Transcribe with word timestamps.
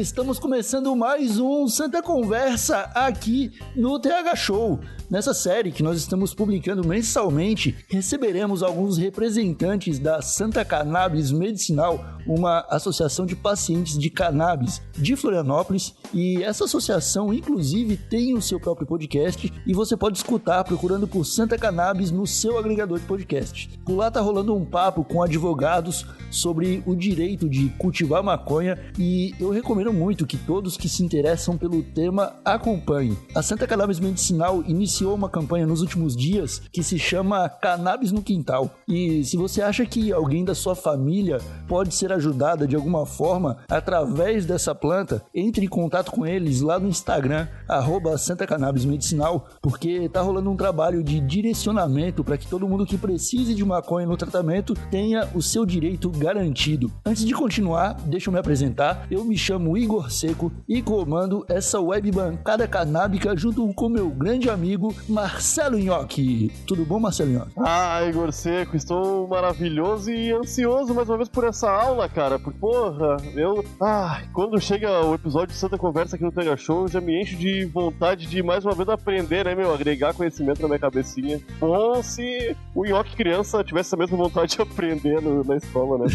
estamos 0.00 0.38
começando 0.38 0.96
mais 0.96 1.38
um 1.38 1.68
Santa 1.68 2.02
Conversa 2.02 2.90
aqui 2.94 3.52
no 3.76 4.00
TH 4.00 4.34
Show. 4.34 4.80
Nessa 5.10 5.34
série 5.34 5.72
que 5.72 5.82
nós 5.82 5.98
estamos 5.98 6.32
publicando 6.32 6.86
mensalmente, 6.86 7.76
receberemos 7.88 8.62
alguns 8.62 8.96
representantes 8.96 9.98
da 9.98 10.22
Santa 10.22 10.64
Cannabis 10.64 11.32
Medicinal, 11.32 12.02
uma 12.24 12.60
associação 12.70 13.26
de 13.26 13.34
pacientes 13.34 13.98
de 13.98 14.08
cannabis 14.08 14.80
de 14.96 15.16
Florianópolis. 15.16 15.94
E 16.14 16.42
essa 16.44 16.64
associação, 16.64 17.34
inclusive, 17.34 17.96
tem 17.96 18.34
o 18.34 18.40
seu 18.40 18.60
próprio 18.60 18.86
podcast 18.86 19.52
e 19.66 19.74
você 19.74 19.96
pode 19.96 20.16
escutar 20.16 20.62
procurando 20.62 21.08
por 21.08 21.24
Santa 21.26 21.58
Cannabis 21.58 22.12
no 22.12 22.26
seu 22.26 22.56
agregador 22.56 23.00
de 23.00 23.04
podcast. 23.04 23.68
Por 23.84 23.96
lá 23.96 24.12
tá 24.12 24.20
rolando 24.20 24.54
um 24.54 24.64
papo 24.64 25.02
com 25.04 25.22
advogados 25.22 26.06
sobre 26.30 26.84
o 26.86 26.94
direito 26.94 27.48
de 27.48 27.68
cultivar 27.70 28.22
maconha 28.22 28.78
e 28.96 29.34
eu 29.40 29.50
recomendo 29.50 29.89
muito 29.92 30.26
que 30.26 30.36
todos 30.36 30.76
que 30.76 30.88
se 30.88 31.04
interessam 31.04 31.56
pelo 31.56 31.82
tema 31.82 32.34
acompanhem. 32.44 33.16
A 33.34 33.42
Santa 33.42 33.66
Cannabis 33.66 33.98
Medicinal 34.00 34.62
iniciou 34.66 35.00
iniciou 35.00 35.14
uma 35.14 35.28
campanha 35.28 35.66
nos 35.66 35.80
últimos 35.80 36.16
dias 36.16 36.62
que 36.72 36.82
se 36.82 36.98
chama 36.98 37.48
Cannabis 37.48 38.12
no 38.12 38.22
Quintal. 38.22 38.70
E 38.88 39.24
se 39.24 39.36
você 39.36 39.62
acha 39.62 39.86
que 39.86 40.12
alguém 40.12 40.44
da 40.44 40.54
sua 40.54 40.74
família 40.74 41.38
pode 41.68 41.94
ser 41.94 42.12
ajudada 42.12 42.66
de 42.66 42.76
alguma 42.76 43.06
forma 43.06 43.58
através 43.68 44.44
dessa 44.44 44.74
planta, 44.74 45.22
entre 45.34 45.64
em 45.64 45.68
contato 45.68 46.10
com 46.10 46.26
eles 46.26 46.60
lá 46.60 46.78
no 46.78 46.88
Instagram, 46.88 47.48
arroba 47.68 48.18
Santa 48.18 48.46
Cannabis 48.46 48.84
Medicinal, 48.84 49.48
porque 49.62 50.08
tá 50.08 50.20
rolando 50.20 50.50
um 50.50 50.56
trabalho 50.56 51.02
de 51.02 51.20
direcionamento 51.20 52.22
para 52.24 52.36
que 52.36 52.48
todo 52.48 52.68
mundo 52.68 52.86
que 52.86 52.98
precise 52.98 53.54
de 53.54 53.64
maconha 53.64 54.06
no 54.06 54.16
tratamento 54.16 54.74
tenha 54.90 55.28
o 55.34 55.40
seu 55.40 55.64
direito 55.64 56.10
garantido. 56.10 56.90
Antes 57.04 57.24
de 57.24 57.32
continuar, 57.32 57.94
deixa 58.06 58.28
eu 58.28 58.32
me 58.32 58.38
apresentar. 58.40 59.06
Eu 59.10 59.24
me 59.24 59.36
chamo 59.38 59.76
Igor 59.80 60.10
Seco 60.10 60.52
e 60.68 60.82
comando 60.82 61.42
essa 61.48 61.80
web 61.80 62.10
bancada 62.10 62.68
canábica 62.68 63.34
junto 63.34 63.72
com 63.72 63.88
meu 63.88 64.10
grande 64.10 64.50
amigo 64.50 64.94
Marcelo 65.08 65.78
Nhoque. 65.78 66.52
Tudo 66.66 66.84
bom, 66.84 67.00
Marcelo 67.00 67.30
Nhoque? 67.30 67.52
Ah, 67.56 68.04
Igor 68.04 68.30
Seco, 68.30 68.76
estou 68.76 69.26
maravilhoso 69.26 70.10
e 70.10 70.32
ansioso 70.32 70.92
mais 70.92 71.08
uma 71.08 71.16
vez 71.16 71.30
por 71.30 71.44
essa 71.44 71.70
aula, 71.70 72.10
cara. 72.10 72.38
Porque, 72.38 72.58
porra, 72.58 73.16
eu. 73.34 73.64
Ah, 73.80 74.22
quando 74.34 74.60
chega 74.60 75.06
o 75.06 75.14
episódio 75.14 75.54
de 75.54 75.58
Santa 75.58 75.78
Conversa 75.78 76.16
aqui 76.16 76.24
no 76.24 76.32
Tega 76.32 76.58
Show, 76.58 76.86
já 76.86 77.00
me 77.00 77.18
encho 77.18 77.36
de 77.36 77.64
vontade 77.64 78.26
de 78.26 78.42
mais 78.42 78.66
uma 78.66 78.74
vez 78.74 78.88
aprender, 78.88 79.46
né, 79.46 79.54
meu? 79.54 79.72
Agregar 79.72 80.12
conhecimento 80.12 80.60
na 80.60 80.68
minha 80.68 80.78
cabecinha. 80.78 81.40
Bom 81.58 82.02
se 82.02 82.54
o 82.74 82.84
Nhoque 82.84 83.16
criança 83.16 83.64
tivesse 83.64 83.88
essa 83.88 83.96
mesma 83.96 84.18
vontade 84.18 84.56
de 84.56 84.62
aprender 84.62 85.22
no, 85.22 85.42
na 85.42 85.56
escola, 85.56 85.98
né? 85.98 86.06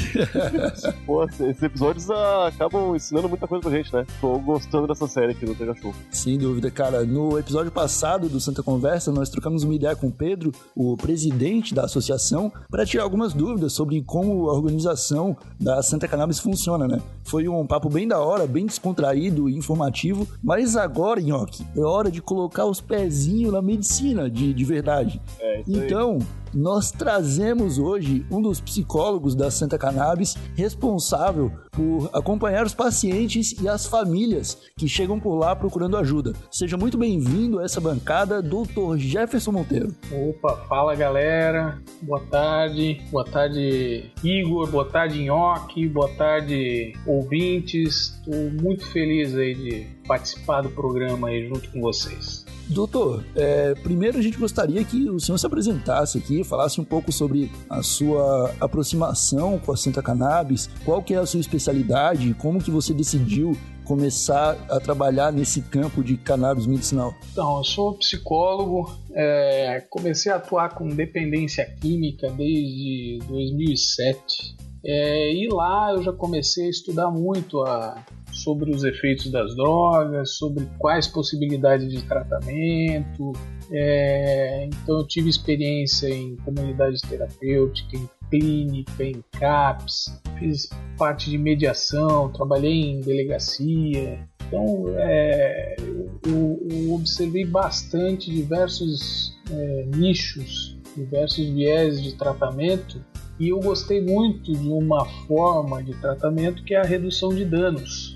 Pô, 1.05 1.23
esses 1.23 1.63
episódios 1.63 2.11
ah, 2.11 2.47
acabam 2.47 2.95
ensinando 2.95 3.27
muita 3.27 3.47
coisa 3.47 3.54
pra 3.59 3.71
gente, 3.71 3.93
né? 3.93 4.05
Tô 4.21 4.37
gostando 4.39 4.87
dessa 4.87 5.07
série 5.07 5.31
aqui 5.31 5.45
no 5.45 5.55
Tega 5.55 5.75
Show. 5.75 5.93
Sem 6.11 6.37
dúvida, 6.37 6.69
cara. 6.71 7.03
No 7.03 7.37
episódio 7.37 7.71
passado 7.71 8.27
do 8.29 8.39
Santa 8.39 8.63
conversa, 8.63 9.11
nós 9.11 9.29
trocamos 9.29 9.63
uma 9.63 9.73
ideia 9.73 9.95
com 9.95 10.07
o 10.07 10.11
Pedro, 10.11 10.51
o 10.75 10.95
presidente 10.97 11.73
da 11.73 11.83
associação, 11.83 12.51
para 12.69 12.85
tirar 12.85 13.03
algumas 13.03 13.33
dúvidas 13.33 13.73
sobre 13.73 14.01
como 14.01 14.49
a 14.49 14.53
organização 14.53 15.35
da 15.59 15.81
Santa 15.81 16.07
Cannabis 16.07 16.39
funciona, 16.39 16.87
né? 16.87 17.01
Foi 17.23 17.47
um 17.47 17.65
papo 17.65 17.89
bem 17.89 18.07
da 18.07 18.19
hora, 18.19 18.45
bem 18.47 18.65
descontraído 18.65 19.49
e 19.49 19.55
informativo, 19.55 20.27
mas 20.44 20.75
agora, 20.75 21.21
Nhoque, 21.21 21.65
é 21.75 21.81
hora 21.81 22.11
de 22.11 22.21
colocar 22.21 22.65
os 22.65 22.81
pezinhos 22.81 23.53
na 23.53 23.61
medicina 23.61 24.29
de, 24.29 24.53
de 24.53 24.63
verdade. 24.63 25.21
É, 25.39 25.61
isso 25.61 25.83
então, 25.83 26.17
aí 26.19 26.44
nós 26.55 26.89
trazemos 26.89 27.77
hoje 27.77 28.25
um 28.31 28.41
dos 28.41 28.61
psicólogos 28.61 29.35
da 29.35 29.51
Santa 29.51 29.77
Cannabis 29.77 30.35
responsável 30.55 31.51
por 31.69 32.09
acompanhar 32.13 32.66
os 32.66 32.73
pacientes 32.73 33.61
e 33.61 33.67
as 33.67 33.85
famílias 33.85 34.57
que 34.77 34.88
chegam 34.88 35.19
por 35.19 35.35
lá 35.35 35.53
procurando 35.53 35.97
ajuda. 35.97 36.31
Seja 36.49 36.77
muito 36.77 36.97
bem-vindo 36.97 37.59
a 37.59 37.65
essa 37.65 37.81
bancada, 37.81 38.41
Dr. 38.41 38.95
Jefferson 38.97 39.51
Monteiro. 39.51 39.94
Opa, 40.09 40.55
fala 40.69 40.95
galera, 40.95 41.81
boa 42.01 42.21
tarde, 42.31 43.01
boa 43.11 43.25
tarde 43.25 44.11
Igor, 44.23 44.71
boa 44.71 44.85
tarde 44.85 45.21
Nhoque, 45.23 45.89
boa 45.89 46.09
tarde 46.15 46.94
ouvintes. 47.05 48.15
Estou 48.15 48.63
muito 48.63 48.85
feliz 48.88 49.35
aí 49.35 49.53
de 49.53 49.88
participar 50.07 50.61
do 50.61 50.69
programa 50.69 51.27
aí 51.27 51.47
junto 51.47 51.69
com 51.71 51.81
vocês. 51.81 52.44
Doutor, 52.67 53.23
é, 53.35 53.75
primeiro 53.75 54.17
a 54.17 54.21
gente 54.21 54.37
gostaria 54.37 54.83
que 54.83 55.07
o 55.09 55.19
senhor 55.19 55.37
se 55.37 55.45
apresentasse 55.45 56.17
aqui, 56.17 56.43
falasse 56.43 56.81
um 56.81 56.83
pouco 56.83 57.11
sobre 57.11 57.51
a 57.69 57.83
sua 57.83 58.53
aproximação 58.59 59.59
com 59.59 59.71
a 59.71 59.77
Santa 59.77 60.01
Cannabis, 60.01 60.69
qual 60.83 61.01
que 61.01 61.13
é 61.13 61.17
a 61.17 61.25
sua 61.25 61.39
especialidade, 61.39 62.33
como 62.35 62.61
que 62.61 62.71
você 62.71 62.93
decidiu 62.93 63.55
começar 63.83 64.57
a 64.67 64.79
trabalhar 64.79 65.31
nesse 65.31 65.61
campo 65.61 66.03
de 66.03 66.17
cannabis 66.17 66.65
medicinal? 66.65 67.13
Então, 67.31 67.57
eu 67.57 67.63
sou 67.63 67.93
psicólogo, 67.93 68.91
é, 69.13 69.85
comecei 69.89 70.31
a 70.31 70.37
atuar 70.37 70.69
com 70.73 70.89
dependência 70.89 71.63
química 71.79 72.29
desde 72.31 73.19
2007. 73.27 74.55
É, 74.83 75.33
e 75.33 75.47
lá 75.47 75.93
eu 75.93 76.03
já 76.03 76.11
comecei 76.11 76.65
a 76.65 76.69
estudar 76.69 77.11
muito 77.11 77.61
a, 77.61 78.03
sobre 78.45 78.69
os 78.69 78.83
efeitos 78.83 79.31
das 79.31 79.56
drogas, 79.56 80.38
sobre 80.38 80.69
quais 80.78 81.07
possibilidades 81.07 81.91
de 81.91 82.03
tratamento. 82.03 83.33
É, 83.72 84.66
então 84.67 85.00
eu 85.00 85.07
tive 85.07 85.28
experiência 85.28 86.07
em 86.07 86.35
comunidade 86.38 87.01
terapêutica, 87.01 87.97
em 87.97 88.07
clínica, 88.29 89.03
em 89.03 89.23
CAPS, 89.31 90.22
fiz 90.38 90.69
parte 90.95 91.31
de 91.31 91.38
mediação, 91.39 92.31
trabalhei 92.31 92.91
em 92.91 93.01
delegacia. 93.01 94.19
Então 94.47 94.85
é, 94.89 95.75
eu, 95.79 96.67
eu, 96.69 96.94
observei 96.94 97.45
bastante 97.45 98.29
diversos 98.29 99.35
é, 99.50 99.85
nichos, 99.95 100.77
diversos 100.95 101.50
viés 101.50 102.01
de 102.01 102.16
tratamento 102.16 103.03
e 103.39 103.50
eu 103.50 103.59
gostei 103.59 104.01
muito 104.01 104.53
de 104.53 104.69
uma 104.69 105.06
forma 105.27 105.83
de 105.83 105.94
tratamento 105.95 106.63
que 106.63 106.73
é 106.73 106.79
a 106.79 106.83
redução 106.83 107.29
de 107.29 107.44
danos. 107.44 108.14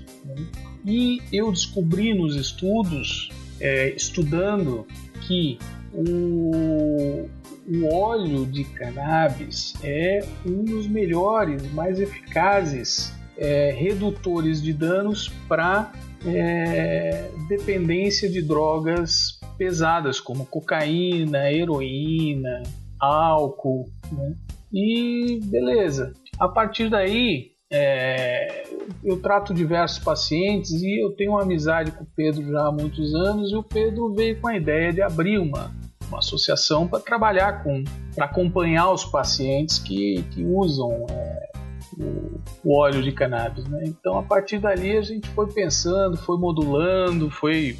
E 0.84 1.20
eu 1.32 1.50
descobri 1.50 2.14
nos 2.14 2.36
estudos, 2.36 3.30
é, 3.60 3.90
estudando, 3.90 4.86
que 5.26 5.58
o, 5.92 7.28
o 7.68 7.94
óleo 7.94 8.46
de 8.46 8.64
cannabis 8.64 9.74
é 9.82 10.24
um 10.46 10.64
dos 10.64 10.86
melhores, 10.86 11.70
mais 11.72 12.00
eficazes 12.00 13.12
é, 13.36 13.72
redutores 13.72 14.62
de 14.62 14.72
danos 14.72 15.28
para 15.48 15.92
é, 16.26 17.30
dependência 17.48 18.28
de 18.28 18.42
drogas 18.42 19.40
pesadas, 19.56 20.20
como 20.20 20.46
cocaína, 20.46 21.50
heroína, 21.50 22.62
álcool. 22.98 23.88
Né? 24.12 24.34
E 24.72 25.40
beleza. 25.44 26.12
A 26.38 26.48
partir 26.48 26.88
daí, 26.88 27.52
é, 27.72 28.64
eu 29.04 29.20
trato 29.20 29.54
diversos 29.54 30.00
pacientes 30.00 30.72
e 30.72 31.00
eu 31.00 31.12
tenho 31.12 31.32
uma 31.32 31.42
amizade 31.42 31.92
com 31.92 32.02
o 32.02 32.06
Pedro 32.16 32.50
já 32.50 32.66
há 32.66 32.72
muitos 32.72 33.14
anos 33.14 33.52
e 33.52 33.56
o 33.56 33.62
Pedro 33.62 34.12
veio 34.12 34.40
com 34.40 34.48
a 34.48 34.56
ideia 34.56 34.92
de 34.92 35.00
abrir 35.00 35.38
uma, 35.38 35.72
uma 36.08 36.18
associação 36.18 36.88
para 36.88 36.98
trabalhar 36.98 37.62
com, 37.62 37.84
para 38.14 38.24
acompanhar 38.24 38.90
os 38.90 39.04
pacientes 39.04 39.78
que, 39.78 40.24
que 40.32 40.44
usam 40.44 41.06
é, 41.10 41.50
o, 41.96 42.40
o, 42.64 42.76
óleo 42.76 43.00
de 43.02 43.12
cannabis. 43.12 43.64
Né? 43.66 43.84
Então 43.86 44.18
a 44.18 44.22
partir 44.24 44.58
dali 44.58 44.96
a 44.96 45.02
gente 45.02 45.28
foi 45.28 45.46
pensando, 45.52 46.16
foi 46.16 46.38
modulando, 46.38 47.30
foi, 47.30 47.78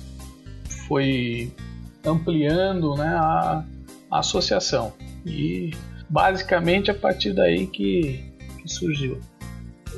foi 0.86 1.52
ampliando 2.06 2.94
né, 2.94 3.08
a, 3.08 3.64
a 4.08 4.18
associação 4.20 4.92
e 5.26 5.72
basicamente 6.08 6.92
a 6.92 6.94
partir 6.94 7.32
daí 7.32 7.66
que, 7.66 8.32
que 8.62 8.68
surgiu. 8.68 9.18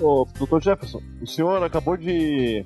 Ô, 0.01 0.27
Dr. 0.39 0.61
Jefferson, 0.61 1.01
o 1.21 1.27
senhor 1.27 1.63
acabou 1.63 1.97
de 1.97 2.65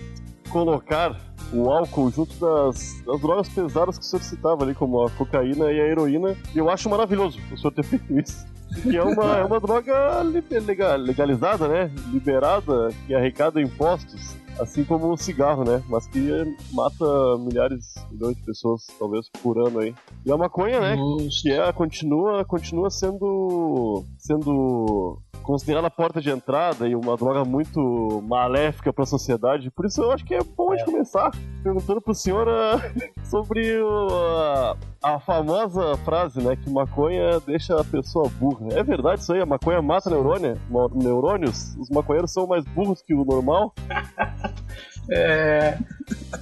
colocar 0.51 1.17
o 1.53 1.71
álcool 1.71 2.11
junto 2.11 2.35
das, 2.37 3.03
das 3.05 3.21
drogas 3.21 3.49
pesadas 3.49 3.99
que 3.99 4.05
o 4.05 4.07
senhor 4.07 4.23
citava 4.23 4.65
ali, 4.65 4.75
como 4.75 5.05
a 5.05 5.11
cocaína 5.11 5.71
e 5.71 5.81
a 5.81 5.87
heroína, 5.87 6.37
e 6.55 6.59
eu 6.59 6.69
acho 6.71 6.89
maravilhoso 6.89 7.39
o 7.53 7.57
senhor 7.57 7.73
ter 7.73 7.85
feito 7.85 8.19
isso. 8.19 8.47
Que 8.83 8.97
é 8.97 9.03
uma, 9.03 9.39
é 9.39 9.45
uma 9.45 9.61
droga 9.61 10.23
legalizada, 10.23 11.69
né? 11.69 11.91
Liberada, 12.13 12.89
que 13.07 13.15
arrecada 13.15 13.63
impostos, 13.63 14.37
assim 14.59 14.85
como 14.85 15.13
o 15.13 15.17
cigarro, 15.17 15.65
né? 15.65 15.83
Mas 15.89 16.07
que 16.09 16.29
mata 16.73 17.39
milhares, 17.39 17.95
milhões 18.11 18.37
de 18.37 18.43
pessoas, 18.43 18.87
talvez, 18.99 19.29
por 19.43 19.59
ano 19.59 19.79
aí. 19.79 19.95
E 20.25 20.33
a 20.33 20.37
maconha, 20.37 20.81
né? 20.81 20.97
Que 21.43 21.53
é, 21.53 21.73
continua, 21.73 22.45
continua 22.45 22.91
sendo, 22.91 24.05
sendo 24.19 25.19
considerada 25.47 25.87
a 25.87 25.91
porta 25.91 26.21
de 26.21 26.29
entrada 26.29 26.89
e 26.89 26.97
uma 26.97 27.17
droga 27.17 27.45
muito 27.45 28.21
maléfica 28.27 28.93
para 28.93 29.05
a 29.05 29.07
sociedade. 29.07 29.71
Por 29.71 29.87
isso 29.87 30.03
eu 30.03 30.11
acho 30.11 30.25
que 30.25 30.35
é 30.35 30.43
bom 30.43 30.73
a 30.73 30.77
gente 30.77 30.89
é. 30.89 30.93
começar 30.93 31.31
perguntando 31.63 32.01
pro 32.01 32.15
senhor 32.15 32.49
uh, 32.49 32.81
sobre 33.25 33.81
o, 33.81 34.09
uh, 34.09 34.77
a 35.01 35.21
famosa 35.21 35.97
frase, 35.99 36.43
né, 36.43 36.57
que 36.57 36.69
maconha 36.69 37.39
deixa 37.41 37.81
a 37.81 37.85
pessoa 37.85 38.29
burra. 38.29 38.67
É 38.73 38.83
verdade 38.83 39.21
isso 39.21 39.33
aí? 39.33 39.41
A 39.41 39.47
maconha 39.47 39.81
mata 39.81 40.11
neurônio, 40.11 40.59
neurônios? 40.95 41.77
Os 41.77 41.89
maconheiros 41.91 42.33
são 42.33 42.47
mais 42.49 42.65
burros 42.65 43.01
que 43.01 43.15
o 43.15 43.25
normal? 43.25 43.73
É, 45.11 45.79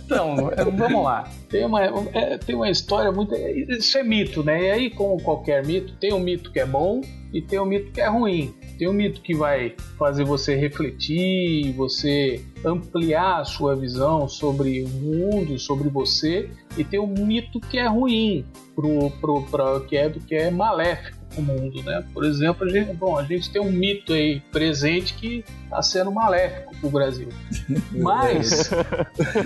então, 0.04 0.50
é, 0.50 0.64
vamos 0.64 1.04
lá. 1.04 1.28
Tem 1.48 1.64
uma, 1.64 1.82
é, 1.82 2.38
tem 2.38 2.54
uma 2.54 2.70
história 2.70 3.10
muito. 3.10 3.34
Isso 3.34 3.96
é 3.98 4.02
mito, 4.02 4.42
né? 4.42 4.62
E 4.62 4.70
aí, 4.70 4.90
como 4.90 5.22
qualquer 5.22 5.64
mito, 5.66 5.94
tem 5.96 6.12
um 6.12 6.20
mito 6.20 6.50
que 6.50 6.60
é 6.60 6.66
bom 6.66 7.00
e 7.32 7.40
tem 7.40 7.58
um 7.58 7.66
mito 7.66 7.90
que 7.92 8.00
é 8.00 8.08
ruim. 8.08 8.54
Tem 8.78 8.88
um 8.88 8.92
mito 8.92 9.20
que 9.20 9.34
vai 9.34 9.74
fazer 9.98 10.24
você 10.24 10.54
refletir, 10.54 11.72
você 11.72 12.44
ampliar 12.64 13.40
a 13.40 13.44
sua 13.44 13.76
visão 13.76 14.28
sobre 14.28 14.82
o 14.82 14.88
mundo, 14.88 15.58
sobre 15.58 15.88
você, 15.88 16.50
e 16.76 16.82
tem 16.82 16.98
um 16.98 17.14
mito 17.26 17.60
que 17.60 17.78
é 17.78 17.86
ruim, 17.86 18.44
pro, 18.74 19.10
pro, 19.20 19.42
pro, 19.42 19.80
que, 19.82 19.96
é, 19.96 20.10
que 20.10 20.34
é 20.34 20.50
maléfico 20.50 21.23
o 21.36 21.42
mundo, 21.42 21.82
né? 21.82 22.04
Por 22.12 22.24
exemplo, 22.24 22.66
a 22.66 22.68
gente, 22.70 22.92
bom, 22.94 23.18
a 23.18 23.24
gente 23.24 23.50
tem 23.50 23.60
um 23.60 23.70
mito 23.70 24.12
aí 24.12 24.40
presente 24.52 25.14
que 25.14 25.44
está 25.64 25.82
sendo 25.82 26.12
maléfico 26.12 26.74
para 26.76 26.86
o 26.86 26.90
Brasil. 26.90 27.28
Mas, 27.92 28.70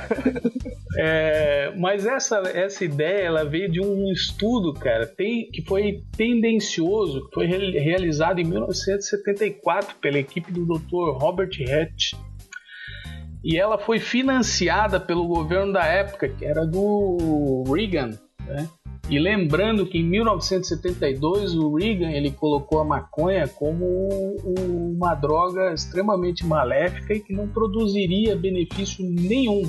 é, 0.96 1.72
mas 1.76 2.06
essa, 2.06 2.38
essa 2.48 2.84
ideia 2.84 3.26
ela 3.26 3.44
veio 3.44 3.70
de 3.70 3.80
um 3.80 4.10
estudo, 4.10 4.72
cara, 4.72 5.06
tem, 5.06 5.50
que 5.50 5.62
foi 5.62 6.02
tendencioso, 6.16 7.26
que 7.28 7.34
foi 7.34 7.46
realizado 7.46 8.40
em 8.40 8.44
1974 8.44 9.96
pela 10.00 10.18
equipe 10.18 10.50
do 10.52 10.64
Dr. 10.64 11.18
Robert 11.18 11.50
Hatch. 11.68 12.14
E 13.44 13.56
ela 13.56 13.78
foi 13.78 14.00
financiada 14.00 14.98
pelo 14.98 15.26
governo 15.26 15.72
da 15.72 15.84
época, 15.84 16.28
que 16.28 16.44
era 16.44 16.66
do 16.66 17.64
Reagan, 17.68 18.18
né? 18.46 18.68
E 19.08 19.18
lembrando 19.18 19.86
que 19.86 19.98
em 19.98 20.04
1972 20.04 21.54
o 21.54 21.74
Reagan 21.74 22.10
ele 22.10 22.30
colocou 22.30 22.80
a 22.80 22.84
maconha 22.84 23.48
como 23.48 24.36
uma 24.94 25.14
droga 25.14 25.72
extremamente 25.72 26.44
maléfica 26.44 27.14
e 27.14 27.20
que 27.20 27.32
não 27.32 27.48
produziria 27.48 28.36
benefício 28.36 29.02
nenhum. 29.08 29.62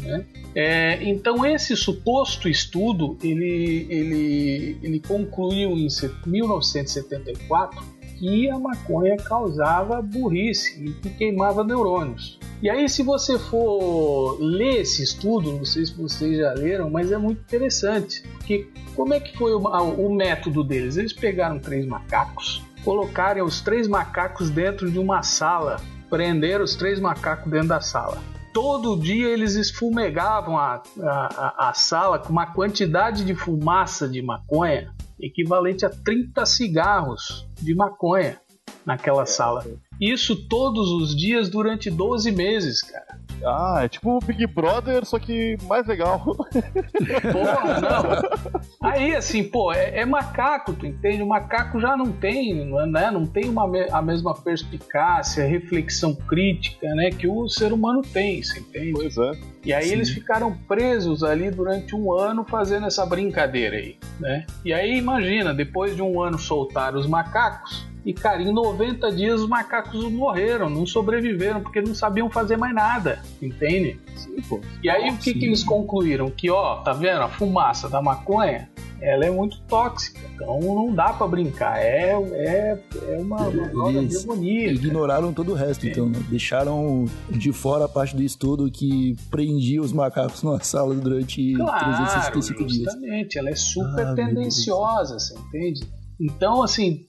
Né? 0.00 0.26
É, 0.54 1.04
então 1.08 1.44
esse 1.44 1.76
suposto 1.76 2.48
estudo 2.48 3.18
ele, 3.22 3.86
ele, 3.90 4.78
ele 4.82 5.00
concluiu 5.00 5.72
em 5.72 5.88
1974 6.26 7.84
que 8.18 8.48
a 8.48 8.58
maconha 8.58 9.16
causava 9.16 10.00
burrice 10.00 10.82
e 10.82 10.92
que 10.92 11.10
queimava 11.10 11.62
neurônios. 11.62 12.38
E 12.62 12.70
aí, 12.70 12.88
se 12.88 13.02
você 13.02 13.38
for 13.38 14.38
ler 14.40 14.80
esse 14.80 15.02
estudo, 15.02 15.52
não 15.52 15.64
sei 15.64 15.84
se 15.84 15.94
vocês 15.94 16.38
já 16.38 16.54
leram, 16.54 16.88
mas 16.88 17.12
é 17.12 17.18
muito 17.18 17.40
interessante. 17.40 18.22
Porque 18.38 18.70
como 18.94 19.12
é 19.12 19.20
que 19.20 19.36
foi 19.36 19.52
o, 19.52 19.58
o 19.58 20.14
método 20.14 20.64
deles? 20.64 20.96
Eles 20.96 21.12
pegaram 21.12 21.58
três 21.58 21.84
macacos, 21.86 22.62
colocaram 22.82 23.44
os 23.44 23.60
três 23.60 23.86
macacos 23.86 24.48
dentro 24.48 24.90
de 24.90 24.98
uma 24.98 25.22
sala, 25.22 25.76
prenderam 26.08 26.64
os 26.64 26.74
três 26.74 26.98
macacos 26.98 27.50
dentro 27.50 27.68
da 27.68 27.80
sala. 27.82 28.22
Todo 28.54 28.98
dia 28.98 29.28
eles 29.28 29.54
esfumegavam 29.54 30.56
a, 30.56 30.82
a, 30.98 31.68
a 31.68 31.74
sala 31.74 32.18
com 32.18 32.30
uma 32.30 32.46
quantidade 32.46 33.22
de 33.22 33.34
fumaça 33.34 34.08
de 34.08 34.22
maconha 34.22 34.94
equivalente 35.20 35.84
a 35.84 35.90
30 35.90 36.46
cigarros 36.46 37.46
de 37.60 37.74
maconha 37.74 38.40
naquela 38.84 39.22
é, 39.22 39.26
sala. 39.26 39.66
Isso 40.00 40.36
todos 40.48 40.90
os 40.90 41.16
dias 41.16 41.48
durante 41.48 41.90
12 41.90 42.30
meses, 42.32 42.82
cara. 42.82 43.16
Ah, 43.44 43.80
é 43.82 43.88
tipo 43.88 44.16
o 44.16 44.20
Big 44.20 44.46
Brother, 44.46 45.04
só 45.04 45.18
que 45.18 45.56
mais 45.64 45.86
legal. 45.86 46.24
Porra, 46.24 47.80
não. 47.80 48.88
Aí, 48.90 49.14
assim, 49.14 49.44
pô, 49.44 49.72
é, 49.72 50.00
é, 50.00 50.06
macaco, 50.06 50.72
tu 50.72 50.86
entende? 50.86 51.22
O 51.22 51.28
macaco 51.28 51.78
já 51.78 51.96
não 51.96 52.10
tem, 52.10 52.64
né? 52.86 53.10
Não 53.10 53.26
tem 53.26 53.48
uma, 53.48 53.64
a 53.92 54.00
mesma 54.00 54.34
perspicácia, 54.34 55.46
reflexão 55.46 56.14
crítica, 56.14 56.86
né? 56.94 57.10
Que 57.10 57.28
o 57.28 57.48
ser 57.48 57.72
humano 57.72 58.02
tem, 58.02 58.42
você 58.42 58.60
entende? 58.60 58.92
Pois 58.92 59.16
é. 59.18 59.32
E 59.64 59.72
aí 59.74 59.86
Sim. 59.86 59.92
eles 59.92 60.10
ficaram 60.10 60.56
presos 60.68 61.22
ali 61.22 61.50
durante 61.50 61.94
um 61.94 62.12
ano 62.12 62.44
fazendo 62.44 62.86
essa 62.86 63.04
brincadeira 63.04 63.76
aí, 63.76 63.96
né? 64.18 64.46
E 64.64 64.72
aí, 64.72 64.96
imagina, 64.96 65.52
depois 65.52 65.94
de 65.94 66.02
um 66.02 66.22
ano 66.22 66.38
soltar 66.38 66.94
os 66.94 67.06
macacos, 67.06 67.85
e, 68.06 68.14
cara, 68.14 68.40
em 68.40 68.52
90 68.52 69.10
dias 69.10 69.40
os 69.40 69.48
macacos 69.48 70.04
morreram, 70.12 70.70
não 70.70 70.86
sobreviveram, 70.86 71.60
porque 71.60 71.80
não 71.80 71.92
sabiam 71.92 72.30
fazer 72.30 72.56
mais 72.56 72.72
nada, 72.72 73.20
entende? 73.42 73.98
Sim, 74.14 74.36
pô. 74.48 74.60
E 74.80 74.88
aí 74.88 75.10
o 75.10 75.16
que, 75.16 75.34
que 75.34 75.44
eles 75.44 75.64
concluíram? 75.64 76.30
Que, 76.30 76.48
ó, 76.48 76.76
tá 76.76 76.92
vendo? 76.92 77.22
A 77.22 77.28
fumaça 77.28 77.88
da 77.88 78.00
maconha, 78.00 78.70
ela 79.00 79.26
é 79.26 79.30
muito 79.30 79.60
tóxica, 79.62 80.20
então 80.32 80.60
não 80.60 80.94
dá 80.94 81.12
para 81.14 81.26
brincar. 81.26 81.78
É, 81.82 82.12
é, 82.12 82.78
é 83.08 83.18
uma, 83.18 83.48
uma 83.48 83.68
droga 83.70 84.00
demoníaca. 84.00 84.72
Ignoraram 84.74 85.32
todo 85.32 85.50
o 85.50 85.54
resto, 85.56 85.84
é. 85.84 85.90
então, 85.90 86.08
né? 86.08 86.24
Deixaram 86.28 87.06
de 87.28 87.52
fora 87.52 87.86
a 87.86 87.88
parte 87.88 88.14
do 88.14 88.22
estudo 88.22 88.70
que 88.70 89.16
prendia 89.32 89.82
os 89.82 89.92
macacos 89.92 90.44
numa 90.44 90.60
sala 90.60 90.94
durante 90.94 91.54
claro, 91.54 91.84
365 91.86 92.66
dias. 92.66 92.84
Justamente, 92.84 93.36
ela 93.36 93.50
é 93.50 93.56
super 93.56 94.06
ah, 94.06 94.14
tendenciosa, 94.14 95.18
você 95.18 95.36
entende? 95.36 95.80
Então, 96.18 96.62
assim, 96.62 97.04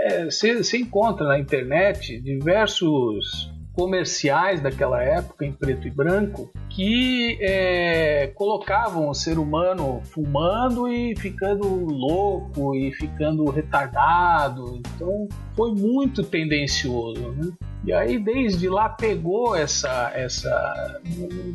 é, 0.00 0.76
encontra 0.76 1.26
na 1.26 1.38
internet 1.38 2.20
diversos 2.20 3.50
comerciais 3.72 4.60
daquela 4.60 5.02
época 5.02 5.44
em 5.44 5.52
preto 5.52 5.86
e 5.86 5.90
branco 5.90 6.50
que 6.68 7.38
é, 7.40 8.26
colocavam 8.34 9.08
o 9.08 9.14
ser 9.14 9.38
humano 9.38 10.00
fumando 10.04 10.88
e 10.88 11.16
ficando 11.16 11.66
louco 11.66 12.74
e 12.74 12.92
ficando 12.92 13.48
retardado. 13.50 14.80
Então 14.94 15.28
foi 15.54 15.72
muito 15.72 16.22
tendencioso. 16.22 17.30
Né? 17.30 17.52
E 17.84 17.92
aí 17.92 18.18
desde 18.18 18.68
lá 18.68 18.88
pegou 18.88 19.56
essa 19.56 20.12
essa 20.14 21.00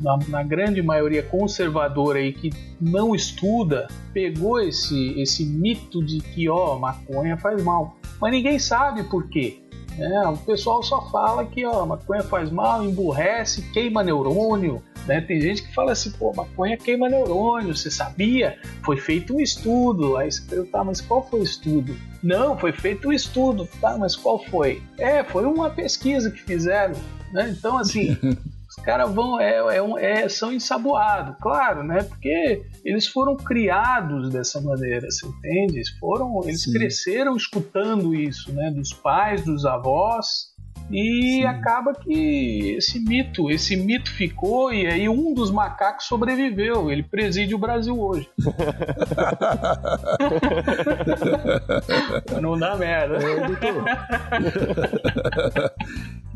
na, 0.01 0.17
na, 0.27 0.43
grande 0.43 0.81
maioria 0.81 1.21
conservadora 1.21 2.17
aí 2.17 2.33
que 2.33 2.49
não 2.81 3.13
estuda, 3.13 3.87
pegou 4.13 4.59
esse 4.59 5.19
esse 5.19 5.45
mito 5.45 6.03
de 6.03 6.19
que 6.19 6.49
ó, 6.49 6.77
maconha 6.79 7.37
faz 7.37 7.63
mal. 7.63 7.95
Mas 8.19 8.31
ninguém 8.31 8.59
sabe 8.59 9.03
por 9.03 9.27
quê. 9.29 9.61
É, 9.97 10.27
o 10.27 10.35
pessoal 10.37 10.83
só 10.83 11.09
fala 11.09 11.45
que 11.45 11.65
ó, 11.65 11.85
maconha 11.85 12.21
faz 12.23 12.51
mal, 12.51 12.83
emburrece, 12.83 13.61
queima 13.71 14.03
neurônio. 14.03 14.83
Né? 15.07 15.21
Tem 15.21 15.39
gente 15.39 15.63
que 15.63 15.73
fala 15.73 15.91
assim, 15.91 16.11
pô, 16.11 16.33
maconha 16.35 16.77
queima 16.77 17.07
neurônio, 17.07 17.75
você 17.75 17.89
sabia? 17.89 18.59
Foi 18.83 18.97
feito 18.97 19.35
um 19.35 19.39
estudo. 19.39 20.17
Aí 20.17 20.31
você 20.31 20.41
pergunta, 20.41 20.83
mas 20.83 20.99
qual 20.99 21.25
foi 21.27 21.41
o 21.41 21.43
estudo? 21.43 21.95
Não, 22.21 22.57
foi 22.57 22.71
feito 22.71 23.07
um 23.07 23.13
estudo, 23.13 23.69
tá? 23.79 23.97
Mas 23.97 24.15
qual 24.15 24.43
foi? 24.45 24.81
É, 24.97 25.23
foi 25.23 25.45
uma 25.45 25.69
pesquisa 25.69 26.31
que 26.31 26.41
fizeram. 26.41 26.95
Né? 27.31 27.53
Então, 27.57 27.77
assim, 27.77 28.17
caras 28.85 29.11
vão, 29.11 29.41
é, 29.41 29.57
é, 29.77 30.21
é, 30.23 30.29
são 30.29 30.53
ensaboados, 30.53 31.35
claro, 31.41 31.83
né? 31.83 32.03
Porque 32.03 32.63
eles 32.83 33.07
foram 33.07 33.35
criados 33.35 34.29
dessa 34.31 34.61
maneira, 34.61 35.09
você 35.09 35.25
entende? 35.25 35.77
Eles, 35.77 35.89
foram, 35.99 36.41
eles 36.43 36.71
cresceram 36.71 37.35
escutando 37.35 38.13
isso, 38.13 38.53
né? 38.53 38.71
Dos 38.71 38.93
pais, 38.93 39.43
dos 39.43 39.65
avós, 39.65 40.54
e 40.91 41.39
Sim. 41.39 41.45
acaba 41.45 41.93
que 41.93 42.75
esse 42.77 42.99
mito, 42.99 43.49
esse 43.49 43.75
mito 43.75 44.11
ficou 44.11 44.71
e 44.71 44.85
aí 44.85 45.09
um 45.09 45.33
dos 45.33 45.49
macacos 45.49 46.05
sobreviveu. 46.05 46.91
Ele 46.91 47.03
preside 47.03 47.55
o 47.55 47.57
Brasil 47.57 47.99
hoje. 47.99 48.29
Não 52.41 52.57
dá 52.57 52.75
merda. 52.75 53.15
É, 53.15 53.47
doutor. 53.47 53.83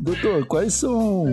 doutor, 0.00 0.46
quais 0.46 0.74
são 0.74 1.26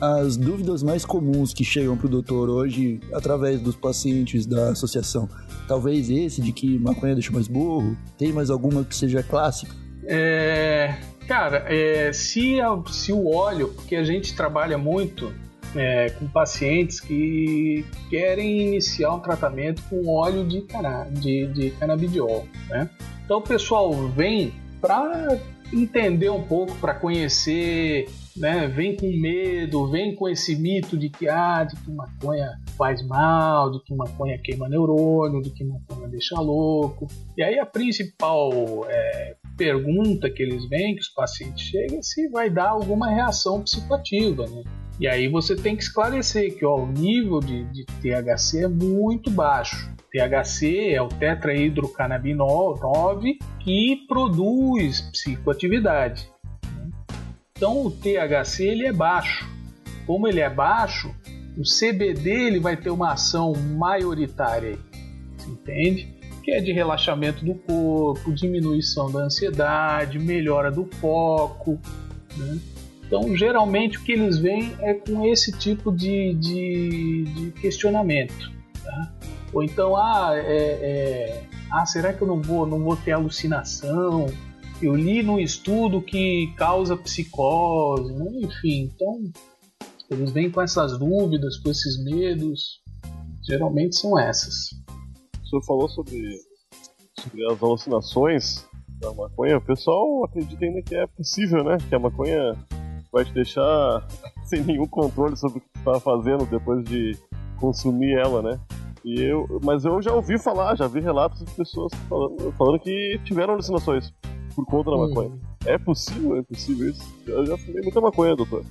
as 0.00 0.36
dúvidas 0.36 0.82
mais 0.82 1.04
comuns 1.04 1.52
que 1.52 1.64
chegam 1.64 1.96
para 1.96 2.06
o 2.06 2.10
doutor 2.10 2.48
hoje 2.48 3.00
através 3.12 3.60
dos 3.60 3.74
pacientes 3.74 4.46
da 4.46 4.68
associação? 4.68 5.28
Talvez 5.66 6.08
esse 6.08 6.40
de 6.40 6.52
que 6.52 6.78
maconha 6.78 7.14
deixa 7.14 7.32
mais 7.32 7.48
burro? 7.48 7.96
Tem 8.16 8.32
mais 8.32 8.48
alguma 8.48 8.84
que 8.84 8.94
seja 8.94 9.22
clássica? 9.22 9.74
É, 10.06 10.94
Cara, 11.26 11.64
é, 11.68 12.12
se, 12.12 12.60
a, 12.60 12.76
se 12.88 13.12
o 13.12 13.34
óleo, 13.34 13.68
porque 13.74 13.96
a 13.96 14.04
gente 14.04 14.36
trabalha 14.36 14.76
muito 14.76 15.32
é, 15.74 16.10
com 16.10 16.28
pacientes 16.28 17.00
que 17.00 17.84
querem 18.10 18.60
iniciar 18.60 19.14
um 19.14 19.20
tratamento 19.20 19.82
com 19.88 20.06
óleo 20.08 20.46
de, 20.46 20.62
cana, 20.62 21.08
de, 21.10 21.46
de 21.48 21.70
canabidiol, 21.72 22.46
né? 22.68 22.88
Então 23.24 23.38
o 23.38 23.42
pessoal 23.42 23.92
vem 24.08 24.52
para 24.80 25.38
entender 25.72 26.30
um 26.30 26.42
pouco, 26.42 26.74
para 26.76 26.94
conhecer, 26.94 28.06
né? 28.36 28.68
Vem 28.68 28.96
com 28.96 29.10
medo, 29.10 29.90
vem 29.90 30.14
com 30.14 30.28
esse 30.28 30.54
mito 30.54 30.96
de 30.96 31.08
que 31.08 31.28
ah, 31.28 31.64
de 31.64 31.74
que 31.76 31.90
maconha 31.90 32.52
faz 32.76 33.04
mal, 33.06 33.72
de 33.72 33.82
que 33.82 33.94
maconha 33.94 34.38
queima 34.38 34.68
neurônio, 34.68 35.40
de 35.40 35.50
que 35.50 35.64
maconha 35.64 36.06
deixa 36.08 36.38
louco. 36.38 37.08
E 37.36 37.42
aí 37.42 37.58
a 37.58 37.66
principal 37.66 38.52
é, 38.88 39.36
pergunta 39.56 40.30
que 40.30 40.42
eles 40.42 40.68
vêm, 40.68 40.94
que 40.94 41.00
os 41.00 41.08
pacientes 41.08 41.62
chegam, 41.66 41.98
é 41.98 42.02
se 42.02 42.28
vai 42.28 42.50
dar 42.50 42.70
alguma 42.70 43.10
reação 43.10 43.62
psicoativa, 43.62 44.46
né? 44.46 44.62
E 45.00 45.08
aí 45.08 45.26
você 45.26 45.56
tem 45.56 45.74
que 45.76 45.82
esclarecer 45.82 46.56
que 46.56 46.64
ó, 46.64 46.76
o 46.76 46.86
nível 46.86 47.40
de, 47.40 47.64
de 47.64 47.84
THC 47.84 48.64
é 48.64 48.68
muito 48.68 49.30
baixo. 49.30 49.92
THC 50.12 50.92
é 50.92 51.02
o 51.02 51.08
tetrahidrocannabinol 51.08 52.78
9 52.80 53.38
que 53.58 54.04
produz 54.06 55.00
psicoatividade. 55.00 56.30
Então 57.56 57.86
o 57.86 57.90
THC 57.90 58.64
ele 58.64 58.86
é 58.86 58.92
baixo. 58.92 59.48
Como 60.06 60.28
ele 60.28 60.40
é 60.40 60.50
baixo, 60.50 61.12
O 61.56 61.62
CBD 61.62 62.30
ele 62.30 62.60
vai 62.60 62.76
ter 62.76 62.90
uma 62.90 63.12
ação 63.12 63.52
maioritária, 63.54 64.76
entende? 65.46 66.13
Que 66.44 66.52
é 66.52 66.60
de 66.60 66.72
relaxamento 66.72 67.44
do 67.44 67.54
corpo, 67.54 68.32
diminuição 68.32 69.10
da 69.10 69.20
ansiedade, 69.20 70.18
melhora 70.18 70.70
do 70.70 70.84
foco. 71.00 71.80
Né? 72.36 72.58
Então, 73.06 73.36
geralmente 73.36 73.98
o 73.98 74.02
que 74.02 74.12
eles 74.12 74.38
veem 74.38 74.74
é 74.80 74.94
com 74.94 75.24
esse 75.24 75.52
tipo 75.52 75.90
de, 75.90 76.34
de, 76.34 77.24
de 77.24 77.50
questionamento. 77.52 78.52
Tá? 78.82 79.12
Ou 79.52 79.62
então, 79.62 79.96
ah, 79.96 80.32
é, 80.34 80.42
é, 80.42 81.42
ah, 81.70 81.86
será 81.86 82.12
que 82.12 82.22
eu 82.22 82.28
não 82.28 82.42
vou, 82.42 82.66
não 82.66 82.82
vou 82.82 82.96
ter 82.96 83.12
alucinação? 83.12 84.26
Eu 84.82 84.94
li 84.96 85.22
num 85.22 85.38
estudo 85.38 86.02
que 86.02 86.52
causa 86.56 86.96
psicose, 86.96 88.12
né? 88.12 88.30
enfim. 88.42 88.92
Então, 88.94 89.22
eles 90.10 90.32
vêm 90.32 90.50
com 90.50 90.60
essas 90.60 90.98
dúvidas, 90.98 91.56
com 91.58 91.70
esses 91.70 92.02
medos. 92.02 92.80
Geralmente 93.46 93.96
são 93.96 94.18
essas. 94.18 94.70
Senhor 95.54 95.62
falou 95.62 95.88
sobre, 95.88 96.40
sobre 97.20 97.52
as 97.52 97.62
alucinações 97.62 98.66
da 99.00 99.12
maconha. 99.12 99.58
O 99.58 99.60
pessoal 99.60 100.24
acredita 100.24 100.64
ainda 100.64 100.82
que 100.82 100.94
é 100.94 101.06
possível, 101.06 101.62
né? 101.62 101.78
Que 101.88 101.94
a 101.94 101.98
maconha 101.98 102.56
vai 103.12 103.24
te 103.24 103.32
deixar 103.32 104.06
sem 104.44 104.62
nenhum 104.64 104.86
controle 104.86 105.36
sobre 105.36 105.58
o 105.58 105.60
que 105.60 105.68
tu 105.68 105.84
tá 105.84 106.00
fazendo 106.00 106.46
depois 106.46 106.82
de 106.84 107.16
consumir 107.58 108.18
ela, 108.18 108.42
né? 108.42 108.60
E 109.04 109.20
eu, 109.20 109.60
mas 109.62 109.84
eu 109.84 110.00
já 110.00 110.12
ouvi 110.14 110.38
falar, 110.38 110.74
já 110.76 110.88
vi 110.88 110.98
relatos 110.98 111.44
de 111.44 111.50
pessoas 111.52 111.92
falando, 112.08 112.52
falando 112.52 112.80
que 112.80 113.20
tiveram 113.22 113.52
alucinações 113.52 114.12
por 114.56 114.64
conta 114.64 114.90
da 114.90 114.96
maconha. 114.96 115.28
Hum. 115.28 115.40
É 115.66 115.78
possível, 115.78 116.38
é 116.38 116.42
possível 116.42 116.88
isso. 116.88 117.14
Eu 117.26 117.44
já 117.44 117.56
fumei 117.58 117.82
muita 117.82 118.00
maconha, 118.00 118.34
doutor. 118.34 118.64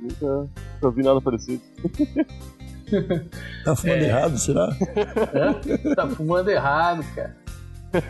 Nunca, 0.00 0.50
nunca 0.74 0.90
vi 0.90 1.02
nada 1.02 1.20
parecido. 1.20 1.62
tá 3.64 3.76
fumando 3.76 4.02
é... 4.02 4.08
errado, 4.08 4.38
será? 4.38 4.76
É? 4.96 5.94
Tá 5.94 6.08
fumando 6.08 6.48
errado, 6.50 7.04
cara. 7.14 7.36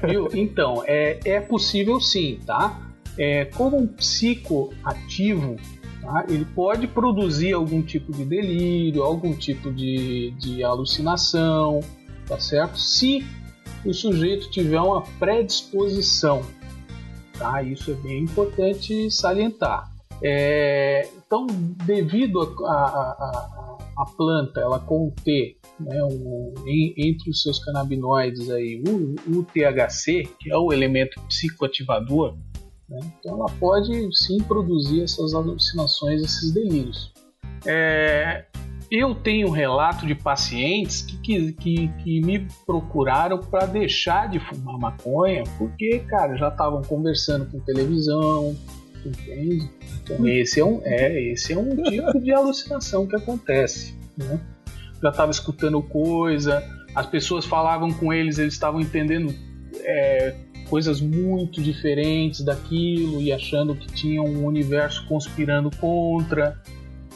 Viu? 0.08 0.28
Então, 0.32 0.82
é, 0.86 1.18
é 1.24 1.40
possível 1.40 2.00
sim, 2.00 2.40
tá? 2.46 2.80
É, 3.18 3.44
como 3.44 3.76
um 3.76 3.86
psicoativo, 3.86 5.56
tá? 6.00 6.24
ele 6.28 6.44
pode 6.44 6.86
produzir 6.86 7.52
algum 7.52 7.82
tipo 7.82 8.12
de 8.12 8.24
delírio, 8.24 9.02
algum 9.02 9.32
tipo 9.34 9.72
de, 9.72 10.32
de 10.38 10.64
alucinação, 10.64 11.80
tá 12.26 12.40
certo? 12.40 12.78
Se 12.78 13.24
o 13.84 13.92
sujeito 13.92 14.50
tiver 14.50 14.80
uma 14.80 15.02
predisposição, 15.18 16.42
tá? 17.38 17.62
Isso 17.62 17.90
é 17.90 17.94
bem 17.94 18.22
importante 18.22 19.10
salientar. 19.10 19.92
É, 20.22 21.08
então, 21.26 21.46
devido 21.84 22.40
a, 22.64 22.72
a, 22.72 22.72
a, 22.72 23.53
a, 23.96 24.04
planta 24.04 24.60
ela 24.60 24.78
conter 24.78 25.56
né, 25.80 26.02
um, 26.04 26.54
entre 26.96 27.30
os 27.30 27.42
seus 27.42 27.58
canabinoides 27.64 28.50
aí 28.50 28.82
o, 28.86 29.38
o 29.38 29.44
THC, 29.44 30.28
que 30.38 30.52
é 30.52 30.56
o 30.56 30.72
elemento 30.72 31.20
psicoativador, 31.28 32.36
né? 32.88 33.00
Então 33.18 33.34
ela 33.34 33.50
pode 33.58 33.92
sim 34.16 34.38
produzir 34.42 35.02
essas 35.02 35.34
alucinações, 35.34 36.22
esses 36.22 36.52
delírios. 36.52 37.12
É, 37.66 38.44
eu 38.90 39.14
tenho 39.14 39.48
um 39.48 39.50
relato 39.50 40.06
de 40.06 40.14
pacientes 40.14 41.02
que, 41.02 41.52
que, 41.52 41.88
que 41.88 42.20
me 42.20 42.46
procuraram 42.66 43.38
para 43.38 43.66
deixar 43.66 44.28
de 44.28 44.38
fumar 44.38 44.78
maconha 44.78 45.42
porque, 45.58 46.00
cara, 46.00 46.36
já 46.36 46.48
estavam 46.48 46.82
conversando 46.82 47.50
com 47.50 47.58
televisão, 47.60 48.54
entende? 49.04 49.70
Então 50.04 50.26
esse 50.28 50.60
é 50.60 50.64
um, 50.64 50.80
é, 50.84 51.20
esse 51.32 51.52
é 51.52 51.58
um 51.58 51.74
tipo 51.82 52.20
de 52.20 52.32
alucinação 52.32 53.06
que 53.06 53.16
acontece, 53.16 53.94
né? 54.16 54.38
Já 55.02 55.10
estava 55.10 55.30
escutando 55.30 55.82
coisa, 55.82 56.62
as 56.94 57.06
pessoas 57.06 57.44
falavam 57.44 57.92
com 57.92 58.12
eles, 58.12 58.38
eles 58.38 58.54
estavam 58.54 58.80
entendendo 58.80 59.34
é, 59.80 60.34
coisas 60.68 61.00
muito 61.00 61.62
diferentes 61.62 62.42
daquilo 62.42 63.20
e 63.20 63.32
achando 63.32 63.74
que 63.74 63.86
tinha 63.88 64.22
um 64.22 64.44
universo 64.44 65.06
conspirando 65.06 65.70
contra, 65.78 66.60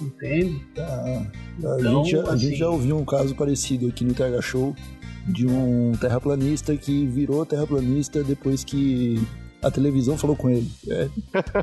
entende? 0.00 0.61
Ah, 0.78 1.23
a, 1.64 1.78
então, 1.78 2.04
gente, 2.04 2.16
a 2.16 2.23
assim, 2.23 2.38
gente 2.38 2.57
já 2.59 2.68
ouviu 2.68 2.97
um 2.97 3.04
caso 3.04 3.35
parecido 3.35 3.88
aqui 3.88 4.04
no 4.04 4.14
TH 4.14 4.42
Show 4.42 4.75
de 5.26 5.47
um 5.47 5.92
terraplanista 6.00 6.76
que 6.76 7.07
virou 7.07 7.45
terraplanista 7.45 8.25
depois 8.25 8.64
que 8.64 9.21
a 9.62 9.71
televisão 9.71 10.17
falou 10.17 10.37
com 10.37 10.49
ele. 10.50 10.71
É. 10.88 11.09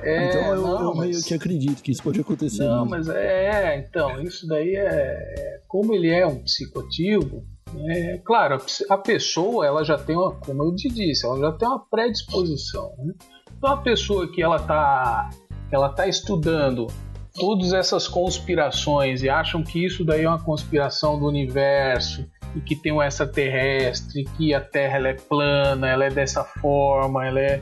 É, 0.04 0.30
então 0.30 0.56
eu, 0.56 0.62
não, 0.62 0.82
eu 0.82 0.96
meio 0.96 1.14
mas... 1.14 1.24
que 1.24 1.34
acredito 1.34 1.82
que 1.82 1.92
isso 1.92 2.04
pode 2.04 2.20
acontecer. 2.20 2.64
Não, 2.64 2.86
mesmo. 2.86 2.90
mas 2.90 3.10
é, 3.10 3.78
então, 3.78 4.22
isso 4.22 4.48
daí 4.48 4.76
é. 4.76 5.62
Como 5.68 5.94
ele 5.94 6.10
é 6.10 6.26
um 6.26 6.44
psicoativo, 6.44 7.44
é, 7.90 8.18
claro, 8.24 8.58
a 8.90 8.98
pessoa 8.98 9.66
ela 9.66 9.84
já 9.84 9.98
tem 9.98 10.16
uma, 10.16 10.34
como 10.36 10.64
eu 10.64 10.76
te 10.76 10.90
disse, 10.90 11.26
ela 11.26 11.40
já 11.40 11.52
tem 11.52 11.68
uma 11.68 11.80
predisposição. 11.80 12.94
Né? 13.00 13.14
Então 13.58 13.72
a 13.72 13.78
pessoa 13.78 14.32
que 14.32 14.42
ela 14.42 14.58
está 14.58 15.30
ela 15.72 15.90
tá 15.90 16.08
estudando 16.08 16.88
todas 17.34 17.74
essas 17.74 18.08
conspirações 18.08 19.24
e 19.24 19.30
acham 19.30 19.64
que 19.64 19.84
isso 19.86 20.06
daí 20.06 20.24
é 20.24 20.30
uma 20.30 20.42
conspiração 20.42 21.20
do 21.20 21.26
universo 21.26 22.26
e 22.56 22.62
que 22.62 22.76
tem 22.76 22.94
um 22.94 23.02
extraterrestre, 23.02 24.24
que 24.38 24.54
a 24.54 24.62
Terra 24.62 24.98
ela 24.98 25.10
é 25.10 25.14
plana, 25.14 25.90
ela 25.90 26.06
é 26.06 26.10
dessa 26.10 26.44
forma, 26.46 27.28
ela 27.28 27.42
é, 27.42 27.62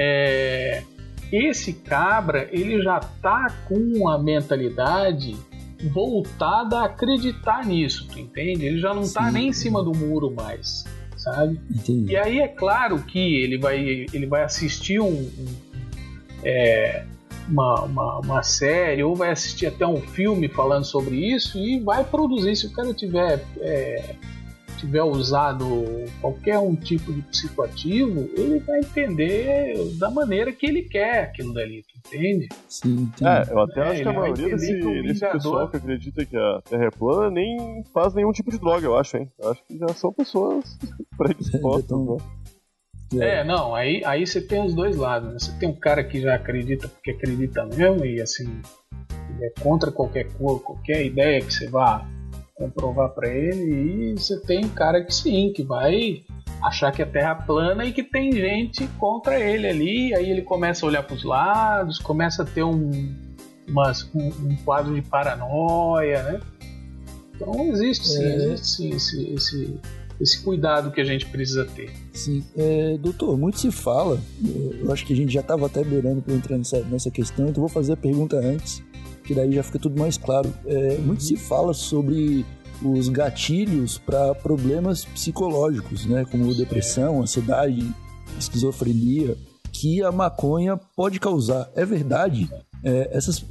é... 0.00 0.82
esse 1.32 1.72
cabra 1.72 2.48
ele 2.50 2.82
já 2.82 3.00
tá 3.00 3.48
com 3.68 4.08
a 4.08 4.18
mentalidade 4.18 5.36
voltada 5.92 6.80
a 6.80 6.84
acreditar 6.86 7.64
nisso, 7.64 8.06
tu 8.08 8.18
entende? 8.18 8.66
Ele 8.66 8.78
já 8.78 8.92
não 8.92 9.02
tá 9.02 9.08
Sim. 9.08 9.14
tá 9.14 9.32
nem 9.32 9.48
em 9.48 9.52
cima 9.52 9.82
do 9.82 9.92
muro 9.92 10.30
mais, 10.30 10.84
sabe? 11.16 11.60
Entendi. 11.70 12.12
E 12.12 12.16
aí 12.16 12.40
é 12.40 12.48
claro 12.48 13.02
que 13.02 13.36
ele 13.36 13.58
vai, 13.58 14.06
ele 14.12 14.26
vai 14.26 14.42
assistir 14.42 15.00
um, 15.00 15.10
um 15.10 15.70
é, 16.42 17.04
uma, 17.48 17.82
uma, 17.82 18.18
uma, 18.18 18.42
série 18.42 19.02
ou 19.02 19.14
vai 19.14 19.30
assistir 19.30 19.66
até 19.66 19.86
um 19.86 20.00
filme 20.00 20.48
falando 20.48 20.84
sobre 20.84 21.16
isso 21.16 21.58
e 21.58 21.80
vai 21.80 22.04
produzir. 22.04 22.56
Se 22.56 22.66
o 22.66 22.72
cara 22.72 22.94
tiver 22.94 23.44
é, 23.60 24.14
tiver 24.80 25.02
usado 25.02 25.84
qualquer 26.20 26.58
um 26.58 26.74
tipo 26.74 27.12
de 27.12 27.22
psicoativo, 27.22 28.30
ele 28.36 28.58
vai 28.60 28.80
entender 28.80 29.74
da 29.98 30.10
maneira 30.10 30.52
que 30.52 30.66
ele 30.66 30.82
quer 30.82 31.24
aquilo 31.24 31.52
dali, 31.52 31.84
entende? 32.06 32.48
Sim, 32.68 33.10
É, 33.22 33.52
eu 33.52 33.58
até 33.60 33.80
é, 33.80 33.88
acho 33.88 34.02
que 34.02 34.08
a 34.08 34.12
maioria 34.12 34.56
desse, 34.56 35.02
desse 35.02 35.30
pessoal 35.30 35.68
que 35.68 35.76
acredita 35.76 36.24
que 36.24 36.36
a 36.36 36.62
Terra 36.68 36.86
é 36.86 36.90
plana 36.90 37.30
nem 37.30 37.84
faz 37.92 38.14
nenhum 38.14 38.32
tipo 38.32 38.50
de 38.50 38.58
droga, 38.58 38.86
eu 38.86 38.96
acho, 38.96 39.18
hein? 39.18 39.30
Eu 39.38 39.50
acho 39.50 39.62
que 39.64 39.78
já 39.78 39.88
são 39.88 40.12
pessoas 40.12 40.78
predispostas, 41.16 41.98
né? 43.12 43.30
É, 43.40 43.44
não, 43.44 43.74
aí, 43.74 44.04
aí 44.04 44.24
você 44.24 44.40
tem 44.40 44.64
os 44.64 44.72
dois 44.72 44.96
lados, 44.96 45.32
né? 45.32 45.38
Você 45.38 45.52
tem 45.58 45.68
um 45.68 45.74
cara 45.74 46.04
que 46.04 46.20
já 46.20 46.34
acredita 46.36 46.86
porque 46.86 47.10
acredita 47.10 47.66
mesmo 47.66 48.04
e 48.04 48.20
assim 48.20 48.62
é 49.42 49.50
contra 49.60 49.90
qualquer 49.90 50.30
cor, 50.34 50.62
qualquer 50.62 51.04
ideia 51.04 51.40
que 51.40 51.52
você 51.52 51.68
vá 51.68 52.06
comprovar 52.60 53.08
para 53.10 53.26
ele 53.26 54.12
e 54.12 54.12
você 54.12 54.38
tem 54.38 54.66
um 54.66 54.68
cara 54.68 55.02
que 55.02 55.14
sim, 55.14 55.50
que 55.54 55.62
vai 55.62 56.22
achar 56.62 56.92
que 56.92 57.00
a 57.00 57.06
Terra 57.06 57.38
é 57.40 57.46
plana 57.46 57.86
e 57.86 57.92
que 57.92 58.02
tem 58.02 58.30
gente 58.32 58.86
contra 58.98 59.40
ele 59.40 59.66
ali, 59.66 60.14
aí 60.14 60.30
ele 60.30 60.42
começa 60.42 60.84
a 60.84 60.88
olhar 60.88 61.02
para 61.02 61.16
os 61.16 61.24
lados, 61.24 61.98
começa 61.98 62.42
a 62.42 62.44
ter 62.44 62.62
um, 62.62 62.90
umas, 63.66 64.06
um, 64.14 64.26
um, 64.26 64.56
quadro 64.62 64.94
de 64.94 65.00
paranoia, 65.00 66.22
né? 66.22 66.40
Então 67.34 67.64
existe 67.72 68.06
sim, 68.06 68.22
é. 68.22 68.34
existe 68.34 68.66
sim 68.66 68.90
esse, 68.90 69.30
esse, 69.32 69.80
esse, 70.20 70.42
cuidado 70.42 70.90
que 70.90 71.00
a 71.00 71.04
gente 71.04 71.24
precisa 71.24 71.64
ter. 71.64 71.90
Sim, 72.12 72.44
é, 72.54 72.98
doutor, 72.98 73.38
muito 73.38 73.58
se 73.58 73.70
fala, 73.70 74.20
eu 74.78 74.92
acho 74.92 75.06
que 75.06 75.14
a 75.14 75.16
gente 75.16 75.32
já 75.32 75.40
estava 75.40 75.64
até 75.64 75.82
beirando 75.82 76.20
para 76.20 76.34
entrar 76.34 76.58
nessa, 76.58 76.80
nessa 76.80 77.10
questão, 77.10 77.48
então 77.48 77.62
vou 77.62 77.70
fazer 77.70 77.94
a 77.94 77.96
pergunta 77.96 78.36
antes, 78.36 78.82
que 79.30 79.34
daí 79.36 79.52
já 79.52 79.62
fica 79.62 79.78
tudo 79.78 79.96
mais 79.96 80.18
claro. 80.18 80.52
É, 80.66 80.98
muito 80.98 81.22
se 81.22 81.36
fala 81.36 81.72
sobre 81.72 82.44
os 82.82 83.08
gatilhos 83.08 83.96
para 83.96 84.34
problemas 84.34 85.04
psicológicos, 85.04 86.04
né, 86.04 86.26
como 86.28 86.52
depressão, 86.52 87.22
ansiedade, 87.22 87.88
esquizofrenia, 88.36 89.36
que 89.72 90.02
a 90.02 90.10
maconha 90.10 90.76
pode 90.96 91.20
causar. 91.20 91.70
É 91.76 91.86
verdade. 91.86 92.50
É, 92.82 93.16
essas, 93.16 93.46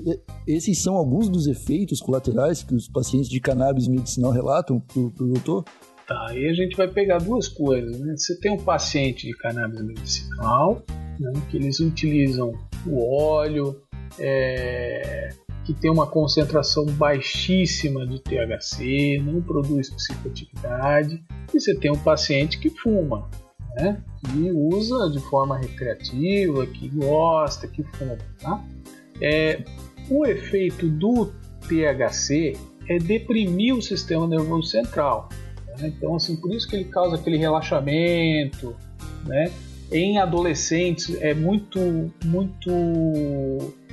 esses 0.45 0.83
são 0.83 0.95
alguns 0.95 1.29
dos 1.29 1.48
efeitos 1.48 2.01
colaterais 2.01 2.62
que 2.62 2.75
os 2.75 2.89
pacientes 2.89 3.29
de 3.29 3.39
cannabis 3.39 3.88
medicinal 3.88 4.31
relatam 4.31 4.81
para 4.81 5.00
o 5.01 5.12
doutor? 5.12 5.63
Tá, 6.05 6.27
aí 6.27 6.45
a 6.45 6.53
gente 6.53 6.75
vai 6.75 6.89
pegar 6.89 7.19
duas 7.19 7.48
coisas. 7.48 7.98
Né? 8.01 8.17
Você 8.17 8.38
tem 8.38 8.51
um 8.51 8.57
paciente 8.57 9.27
de 9.27 9.33
cannabis 9.38 9.81
medicinal, 9.81 10.83
né, 11.17 11.31
que 11.50 11.55
eles 11.55 11.79
utilizam 11.79 12.51
o 12.86 13.01
óleo, 13.01 13.81
é, 14.19 15.29
que 15.69 15.73
tem 15.75 15.91
uma 15.91 16.07
concentração 16.07 16.83
baixíssima 16.83 18.03
de 18.07 18.17
THC, 18.17 19.21
não 19.23 19.39
produz 19.39 19.88
psicoatividade, 19.88 21.23
e 21.53 21.59
você 21.59 21.75
tem 21.75 21.91
um 21.91 21.99
paciente 21.99 22.57
que 22.57 22.71
fuma, 22.71 23.29
né? 23.75 24.01
que 24.17 24.51
usa 24.51 25.11
de 25.11 25.19
forma 25.19 25.59
recreativa, 25.59 26.65
que 26.65 26.89
gosta, 26.89 27.67
que 27.67 27.83
fuma. 27.83 28.17
Tá? 28.41 28.65
É, 29.21 29.63
o 30.09 30.25
efeito 30.25 30.89
do 30.89 31.31
THC 31.67 32.57
é 32.88 32.97
deprimir 32.97 33.75
o 33.75 33.81
sistema 33.81 34.27
nervoso 34.27 34.69
central. 34.69 35.29
Né? 35.77 35.93
Então, 35.95 36.15
assim, 36.15 36.35
por 36.35 36.51
isso 36.51 36.67
que 36.67 36.77
ele 36.77 36.85
causa 36.85 37.15
aquele 37.15 37.38
relaxamento, 37.38 38.75
né? 39.23 39.51
Em 39.91 40.17
adolescentes 40.17 41.15
é 41.21 41.35
muito, 41.35 42.11
muito 42.25 42.71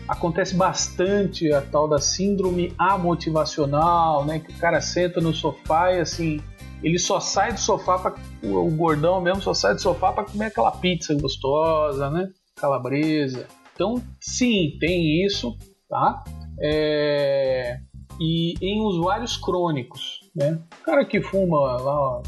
acontece 0.08 0.54
bastante 0.54 1.52
a 1.52 1.60
tal 1.60 1.88
da 1.88 1.98
síndrome 1.98 2.72
amotivacional, 2.78 4.24
né? 4.24 4.38
Que 4.38 4.52
o 4.52 4.58
cara 4.58 4.80
senta 4.80 5.20
no 5.20 5.32
sofá 5.32 5.92
e 5.92 6.00
assim, 6.00 6.40
ele 6.82 6.98
só 6.98 7.20
sai 7.20 7.52
do 7.52 7.60
sofá 7.60 7.98
para 7.98 8.14
o 8.42 8.70
gordão 8.70 9.20
mesmo 9.20 9.42
só 9.42 9.54
sai 9.54 9.74
do 9.74 9.80
sofá 9.80 10.12
para 10.12 10.24
comer 10.24 10.46
aquela 10.46 10.70
pizza 10.70 11.14
gostosa, 11.14 12.10
né? 12.10 12.28
Calabresa. 12.56 13.46
Então, 13.74 14.02
sim, 14.20 14.76
tem 14.80 15.24
isso, 15.24 15.56
tá? 15.88 16.24
É... 16.60 17.78
E 18.18 18.54
em 18.62 18.80
usuários 18.80 19.36
crônicos, 19.36 20.20
né? 20.34 20.58
O 20.80 20.84
cara 20.84 21.04
que 21.04 21.20
fuma 21.20 21.58
lá, 21.58 22.22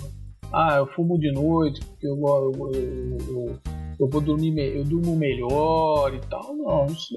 ah, 0.52 0.76
eu 0.76 0.86
fumo 0.88 1.18
de 1.18 1.32
noite 1.32 1.80
porque 1.86 2.06
eu, 2.06 2.16
eu, 2.16 2.70
eu, 2.74 3.18
eu 3.28 3.58
vou 4.06 4.20
dormir, 4.20 4.56
eu 4.58 4.84
durmo 4.84 5.16
melhor 5.16 6.14
e 6.14 6.20
tal. 6.28 6.54
Não, 6.54 6.86
isso 6.86 7.14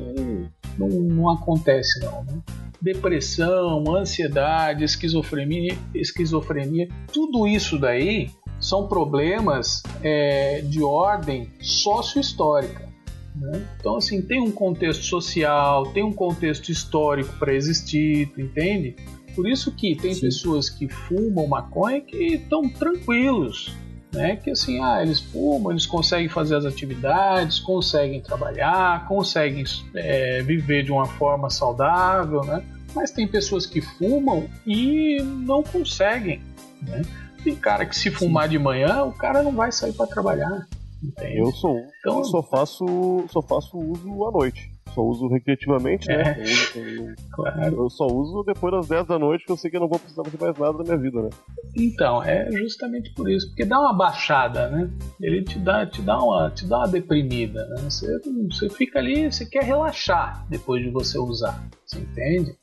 não, 0.77 0.87
não 0.87 1.29
acontece 1.29 1.99
não, 1.99 2.23
né? 2.23 2.41
Depressão, 2.81 3.83
ansiedade, 3.95 4.83
esquizofrenia, 4.83 5.77
esquizofrenia, 5.93 6.87
tudo 7.13 7.45
isso 7.45 7.77
daí 7.77 8.31
são 8.59 8.87
problemas 8.87 9.83
é, 10.01 10.61
de 10.61 10.81
ordem 10.81 11.51
sociohistórica. 11.59 12.89
Né? 13.35 13.67
Então, 13.79 13.97
assim, 13.97 14.21
tem 14.21 14.41
um 14.41 14.51
contexto 14.51 15.03
social, 15.03 15.91
tem 15.93 16.03
um 16.03 16.11
contexto 16.11 16.69
histórico 16.69 17.33
para 17.37 17.53
existir, 17.53 18.27
tu 18.33 18.41
entende? 18.41 18.95
Por 19.35 19.47
isso 19.47 19.71
que 19.71 19.95
tem 19.95 20.13
Sim. 20.13 20.21
pessoas 20.21 20.69
que 20.69 20.87
fumam 20.87 21.47
maconha 21.47 22.01
que 22.01 22.35
estão 22.35 22.67
tranquilos, 22.69 23.73
né? 24.11 24.35
Que 24.35 24.51
assim, 24.51 24.81
ah, 24.83 25.01
eles 25.01 25.19
fumam, 25.19 25.71
eles 25.71 25.85
conseguem 25.85 26.29
fazer 26.29 26.55
as 26.55 26.65
atividades, 26.65 27.59
conseguem 27.59 28.21
trabalhar, 28.21 29.07
conseguem 29.07 29.63
é, 29.95 30.41
viver 30.43 30.83
de 30.83 30.91
uma 30.91 31.05
forma 31.05 31.49
saudável, 31.49 32.41
né? 32.43 32.63
Mas 32.93 33.11
tem 33.11 33.27
pessoas 33.27 33.65
que 33.65 33.81
fumam 33.81 34.49
e 34.65 35.21
não 35.21 35.63
conseguem, 35.63 36.41
né? 36.81 37.01
Tem 37.43 37.55
cara 37.55 37.85
que 37.85 37.95
se 37.95 38.11
fumar 38.11 38.47
de 38.47 38.59
manhã, 38.59 39.03
o 39.03 39.13
cara 39.13 39.41
não 39.41 39.51
vai 39.51 39.71
sair 39.71 39.93
para 39.93 40.07
trabalhar. 40.07 40.67
Entende? 41.01 41.37
Eu 41.37 41.51
sou 41.51 41.75
um. 41.75 41.87
Então, 41.99 42.19
eu 42.19 42.25
só 42.25 42.43
faço, 42.43 43.25
só 43.29 43.41
faço 43.41 43.77
uso 43.77 44.25
à 44.27 44.31
noite. 44.31 44.70
Só 44.93 45.01
uso 45.01 45.27
recreativamente, 45.27 46.07
né? 46.07 46.15
é. 46.15 46.23
né? 46.23 46.43
Eu, 46.75 47.03
uso, 47.03 47.15
claro. 47.31 47.75
eu 47.75 47.89
só 47.89 48.07
uso 48.07 48.43
depois 48.43 48.73
das 48.73 48.87
10 48.87 49.07
da 49.07 49.19
noite, 49.19 49.45
que 49.45 49.51
eu 49.51 49.57
sei 49.57 49.71
que 49.71 49.77
eu 49.77 49.81
não 49.81 49.87
vou 49.87 49.99
precisar 49.99 50.23
fazer 50.23 50.37
mais 50.39 50.57
nada 50.57 50.77
na 50.77 50.83
minha 50.83 50.97
vida, 50.97 51.21
né? 51.21 51.29
Então, 51.75 52.23
é 52.23 52.51
justamente 52.51 53.13
por 53.13 53.29
isso, 53.29 53.47
porque 53.47 53.65
dá 53.65 53.79
uma 53.79 53.93
baixada, 53.93 54.69
né? 54.69 54.89
Ele 55.21 55.43
te 55.43 55.57
dá, 55.59 55.85
te 55.85 56.01
dá, 56.01 56.17
uma, 56.17 56.49
te 56.51 56.65
dá 56.65 56.79
uma 56.79 56.87
deprimida, 56.87 57.65
né? 57.67 57.75
Você, 57.83 58.19
você 58.49 58.69
fica 58.69 58.99
ali, 58.99 59.31
você 59.31 59.45
quer 59.45 59.63
relaxar 59.63 60.45
depois 60.49 60.83
de 60.83 60.89
você 60.89 61.17
usar, 61.17 61.63
você 61.85 61.99
entende? 61.99 62.55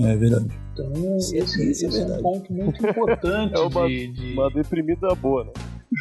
É 0.00 0.16
verdade. 0.16 0.48
Então, 0.72 1.16
esse, 1.16 1.36
esse, 1.36 1.70
esse 1.70 2.00
é, 2.00 2.02
é, 2.02 2.06
um 2.06 2.22
ponto 2.22 2.52
muito 2.52 2.86
importante 2.86 3.54
é 3.56 3.60
uma, 3.60 3.86
de, 3.86 4.08
de... 4.08 4.32
uma 4.32 4.50
deprimida 4.50 5.14
boa, 5.14 5.44
né? 5.44 5.52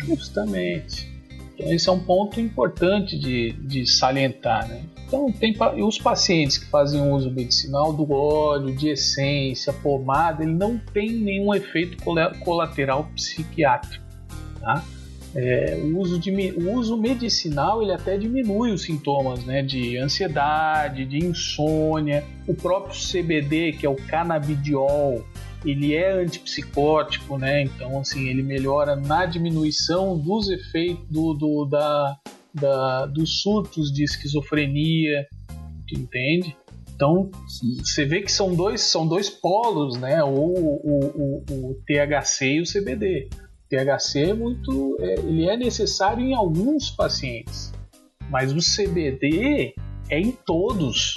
Justamente. 0.07 1.11
Então, 1.53 1.71
esse 1.71 1.87
é 1.87 1.91
um 1.91 1.99
ponto 1.99 2.39
importante 2.41 3.17
de, 3.17 3.53
de 3.53 3.85
salientar, 3.85 4.67
né? 4.67 4.83
Então, 5.13 5.31
tem 5.31 5.55
os 5.83 5.99
pacientes 5.99 6.57
que 6.57 6.65
fazem 6.65 6.99
uso 7.11 7.29
medicinal 7.29 7.93
do 7.93 8.11
óleo, 8.11 8.75
de 8.75 8.89
essência, 8.89 9.71
pomada, 9.71 10.41
ele 10.41 10.53
não 10.53 10.79
tem 10.79 11.11
nenhum 11.11 11.53
efeito 11.53 12.03
colateral 12.43 13.07
psiquiátrico, 13.13 14.03
tá? 14.59 14.83
É, 15.35 15.79
o, 15.83 15.99
uso 15.99 16.17
de, 16.17 16.31
o 16.31 16.73
uso 16.73 16.97
medicinal 16.97 17.83
ele 17.83 17.91
até 17.91 18.17
diminui 18.17 18.71
os 18.71 18.83
sintomas 18.83 19.43
né, 19.45 19.61
de 19.61 19.97
ansiedade, 19.97 21.05
de 21.05 21.19
insônia. 21.19 22.23
O 22.47 22.55
próprio 22.55 22.95
CBD, 22.95 23.73
que 23.73 23.85
é 23.85 23.89
o 23.89 23.95
canabidiol, 23.95 25.23
ele 25.63 25.93
é 25.95 26.11
antipsicótico, 26.11 27.37
né? 27.37 27.61
Então, 27.61 27.99
assim, 27.99 28.27
ele 28.29 28.41
melhora 28.41 28.95
na 28.95 29.27
diminuição 29.27 30.17
dos 30.17 30.49
efeitos 30.49 31.05
do, 31.09 31.33
do 31.33 31.65
da, 31.65 32.17
da, 32.53 33.05
dos 33.05 33.41
surtos 33.41 33.91
de 33.91 34.03
esquizofrenia, 34.03 35.27
entende? 35.91 36.55
Então, 36.95 37.31
você 37.79 38.05
vê 38.05 38.21
que 38.21 38.31
são 38.31 38.55
dois, 38.55 38.81
são 38.81 39.07
dois 39.07 39.29
polos, 39.29 39.97
né? 39.97 40.23
O, 40.23 40.29
o, 40.29 41.43
o, 41.49 41.69
o 41.71 41.75
THC 41.85 42.45
e 42.45 42.61
o 42.61 42.63
CBD. 42.63 43.29
O 43.33 43.69
THC 43.69 44.29
é 44.29 44.33
muito, 44.33 44.97
é, 44.99 45.13
ele 45.15 45.49
é 45.49 45.57
necessário 45.57 46.23
em 46.23 46.33
alguns 46.33 46.91
pacientes, 46.91 47.73
mas 48.29 48.53
o 48.53 48.59
CBD 48.59 49.73
é 50.09 50.19
em 50.19 50.31
todos, 50.31 51.15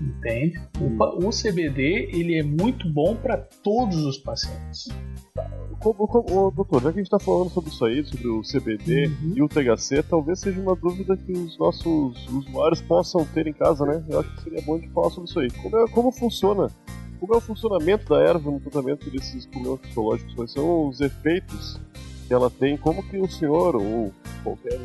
entende? 0.00 0.60
O, 0.80 1.26
o 1.26 1.30
CBD 1.30 2.10
ele 2.12 2.38
é 2.38 2.42
muito 2.42 2.88
bom 2.92 3.14
para 3.14 3.36
todos 3.36 4.04
os 4.04 4.18
pacientes. 4.18 4.88
Como, 5.80 6.06
como, 6.06 6.50
doutor, 6.50 6.82
já 6.82 6.92
que 6.92 6.98
a 6.98 7.02
gente 7.02 7.12
está 7.12 7.18
falando 7.18 7.50
sobre 7.50 7.70
isso 7.70 7.84
aí, 7.84 8.04
sobre 8.04 8.28
o 8.28 8.42
CBD 8.42 9.06
uhum. 9.06 9.32
e 9.36 9.42
o 9.42 9.48
THC, 9.48 10.02
talvez 10.02 10.40
seja 10.40 10.60
uma 10.60 10.74
dúvida 10.74 11.16
que 11.16 11.32
os 11.32 11.58
nossos 11.58 12.26
usuários 12.28 12.80
possam 12.80 13.24
ter 13.26 13.46
em 13.46 13.52
casa, 13.52 13.84
né? 13.84 14.04
Eu 14.08 14.20
acho 14.20 14.34
que 14.34 14.42
seria 14.42 14.62
bom 14.62 14.78
de 14.78 14.88
falar 14.88 15.10
sobre 15.10 15.28
isso 15.30 15.40
aí. 15.40 15.50
Como, 15.50 15.78
é, 15.78 15.88
como 15.88 16.10
funciona? 16.10 16.68
Como 17.20 17.34
é 17.34 17.36
o 17.36 17.40
funcionamento 17.40 18.08
da 18.08 18.20
erva 18.20 18.50
no 18.50 18.60
tratamento 18.60 19.10
desses 19.10 19.46
problemas 19.46 19.80
psicológicos? 19.80 20.34
Quais 20.34 20.52
são 20.52 20.88
os 20.88 21.00
efeitos 21.00 21.80
que 22.26 22.34
ela 22.34 22.50
tem? 22.50 22.76
Como 22.76 23.02
que 23.02 23.18
o 23.18 23.30
senhor, 23.30 23.76
ou 23.76 24.12
qualquer 24.42 24.80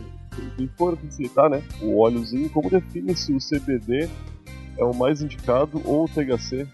quem 0.55 0.67
for 0.77 0.97
facilitar, 0.97 1.49
né? 1.49 1.61
O 1.81 1.97
óleozinho, 1.99 2.49
como 2.49 2.69
define 2.69 3.15
se 3.15 3.33
o 3.33 3.37
CBD 3.39 4.09
é 4.77 4.83
o 4.83 4.93
mais 4.93 5.21
indicado 5.21 5.81
ou 5.85 6.05
o 6.05 6.07
THC. 6.07 6.67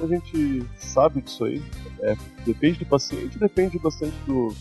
A 0.00 0.06
gente 0.06 0.64
sabe 0.76 1.22
disso 1.22 1.44
aí. 1.44 1.62
É, 2.02 2.14
depende 2.44 2.80
do 2.80 2.86
paciente, 2.86 3.38
depende 3.38 3.78
bastante 3.78 4.16
do, 4.26 4.54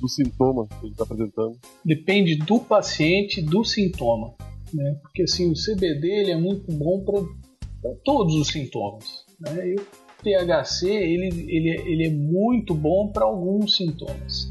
do 0.00 0.08
sintoma 0.08 0.66
que 0.66 0.86
ele 0.86 0.92
está 0.92 1.04
apresentando. 1.04 1.58
Depende 1.84 2.36
do 2.36 2.60
paciente, 2.60 3.42
do 3.42 3.64
sintoma. 3.64 4.34
Né? 4.72 4.98
Porque 5.02 5.22
assim, 5.22 5.50
o 5.50 5.54
CBD 5.54 6.08
ele 6.08 6.30
é 6.30 6.36
muito 6.36 6.70
bom 6.72 7.04
para 7.04 7.92
todos 8.04 8.34
os 8.34 8.48
sintomas. 8.48 9.24
Né? 9.40 9.70
E 9.70 9.74
o 9.74 9.86
THC 10.22 10.88
ele, 10.88 11.26
ele, 11.48 11.70
ele 11.86 12.06
é 12.06 12.10
muito 12.10 12.74
bom 12.74 13.08
para 13.08 13.24
alguns 13.24 13.76
sintomas. 13.76 14.50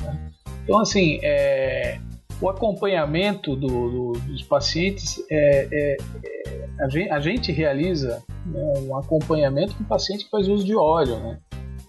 Né? 0.00 0.32
Então, 0.64 0.78
assim, 0.80 1.18
é, 1.22 1.98
o 2.40 2.48
acompanhamento 2.48 3.56
do, 3.56 3.66
do, 3.66 4.12
dos 4.26 4.42
pacientes, 4.42 5.22
é, 5.30 5.68
é, 5.72 5.96
a, 6.80 6.88
gente, 6.88 7.10
a, 7.10 7.20
gente, 7.20 7.52
realiza 7.52 8.22
né, 8.46 8.60
um 8.80 8.96
acompanhamento 8.96 9.74
com 9.74 9.82
o 9.82 9.86
paciente 9.86 10.24
que 10.24 10.30
faz 10.30 10.48
uso 10.48 10.64
de 10.64 10.74
óleo, 10.74 11.18
né? 11.20 11.38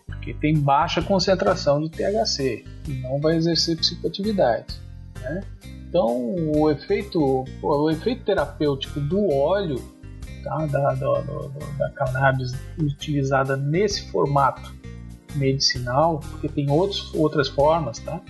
porque 0.08 0.34
tem 0.34 0.58
baixa 0.58 1.02
concentração 1.02 1.82
de 1.82 1.90
THC 1.90 2.66
e 2.88 2.92
não 3.02 3.20
vai 3.20 3.36
exercer 3.36 3.78
psicoatividade. 3.78 4.80
Né? 5.22 5.42
Então, 5.88 6.36
o 6.56 6.70
efeito, 6.70 7.46
o 7.62 7.90
efeito 7.90 8.24
terapêutico 8.26 9.00
do 9.00 9.32
óleo, 9.34 9.82
tá, 10.44 10.66
da, 10.68 10.94
da, 10.94 11.22
da 11.78 11.90
cannabis 11.92 12.52
utilizada 12.78 13.58
nesse 13.58 14.10
formato 14.12 14.74
medicinal, 15.36 16.20
porque 16.20 16.48
tem 16.48 16.70
outros, 16.70 17.14
outras 17.14 17.48
formas, 17.48 18.00
tá? 18.00 18.22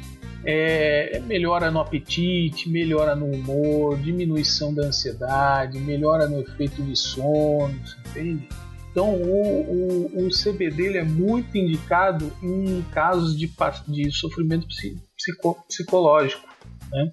É, 0.45 1.21
melhora 1.25 1.69
no 1.69 1.79
apetite, 1.79 2.69
melhora 2.69 3.15
no 3.15 3.25
humor, 3.25 3.97
diminuição 3.97 4.73
da 4.73 4.87
ansiedade, 4.87 5.77
melhora 5.79 6.27
no 6.27 6.39
efeito 6.39 6.81
de 6.81 6.95
sono, 6.95 7.77
entende? 8.07 8.47
Então 8.91 9.13
o, 9.13 10.17
o, 10.17 10.25
o 10.25 10.29
CBD 10.29 10.87
ele 10.87 10.97
é 10.97 11.03
muito 11.03 11.57
indicado 11.57 12.31
em 12.41 12.81
casos 12.91 13.37
de, 13.37 13.51
de 13.87 14.11
sofrimento 14.11 14.67
psico, 14.67 15.63
psicológico. 15.67 16.47
Né? 16.91 17.09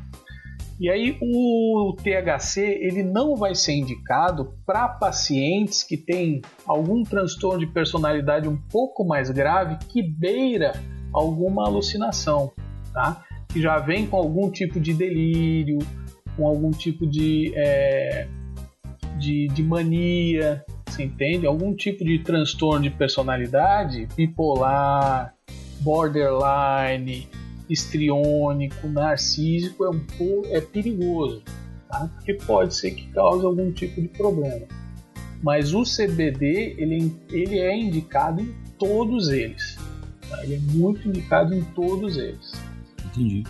E 0.79 0.91
aí 0.91 1.17
o 1.21 1.97
THC 1.97 2.61
ele 2.61 3.03
não 3.03 3.35
vai 3.35 3.55
ser 3.55 3.73
indicado 3.73 4.55
para 4.67 4.89
pacientes 4.89 5.83
que 5.83 5.97
têm 5.97 6.43
algum 6.67 7.03
transtorno 7.03 7.61
de 7.61 7.67
personalidade 7.67 8.49
um 8.49 8.57
pouco 8.57 9.05
mais 9.05 9.31
grave 9.31 9.79
que 9.89 10.03
beira 10.03 10.73
alguma 11.13 11.67
alucinação 11.67 12.53
tá? 12.97 13.23
Que 13.53 13.61
já 13.61 13.79
vem 13.79 14.07
com 14.07 14.17
algum 14.17 14.51
tipo 14.51 14.81
de 14.81 14.95
delírio, 14.95 15.79
com 16.35 16.47
algum 16.47 16.71
tipo 16.71 17.07
de, 17.07 17.53
é, 17.55 18.27
de, 19.19 19.49
de 19.49 19.63
mania, 19.63 20.65
você 20.87 21.05
entende? 21.05 21.47
Algum 21.47 21.75
tipo 21.75 22.03
de 22.03 22.19
transtorno 22.21 22.81
de 22.81 22.91
personalidade, 22.91 24.09
bipolar, 24.17 25.35
borderline, 25.81 27.29
histriônico, 27.69 28.89
narcísico, 28.89 29.85
é, 29.85 29.91
um, 29.91 30.43
é 30.47 30.61
perigoso, 30.63 31.43
tá? 31.91 32.09
porque 32.15 32.33
pode 32.33 32.75
ser 32.75 32.93
que 32.93 33.09
cause 33.13 33.45
algum 33.45 33.71
tipo 33.73 34.01
de 34.01 34.09
problema. 34.09 34.67
Mas 35.43 35.75
o 35.75 35.83
CBD 35.83 36.77
ele, 36.79 37.15
ele 37.31 37.59
é 37.59 37.77
indicado 37.77 38.41
em 38.41 38.55
todos 38.79 39.29
eles. 39.29 39.77
Tá? 40.31 40.43
Ele 40.43 40.55
é 40.55 40.59
muito 40.59 41.07
indicado 41.07 41.55
em 41.55 41.63
todos 41.63 42.17
eles. 42.17 42.53
Entendi. 43.17 43.45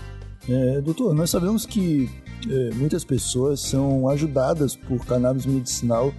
É, 0.48 0.81
doutor, 0.81 1.12
nós 1.12 1.31
sabemos 1.31 1.66
que 1.66 2.09
é, 2.48 2.74
muitas 2.74 3.05
pessoas 3.05 3.61
são 3.61 4.09
ajudadas 4.09 4.76
por 4.76 5.05
cannabis 5.05 5.44
medicinal 5.44 6.14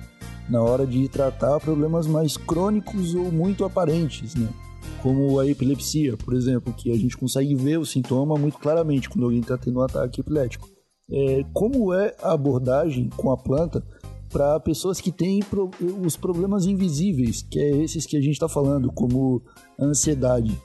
na 0.49 0.61
hora 0.61 0.85
de 0.85 1.07
tratar 1.07 1.59
problemas 1.59 2.07
mais 2.07 2.35
crônicos 2.35 3.15
ou 3.15 3.31
muito 3.31 3.63
aparentes, 3.63 4.35
né? 4.35 4.49
Como 5.01 5.39
a 5.39 5.47
epilepsia, 5.47 6.17
por 6.17 6.33
exemplo, 6.33 6.73
que 6.73 6.91
a 6.91 6.97
gente 6.97 7.15
consegue 7.15 7.55
ver 7.55 7.77
o 7.77 7.85
sintoma 7.85 8.35
muito 8.35 8.57
claramente 8.57 9.09
quando 9.09 9.25
alguém 9.25 9.39
está 9.39 9.57
tendo 9.57 9.79
um 9.79 9.83
ataque 9.83 10.21
epilético. 10.21 10.67
É, 11.09 11.45
como 11.53 11.93
é 11.93 12.13
a 12.21 12.33
abordagem 12.33 13.09
com 13.15 13.31
a 13.31 13.37
planta 13.37 13.83
para 14.29 14.59
pessoas 14.59 14.99
que 14.99 15.11
têm 15.11 15.39
pro, 15.39 15.69
os 16.03 16.17
problemas 16.17 16.65
invisíveis, 16.65 17.41
que 17.41 17.59
é 17.59 17.77
esses 17.77 18.05
que 18.05 18.17
a 18.17 18.21
gente 18.21 18.33
está 18.33 18.49
falando, 18.49 18.91
como 18.91 19.41
a 19.79 19.85
ansiedade? 19.85 20.59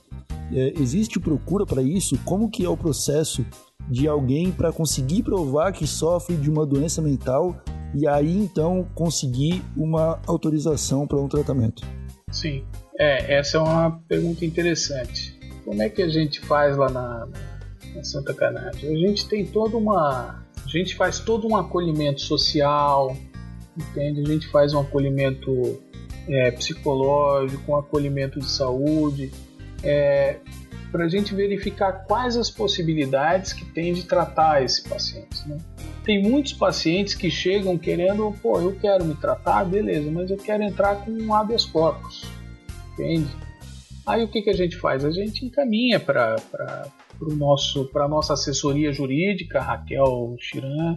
É, 0.54 0.74
existe 0.80 1.18
procura 1.18 1.64
para 1.64 1.82
isso? 1.82 2.18
Como 2.24 2.50
que 2.50 2.64
é 2.64 2.68
o 2.68 2.76
processo 2.76 3.44
de 3.88 4.06
alguém 4.06 4.52
para 4.52 4.72
conseguir 4.72 5.22
provar 5.22 5.72
que 5.72 5.86
sofre 5.86 6.36
de 6.36 6.50
uma 6.50 6.64
doença 6.66 7.00
mental 7.00 7.62
e 7.94 8.06
aí 8.06 8.36
então 8.36 8.86
conseguir 8.94 9.62
uma 9.76 10.20
autorização 10.26 11.06
para 11.06 11.18
um 11.18 11.28
tratamento? 11.28 11.82
Sim, 12.30 12.64
é, 12.98 13.38
essa 13.38 13.58
é 13.58 13.60
uma 13.60 14.00
pergunta 14.08 14.44
interessante. 14.44 15.38
Como 15.64 15.82
é 15.82 15.88
que 15.88 16.02
a 16.02 16.08
gente 16.08 16.40
faz 16.40 16.76
lá 16.76 16.90
na, 16.90 17.28
na 17.94 18.04
Santa 18.04 18.34
Cannabis? 18.34 18.84
A 18.84 18.94
gente 18.94 19.28
tem 19.28 19.44
toda 19.46 19.76
uma. 19.76 20.42
A 20.64 20.68
gente 20.68 20.94
faz 20.94 21.18
todo 21.18 21.46
um 21.46 21.56
acolhimento 21.56 22.20
social, 22.20 23.16
entende? 23.76 24.22
A 24.22 24.24
gente 24.24 24.48
faz 24.48 24.72
um 24.72 24.80
acolhimento 24.80 25.80
é, 26.28 26.50
psicológico, 26.50 27.72
um 27.72 27.76
acolhimento 27.76 28.38
de 28.38 28.48
saúde, 28.48 29.30
é, 29.82 30.38
para 30.90 31.06
a 31.06 31.08
gente 31.08 31.34
verificar 31.34 32.04
quais 32.04 32.36
as 32.36 32.50
possibilidades 32.50 33.52
que 33.52 33.64
tem 33.64 33.94
de 33.94 34.04
tratar 34.04 34.62
esse 34.62 34.86
paciente. 34.86 35.48
Né? 35.48 35.58
Tem 36.04 36.22
muitos 36.22 36.52
pacientes 36.52 37.14
que 37.14 37.30
chegam 37.30 37.78
querendo, 37.78 38.32
pô, 38.42 38.60
eu 38.60 38.76
quero 38.76 39.04
me 39.04 39.14
tratar, 39.14 39.64
beleza, 39.64 40.10
mas 40.10 40.30
eu 40.30 40.36
quero 40.36 40.62
entrar 40.62 40.96
com 40.96 41.10
um 41.10 41.34
habeas 41.34 41.64
corpus, 41.64 42.24
entende? 42.92 43.30
Aí 44.06 44.22
o 44.22 44.28
que, 44.28 44.42
que 44.42 44.50
a 44.50 44.56
gente 44.56 44.76
faz? 44.76 45.04
A 45.04 45.10
gente 45.10 45.46
encaminha 45.46 45.98
para 45.98 46.36
a 46.36 48.08
nossa 48.08 48.34
assessoria 48.34 48.92
jurídica, 48.92 49.60
Raquel 49.60 50.36
Chiran, 50.40 50.96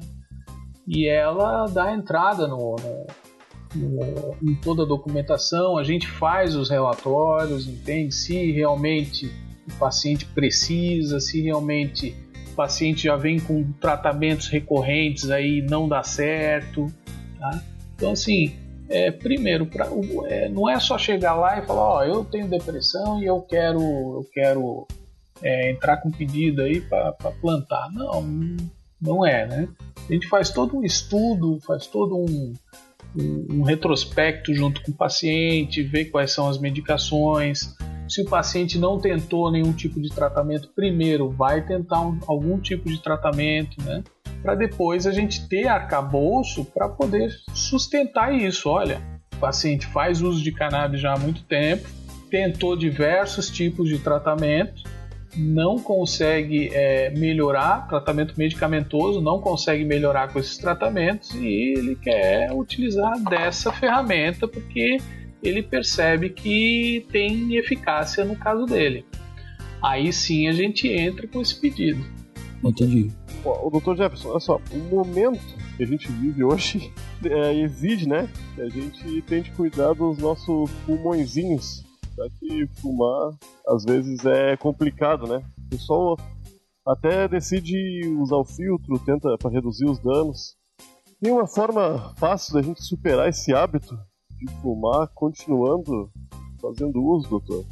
e 0.87 1.07
ela 1.07 1.65
dá 1.67 1.93
entrada 1.93 2.47
no, 2.47 2.75
no, 2.75 3.05
no, 3.07 3.07
em 4.41 4.55
toda 4.55 4.83
a 4.83 4.85
documentação, 4.85 5.77
a 5.77 5.83
gente 5.83 6.07
faz 6.07 6.55
os 6.55 6.69
relatórios, 6.69 7.67
entende? 7.67 8.13
Se 8.13 8.51
realmente 8.51 9.31
o 9.67 9.73
paciente 9.77 10.25
precisa, 10.25 11.19
se 11.19 11.41
realmente 11.41 12.15
o 12.51 12.55
paciente 12.55 13.03
já 13.03 13.15
vem 13.15 13.39
com 13.39 13.71
tratamentos 13.73 14.47
recorrentes 14.47 15.29
aí 15.29 15.61
não 15.61 15.87
dá 15.87 16.03
certo, 16.03 16.91
tá? 17.39 17.63
Então 17.95 18.11
assim, 18.11 18.53
é, 18.87 19.11
primeiro, 19.11 19.65
pra, 19.65 19.87
é, 20.27 20.47
não 20.49 20.69
é 20.69 20.79
só 20.79 20.97
chegar 20.97 21.35
lá 21.35 21.57
e 21.57 21.65
falar, 21.65 21.81
ó, 21.81 22.03
eu 22.03 22.23
tenho 22.23 22.47
depressão 22.47 23.21
e 23.21 23.25
eu 23.25 23.41
quero, 23.41 23.81
eu 23.81 24.29
quero 24.31 24.87
é, 25.41 25.71
entrar 25.71 25.97
com 25.97 26.11
pedido 26.11 26.61
aí 26.61 26.81
para 26.81 27.13
plantar. 27.41 27.91
Não, 27.91 28.21
não 29.01 29.25
é, 29.25 29.47
né? 29.47 29.67
A 30.07 30.13
gente 30.13 30.27
faz 30.27 30.51
todo 30.51 30.77
um 30.77 30.83
estudo, 30.83 31.59
faz 31.61 31.87
todo 31.87 32.15
um, 32.15 32.53
um, 33.17 33.61
retrospecto 33.63 34.53
junto 34.53 34.81
com 34.81 34.91
o 34.91 34.95
paciente, 34.95 35.81
vê 35.81 36.05
quais 36.05 36.31
são 36.31 36.47
as 36.47 36.59
medicações, 36.59 37.75
se 38.07 38.21
o 38.21 38.25
paciente 38.25 38.77
não 38.77 38.99
tentou 38.99 39.51
nenhum 39.51 39.73
tipo 39.73 39.99
de 39.99 40.09
tratamento, 40.09 40.69
primeiro 40.75 41.29
vai 41.29 41.65
tentar 41.65 42.01
um, 42.01 42.19
algum 42.27 42.59
tipo 42.59 42.87
de 42.87 43.01
tratamento, 43.01 43.81
né? 43.83 44.03
Para 44.43 44.53
depois 44.53 45.07
a 45.07 45.11
gente 45.11 45.47
ter 45.47 45.67
arcabouço 45.67 46.65
para 46.65 46.87
poder 46.87 47.31
sustentar 47.53 48.33
isso. 48.33 48.69
Olha, 48.69 49.01
o 49.33 49.37
paciente 49.37 49.87
faz 49.87 50.21
uso 50.21 50.43
de 50.43 50.51
cannabis 50.51 51.01
já 51.01 51.13
há 51.13 51.17
muito 51.17 51.43
tempo, 51.43 51.87
tentou 52.29 52.75
diversos 52.75 53.49
tipos 53.49 53.89
de 53.89 53.97
tratamento, 53.97 54.83
não 55.37 55.77
consegue 55.77 56.69
é, 56.73 57.09
melhorar, 57.11 57.87
tratamento 57.87 58.35
medicamentoso, 58.37 59.21
não 59.21 59.39
consegue 59.39 59.83
melhorar 59.83 60.31
com 60.31 60.39
esses 60.39 60.57
tratamentos 60.57 61.33
e 61.35 61.73
ele 61.77 61.95
quer 61.95 62.51
utilizar 62.53 63.21
dessa 63.23 63.71
ferramenta 63.71 64.47
porque 64.47 64.97
ele 65.43 65.61
percebe 65.61 66.29
que 66.29 67.05
tem 67.11 67.55
eficácia 67.55 68.23
no 68.23 68.35
caso 68.35 68.65
dele. 68.65 69.05
Aí 69.83 70.11
sim 70.11 70.47
a 70.47 70.51
gente 70.51 70.87
entra 70.87 71.27
com 71.27 71.41
esse 71.41 71.59
pedido. 71.59 72.03
Entendi. 72.63 73.11
O 73.43 73.69
doutor 73.69 73.95
Jefferson, 73.95 74.29
olha 74.29 74.39
só, 74.39 74.59
o 74.71 74.77
momento 74.77 75.39
que 75.77 75.83
a 75.83 75.85
gente 75.85 76.11
vive 76.11 76.43
hoje 76.43 76.91
é, 77.23 77.53
exige, 77.53 78.07
né, 78.07 78.27
que 78.55 78.61
a 78.61 78.69
gente 78.69 79.21
tente 79.21 79.51
cuidar 79.51 79.93
dos 79.93 80.17
nossos 80.17 80.71
pulmõezinhos, 80.85 81.84
já 82.17 82.29
que 82.39 82.67
fumar 82.81 83.31
às 83.67 83.83
vezes 83.83 84.25
é 84.25 84.55
complicado, 84.57 85.27
né? 85.27 85.43
O 85.65 85.69
pessoal 85.69 86.17
até 86.87 87.27
decide 87.27 88.07
usar 88.19 88.37
o 88.37 88.45
filtro, 88.45 88.99
tenta 88.99 89.37
para 89.37 89.51
reduzir 89.51 89.85
os 89.85 89.99
danos. 89.99 90.55
Tem 91.21 91.31
uma 91.31 91.47
forma 91.47 92.13
fácil 92.17 92.53
da 92.53 92.61
gente 92.61 92.83
superar 92.83 93.27
esse 93.27 93.53
hábito 93.53 93.97
de 94.37 94.51
fumar 94.61 95.07
continuando 95.13 96.11
fazendo 96.61 97.03
uso, 97.03 97.29
doutor? 97.29 97.65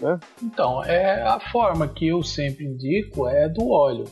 Né? 0.00 0.20
Então, 0.42 0.84
é 0.84 1.22
a 1.22 1.40
forma 1.50 1.88
que 1.88 2.06
eu 2.06 2.22
sempre 2.22 2.64
indico 2.64 3.28
é 3.28 3.48
do 3.48 3.68
óleo. 3.68 4.04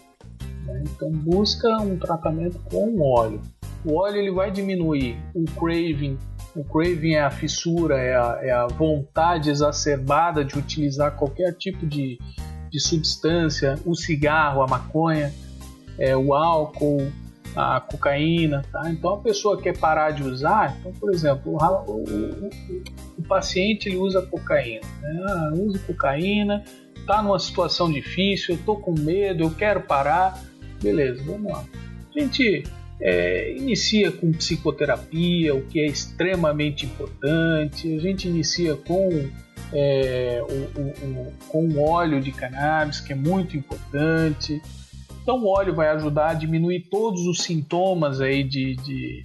Né? 0.65 0.85
Então, 0.87 1.11
busca 1.11 1.69
um 1.79 1.99
tratamento 1.99 2.59
com 2.71 3.01
óleo. 3.01 3.41
O 3.85 3.95
óleo 3.95 4.17
ele 4.17 4.31
vai 4.31 4.51
diminuir 4.51 5.17
o 5.35 5.45
craving. 5.45 6.17
O 6.55 6.63
craving 6.65 7.15
é 7.15 7.23
a 7.23 7.31
fissura, 7.31 7.99
é 7.99 8.15
a, 8.15 8.39
é 8.43 8.51
a 8.51 8.67
vontade 8.67 9.51
exacerbada 9.51 10.45
de 10.45 10.59
utilizar 10.59 11.17
qualquer 11.17 11.53
tipo 11.55 11.87
de, 11.87 12.19
de 12.71 12.81
substância, 12.81 13.79
o 13.87 13.95
cigarro, 13.95 14.63
a 14.63 14.67
maconha, 14.67 15.33
é, 15.99 16.17
o 16.17 16.35
álcool, 16.35 17.11
a 17.55 17.81
cocaína, 17.81 18.63
tá? 18.71 18.91
Então 18.91 19.15
a 19.15 19.19
pessoa 19.19 19.61
quer 19.61 19.77
parar 19.77 20.11
de 20.11 20.23
usar, 20.23 20.77
então 20.79 20.93
por 20.93 21.13
exemplo, 21.13 21.57
o, 21.57 21.93
o, 21.93 22.51
o, 23.19 23.23
paciente 23.23 23.89
ele 23.89 23.97
usa 23.97 24.23
cocaína, 24.23 24.87
né? 25.03 25.25
ah, 25.29 25.51
usa 25.55 25.79
cocaína, 25.81 26.65
tá 27.07 27.23
numa 27.23 27.39
situação 27.39 27.91
difícil, 27.91 28.55
eu 28.55 28.63
tô 28.65 28.77
com 28.77 28.93
medo, 28.99 29.43
eu 29.45 29.51
quero 29.51 29.83
parar, 29.83 30.43
beleza, 30.83 31.23
vamos 31.25 31.53
lá. 31.53 31.65
Gente 32.17 32.65
é, 33.03 33.53
inicia 33.57 34.13
com 34.13 34.31
psicoterapia, 34.31 35.55
o 35.55 35.63
que 35.67 35.81
é 35.81 35.87
extremamente 35.87 36.87
importante, 36.87 37.93
a 37.97 37.99
gente 37.99 38.29
inicia 38.29 38.77
com 38.77 39.29
é, 39.73 40.41
o, 40.41 40.81
o, 40.81 41.23
o, 41.23 41.33
com 41.49 41.81
óleo 41.81 42.21
de 42.21 42.31
cannabis, 42.31 43.01
que 43.01 43.13
é 43.13 43.17
muito 43.17 43.57
importante. 43.57 44.63
Então 45.21 45.43
o 45.43 45.49
óleo 45.49 45.75
vai 45.75 45.89
ajudar 45.89 46.31
a 46.31 46.35
diminuir 46.35 46.89
todos 46.91 47.27
os 47.27 47.43
sintomas 47.43 48.21
aí 48.21 48.45
de, 48.45 48.77
de, 48.77 49.23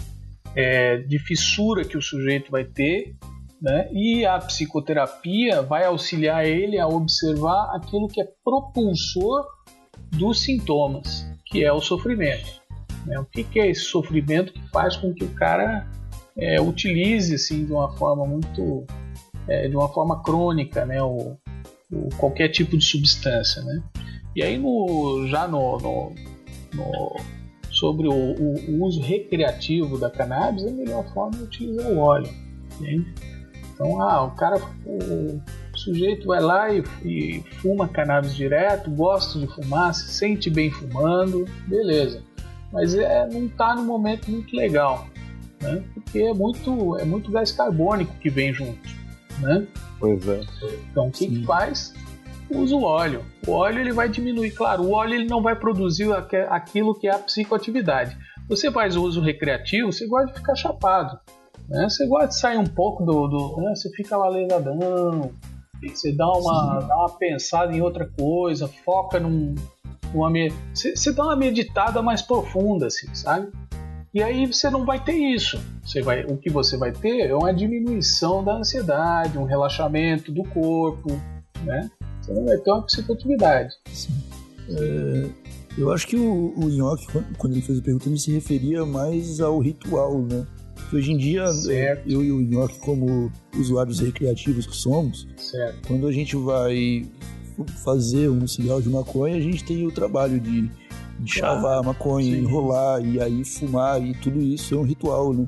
é, 0.56 0.98
de 0.98 1.20
fissura 1.20 1.86
que 1.86 1.98
o 1.98 2.02
sujeito 2.02 2.50
vai 2.52 2.64
ter, 2.64 3.16
né? 3.62 3.90
E 3.92 4.26
a 4.26 4.40
psicoterapia 4.40 5.62
vai 5.62 5.86
auxiliar 5.86 6.46
ele 6.46 6.80
a 6.80 6.88
observar 6.88 7.76
aquilo 7.76 8.08
que 8.08 8.22
é 8.22 8.28
propulsor 8.44 9.46
dos 10.12 10.42
sintomas, 10.44 11.28
que 11.46 11.64
é 11.64 11.72
o 11.72 11.82
sofrimento. 11.82 12.67
Né? 13.08 13.20
O 13.20 13.26
que, 13.26 13.44
que, 13.44 13.60
é 13.60 13.70
esse 13.70 13.82
sofrimento 13.82 14.54
que 14.54 14.70
faz 14.70 14.96
com 14.98 15.14
que 15.14 15.24
o 15.24 15.30
cara 15.30 15.88
é, 16.38 16.62
utilize 16.62 17.34
assim 17.34 17.66
de 17.66 17.72
uma 17.72 17.96
forma 17.98 18.26
muito, 18.26 18.86
é, 19.48 19.68
de 19.68 19.76
uma 19.76 19.88
forma 19.90 20.22
crônica, 20.22 20.86
né? 20.86 21.02
O, 21.02 21.38
o, 21.92 22.10
qualquer 22.18 22.50
tipo 22.50 22.78
de 22.78 22.84
substância, 22.84 23.64
né? 23.64 23.82
E 24.36 24.44
aí 24.44 24.58
no, 24.58 25.26
já 25.28 25.48
no, 25.48 25.78
no, 25.78 26.14
no 26.74 27.16
sobre 27.72 28.08
o, 28.08 28.14
o, 28.14 28.72
o, 28.72 28.86
uso 28.86 29.02
recreativo 29.02 29.98
da 29.98 30.10
cannabis, 30.10 30.66
a 30.66 30.72
melhor 30.72 31.06
forma 31.14 31.40
é 31.40 31.44
utilizar 31.44 31.90
o 31.92 32.00
óleo. 32.00 32.30
Entende? 32.80 33.14
Então, 33.74 34.02
ah, 34.02 34.24
o 34.24 34.32
cara, 34.32 34.58
o 34.86 35.40
sujeito 35.76 36.28
vai 36.28 36.42
lá 36.42 36.74
e, 36.74 36.84
e 37.06 37.44
fuma 37.62 37.88
cannabis 37.88 38.36
direto, 38.36 38.90
gosta 38.90 39.40
de 39.40 39.48
fumar, 39.48 39.94
se 39.94 40.08
sente 40.12 40.50
bem 40.50 40.72
fumando, 40.72 41.46
beleza. 41.68 42.24
Mas 42.72 42.94
é, 42.96 43.28
não 43.28 43.46
está 43.46 43.76
no 43.76 43.84
momento 43.84 44.30
muito 44.30 44.56
legal, 44.56 45.08
né? 45.62 45.84
Porque 45.94 46.20
é 46.20 46.34
muito, 46.34 46.98
é 46.98 47.06
muito 47.06 47.32
gás 47.32 47.52
carbônico 47.52 48.14
que 48.16 48.30
vem 48.30 48.54
junto, 48.54 48.90
né? 49.40 49.66
Pois 50.00 50.28
é. 50.28 50.42
Então, 50.92 51.08
o 51.08 51.12
que, 51.12 51.28
que 51.28 51.46
faz? 51.46 51.94
usa 52.50 52.76
o 52.76 52.84
óleo. 52.84 53.26
O 53.46 53.52
óleo 53.52 53.80
ele 53.80 53.92
vai 53.92 54.10
diminuir, 54.10 54.52
claro, 54.52 54.84
o 54.84 54.92
óleo 54.92 55.16
ele 55.16 55.28
não 55.28 55.42
vai 55.42 55.56
produzir 55.56 56.12
aquilo 56.50 56.96
que 56.96 57.08
é 57.08 57.12
a 57.12 57.20
psicoatividade. 57.20 58.18
Você 58.48 58.72
faz 58.72 58.96
o 58.96 59.04
uso 59.04 59.22
recreativo, 59.22 59.92
você 59.92 60.08
gosta 60.08 60.28
de 60.28 60.40
ficar 60.40 60.56
chapado. 60.56 61.20
Né? 61.68 61.88
Você 61.90 62.08
gosta 62.08 62.28
de 62.28 62.40
sair 62.40 62.58
um 62.58 62.66
pouco 62.66 63.04
do. 63.04 63.28
do 63.28 63.62
né? 63.62 63.76
Você 63.76 63.90
fica 63.92 64.16
lá 64.16 64.30
lesadão, 64.30 65.32
você 65.84 66.14
dá 66.14 66.32
uma, 66.32 66.80
dá 66.80 66.96
uma 66.96 67.18
pensada 67.18 67.76
em 67.76 67.82
outra 67.82 68.08
coisa, 68.08 68.68
foca 68.68 69.20
num. 69.20 69.54
Uma, 70.14 70.32
você, 70.74 71.12
dá 71.12 71.24
uma 71.24 71.36
meditada 71.36 72.02
mais 72.02 72.22
profunda, 72.22 72.88
assim, 72.88 73.14
sabe? 73.14 73.50
E 74.14 74.24
aí 74.24 74.46
você 74.46 74.70
não 74.70 74.86
vai 74.86 75.04
ter 75.04 75.14
isso. 75.14 75.60
Você 75.86 76.02
vai, 76.02 76.24
o 76.24 76.38
que 76.38 76.50
você 76.50 76.78
vai 76.78 76.92
ter 76.92 77.30
é 77.30 77.36
uma 77.36 77.54
diminuição 77.54 78.44
da 78.44 78.56
ansiedade, 78.56 79.38
um 79.38 79.44
relaxamento 79.44 80.32
do 80.32 80.44
corpo, 80.44 81.12
né? 81.64 81.90
Você 82.22 82.34
não 82.34 82.46
vai 82.46 82.58
ter 82.58 82.72
uma 82.72 82.84
psicoatividade. 82.84 83.74
É, 84.70 85.30
eu 85.78 85.92
acho 85.92 86.08
que 86.08 86.16
o, 86.16 86.54
o 86.58 86.70
Nhoque, 86.70 87.06
quando 87.38 87.54
ele 87.54 87.62
fez 87.62 87.80
a 87.80 87.82
pergunta, 87.82 88.10
ele 88.10 88.18
se 88.18 88.32
referia 88.32 88.86
mais 88.86 89.40
ao 89.40 89.60
ritual, 89.60 90.22
né? 90.22 90.46
Que 90.90 90.96
hoje 90.96 91.12
em 91.12 91.18
dia, 91.18 91.48
certo. 91.52 92.10
eu 92.10 92.24
e 92.24 92.32
o 92.32 92.42
Nhoque, 92.42 92.80
como 92.80 93.32
usuários 93.56 94.00
recreativos 94.00 94.66
que 94.66 94.76
somos, 94.76 95.28
certo. 95.38 95.88
quando 95.88 96.08
a 96.08 96.12
gente 96.12 96.36
vai 96.36 97.06
fazer 97.84 98.30
um 98.30 98.48
cigarro 98.48 98.82
de 98.82 98.90
maconha, 98.90 99.36
a 99.36 99.40
gente 99.40 99.64
tem 99.64 99.86
o 99.86 99.92
trabalho 99.92 100.40
de, 100.40 100.70
de 101.20 101.32
chavar 101.32 101.80
a 101.80 101.84
maconha, 101.84 102.36
Sim. 102.36 102.42
enrolar 102.42 103.04
e 103.04 103.20
aí 103.22 103.44
fumar 103.44 104.02
e 104.02 104.14
tudo 104.16 104.40
isso 104.40 104.76
é 104.76 104.78
um 104.78 104.84
ritual, 104.84 105.34
né? 105.34 105.48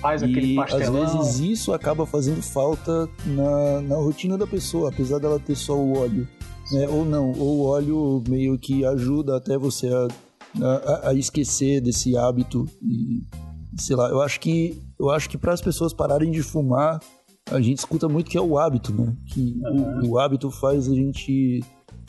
Faz 0.00 0.22
aquele 0.22 0.52
e 0.52 0.56
pastelão. 0.56 1.02
às 1.02 1.14
vezes 1.14 1.40
isso 1.40 1.72
acaba 1.72 2.04
fazendo 2.04 2.42
falta 2.42 3.08
na, 3.24 3.80
na 3.80 3.96
rotina 3.96 4.36
da 4.36 4.46
pessoa, 4.46 4.90
apesar 4.90 5.18
dela 5.18 5.40
ter 5.40 5.54
só 5.54 5.76
o 5.76 5.96
óleo. 5.98 6.28
Né? 6.70 6.86
Ou 6.88 7.04
não, 7.04 7.32
ou 7.32 7.60
o 7.60 7.64
óleo 7.66 8.22
meio 8.28 8.58
que 8.58 8.84
ajuda 8.84 9.36
até 9.36 9.56
você 9.56 9.88
a, 9.88 10.08
a, 10.62 11.08
a 11.10 11.14
esquecer 11.14 11.80
desse 11.80 12.16
hábito 12.16 12.66
e 12.82 13.22
sei 13.78 13.96
lá, 13.96 14.08
eu 14.08 14.20
acho 14.22 14.40
que 14.40 14.80
eu 14.98 15.10
acho 15.10 15.28
que 15.28 15.36
para 15.36 15.52
as 15.52 15.60
pessoas 15.60 15.92
pararem 15.92 16.30
de 16.30 16.42
fumar, 16.42 17.00
a 17.50 17.60
gente 17.60 17.78
escuta 17.78 18.08
muito 18.08 18.30
que 18.30 18.36
é 18.36 18.40
o 18.40 18.58
hábito, 18.58 18.92
né? 18.92 19.14
Que 19.26 19.60
uhum. 19.64 20.00
o, 20.04 20.10
o, 20.10 20.18
hábito 20.18 20.50
faz 20.50 20.88
a 20.88 20.94
gente 20.94 21.62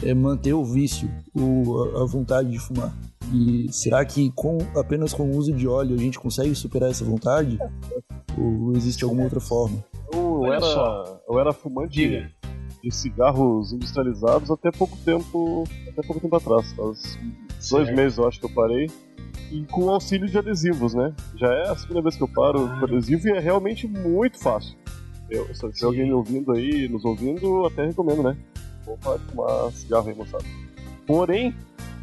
é, 0.04 0.14
manter 0.14 0.54
o 0.54 0.64
vício, 0.64 1.10
o, 1.34 1.98
a, 1.98 2.02
a, 2.02 2.06
vontade 2.06 2.50
de 2.50 2.60
fumar. 2.60 2.94
E 3.34 3.72
será 3.72 4.04
que 4.06 4.32
com 4.32 4.58
apenas 4.76 5.14
com 5.14 5.24
o 5.30 5.36
uso 5.36 5.52
de 5.52 5.68
óleo 5.68 5.96
a 5.96 6.00
gente 6.00 6.20
consegue 6.20 6.56
superar 6.56 6.90
essa 6.90 7.06
vontade? 7.06 7.58
Ou 8.38 8.74
existe 8.76 9.04
alguma 9.04 9.24
outra 9.24 9.40
forma? 9.40 9.84
Eu 10.14 10.46
era, 10.46 11.22
eu 11.28 11.40
era 11.40 11.54
fumante 11.54 11.96
Diga. 11.96 12.32
de 12.82 12.92
cigarros 12.92 13.74
industrializados 13.74 14.50
até 14.50 14.72
pouco 14.72 14.98
tempo, 14.98 15.66
até 15.90 16.02
pouco 16.02 16.22
tempo 16.22 16.36
atrás. 16.36 16.72
Faz 16.74 17.20
dois 17.70 17.94
meses 17.94 18.18
eu 18.18 18.28
acho 18.28 18.40
que 18.40 18.46
eu 18.46 18.54
parei 18.54 18.88
e 19.52 19.64
com 19.66 19.90
auxílio 19.90 20.28
de 20.28 20.38
adesivos, 20.38 20.94
né? 20.94 21.14
Já 21.36 21.48
é 21.48 21.70
a 21.70 21.76
segunda 21.76 22.02
vez 22.02 22.16
que 22.16 22.24
eu 22.24 22.28
paro 22.28 22.66
ah. 22.66 22.80
com 22.80 22.86
adesivo 22.86 23.28
e 23.28 23.32
é 23.32 23.40
realmente 23.40 23.88
muito 23.88 24.38
fácil. 24.40 24.78
Eu, 25.30 25.54
se 25.54 25.72
tiver 25.72 25.86
alguém 25.86 26.06
me 26.06 26.14
ouvindo 26.14 26.52
aí, 26.52 26.88
nos 26.88 27.04
ouvindo, 27.04 27.66
até 27.66 27.86
recomendo, 27.86 28.24
né? 28.24 28.38
Vou 28.86 28.98
fumar 28.98 29.72
cigarro 29.74 30.08
aí, 30.08 30.16
moçada. 30.16 30.46
Porém, 31.06 31.54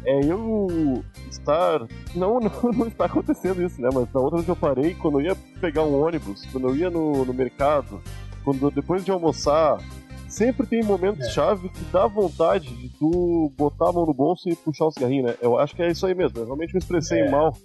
é 0.05 0.19
eu 0.23 1.03
estar. 1.29 1.87
Não, 2.13 2.39
não, 2.39 2.71
não 2.71 2.87
está 2.87 3.05
acontecendo 3.05 3.63
isso, 3.63 3.81
né? 3.81 3.89
Mas 3.93 4.11
na 4.13 4.21
outra 4.21 4.37
vez 4.37 4.47
eu 4.47 4.55
parei, 4.55 4.93
quando 4.93 5.19
eu 5.19 5.25
ia 5.25 5.35
pegar 5.59 5.83
um 5.83 5.99
ônibus, 5.99 6.45
quando 6.51 6.67
eu 6.67 6.75
ia 6.75 6.89
no, 6.89 7.25
no 7.25 7.33
mercado, 7.33 8.01
quando 8.43 8.69
depois 8.69 9.03
de 9.03 9.11
almoçar, 9.11 9.79
sempre 10.29 10.67
tem 10.67 10.83
momentos 10.83 11.25
é. 11.25 11.29
chave 11.31 11.69
que 11.69 11.83
dá 11.85 12.05
vontade 12.05 12.69
de 12.75 12.89
tu 12.89 13.51
botar 13.57 13.89
a 13.89 13.93
mão 13.93 14.05
no 14.05 14.13
bolso 14.13 14.47
e 14.47 14.55
puxar 14.55 14.85
o 14.85 14.91
cigarrinho, 14.91 15.25
né? 15.25 15.35
Eu 15.41 15.57
acho 15.57 15.75
que 15.75 15.81
é 15.81 15.91
isso 15.91 16.05
aí 16.05 16.13
mesmo. 16.13 16.37
Eu 16.37 16.45
realmente 16.45 16.73
me 16.73 16.79
expressei 16.79 17.21
é. 17.21 17.31
mal. 17.31 17.57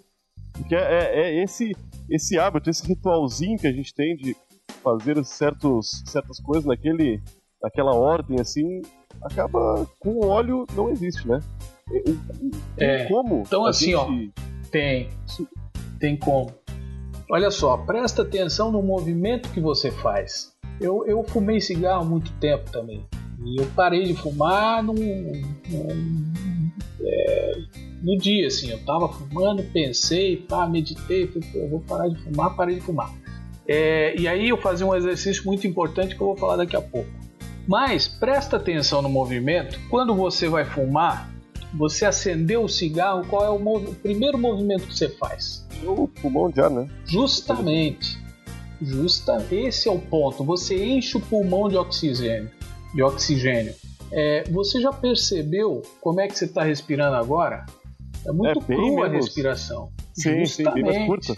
Porque 0.53 0.75
é, 0.75 0.79
é, 0.79 1.21
é, 1.21 1.43
esse, 1.45 1.77
esse 2.09 2.39
hábito, 2.39 2.71
esse 2.71 2.87
ritualzinho 2.87 3.59
que 3.59 3.67
a 3.67 3.73
gente 3.73 3.95
tem 3.95 4.17
de 4.17 4.37
fazer 4.83 5.25
certos, 5.25 6.03
certas 6.07 6.41
coisas 6.41 6.65
naquele, 6.65 7.23
naquela 7.63 7.95
ordem, 7.95 8.41
assim, 8.41 8.83
acaba 9.23 9.87
com 9.99 10.13
o 10.13 10.27
óleo 10.27 10.67
não 10.75 10.91
existe, 10.91 11.27
né? 11.27 11.41
Tem 12.77 12.89
é. 12.89 13.05
como? 13.07 13.43
Então, 13.47 13.67
assim, 13.67 13.87
gente... 13.87 13.97
ó, 13.97 14.69
tem. 14.71 15.11
Tem 15.99 16.17
como. 16.17 16.53
Olha 17.31 17.51
só, 17.51 17.77
presta 17.77 18.23
atenção 18.23 18.73
no 18.73 18.83
movimento 18.83 19.51
que 19.51 19.61
você 19.61 19.91
faz. 19.91 20.53
Eu, 20.81 21.07
eu 21.07 21.23
fumei 21.23 21.61
cigarro 21.61 22.03
há 22.03 22.05
muito 22.05 22.33
tempo 22.41 22.71
também. 22.71 23.05
E 23.45 23.61
eu 23.61 23.67
parei 23.77 24.05
de 24.05 24.15
fumar 24.15 24.83
num, 24.83 24.95
num, 24.95 26.73
é, 27.03 27.53
no 28.03 28.17
dia, 28.17 28.47
assim. 28.47 28.71
Eu 28.71 28.85
tava 28.85 29.09
fumando, 29.09 29.63
pensei, 29.73 30.39
pá, 30.39 30.67
meditei, 30.67 31.31
eu 31.55 31.69
vou 31.69 31.81
parar 31.81 32.09
de 32.09 32.17
fumar, 32.23 32.57
parei 32.57 32.77
de 32.77 32.81
fumar. 32.81 33.13
É, 33.73 34.19
e 34.19 34.27
aí 34.27 34.49
eu 34.49 34.57
fazia 34.57 34.85
um 34.85 34.93
exercício 34.97 35.45
muito 35.47 35.65
importante 35.65 36.17
que 36.17 36.21
eu 36.21 36.27
vou 36.27 36.37
falar 36.37 36.57
daqui 36.57 36.75
a 36.75 36.83
pouco. 36.83 37.09
Mas 37.69 38.09
presta 38.09 38.57
atenção 38.57 39.01
no 39.01 39.09
movimento. 39.09 39.79
Quando 39.89 40.13
você 40.13 40.49
vai 40.49 40.65
fumar, 40.65 41.33
você 41.73 42.05
acendeu 42.05 42.65
o 42.65 42.69
cigarro, 42.69 43.25
qual 43.29 43.45
é 43.45 43.49
o, 43.49 43.55
o 43.55 43.95
primeiro 43.95 44.37
movimento 44.37 44.89
que 44.89 44.99
você 44.99 45.09
faz? 45.11 45.65
O 45.85 46.09
pulmão 46.09 46.53
já, 46.53 46.69
né? 46.69 46.89
Justamente. 47.07 48.19
Justa, 48.83 49.47
esse 49.53 49.89
é 49.89 49.93
o 49.93 50.01
ponto. 50.01 50.43
Você 50.43 50.85
enche 50.85 51.17
o 51.17 51.21
pulmão 51.21 51.69
de 51.69 51.77
oxigênio. 51.77 52.51
De 52.93 53.05
oxigênio. 53.05 53.73
É, 54.11 54.43
você 54.51 54.81
já 54.81 54.93
percebeu 54.93 55.83
como 56.01 56.21
é 56.21 56.27
que 56.27 56.37
você 56.37 56.47
está 56.47 56.65
respirando 56.65 57.15
agora? 57.15 57.65
É 58.27 58.33
muito 58.33 58.59
é 58.59 58.75
crua 58.75 59.07
a 59.07 59.09
respiração. 59.09 59.93
Sim, 60.13 60.41
Justamente. 60.41 60.51
sim, 60.51 60.83
bem 60.83 60.83
mais 60.83 61.07
curta. 61.07 61.37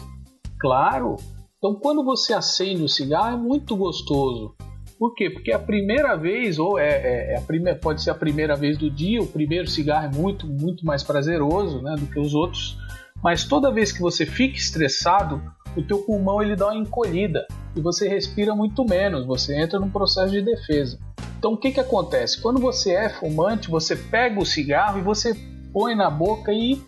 Claro. 0.58 1.16
Então, 1.64 1.76
quando 1.76 2.02
você 2.02 2.34
acende 2.34 2.82
o 2.82 2.88
cigarro, 2.88 3.34
é 3.34 3.40
muito 3.40 3.76
gostoso. 3.76 4.52
Por 4.98 5.14
quê? 5.14 5.30
Porque 5.30 5.52
é 5.52 5.54
a 5.54 5.60
primeira 5.60 6.16
vez, 6.16 6.58
ou 6.58 6.76
é, 6.76 6.88
é, 6.88 7.34
é, 7.34 7.38
a 7.38 7.40
primeira, 7.40 7.78
pode 7.78 8.02
ser 8.02 8.10
a 8.10 8.16
primeira 8.16 8.56
vez 8.56 8.76
do 8.76 8.90
dia, 8.90 9.22
o 9.22 9.28
primeiro 9.28 9.70
cigarro 9.70 10.06
é 10.06 10.10
muito, 10.10 10.44
muito 10.44 10.84
mais 10.84 11.04
prazeroso 11.04 11.80
né, 11.80 11.94
do 11.96 12.08
que 12.08 12.18
os 12.18 12.34
outros. 12.34 12.76
Mas 13.22 13.44
toda 13.44 13.70
vez 13.70 13.92
que 13.92 14.00
você 14.00 14.26
fica 14.26 14.56
estressado, 14.56 15.40
o 15.76 15.82
teu 15.84 15.98
pulmão 15.98 16.42
ele 16.42 16.56
dá 16.56 16.66
uma 16.66 16.76
encolhida 16.76 17.46
e 17.76 17.80
você 17.80 18.08
respira 18.08 18.56
muito 18.56 18.84
menos, 18.84 19.24
você 19.24 19.56
entra 19.56 19.78
num 19.78 19.88
processo 19.88 20.32
de 20.32 20.42
defesa. 20.42 20.98
Então 21.38 21.52
o 21.52 21.56
que, 21.56 21.70
que 21.70 21.80
acontece? 21.80 22.42
Quando 22.42 22.60
você 22.60 22.90
é 22.92 23.08
fumante, 23.08 23.70
você 23.70 23.94
pega 23.94 24.40
o 24.40 24.44
cigarro 24.44 24.98
e 24.98 25.02
você 25.02 25.32
põe 25.72 25.94
na 25.94 26.10
boca 26.10 26.52
e 26.52 26.82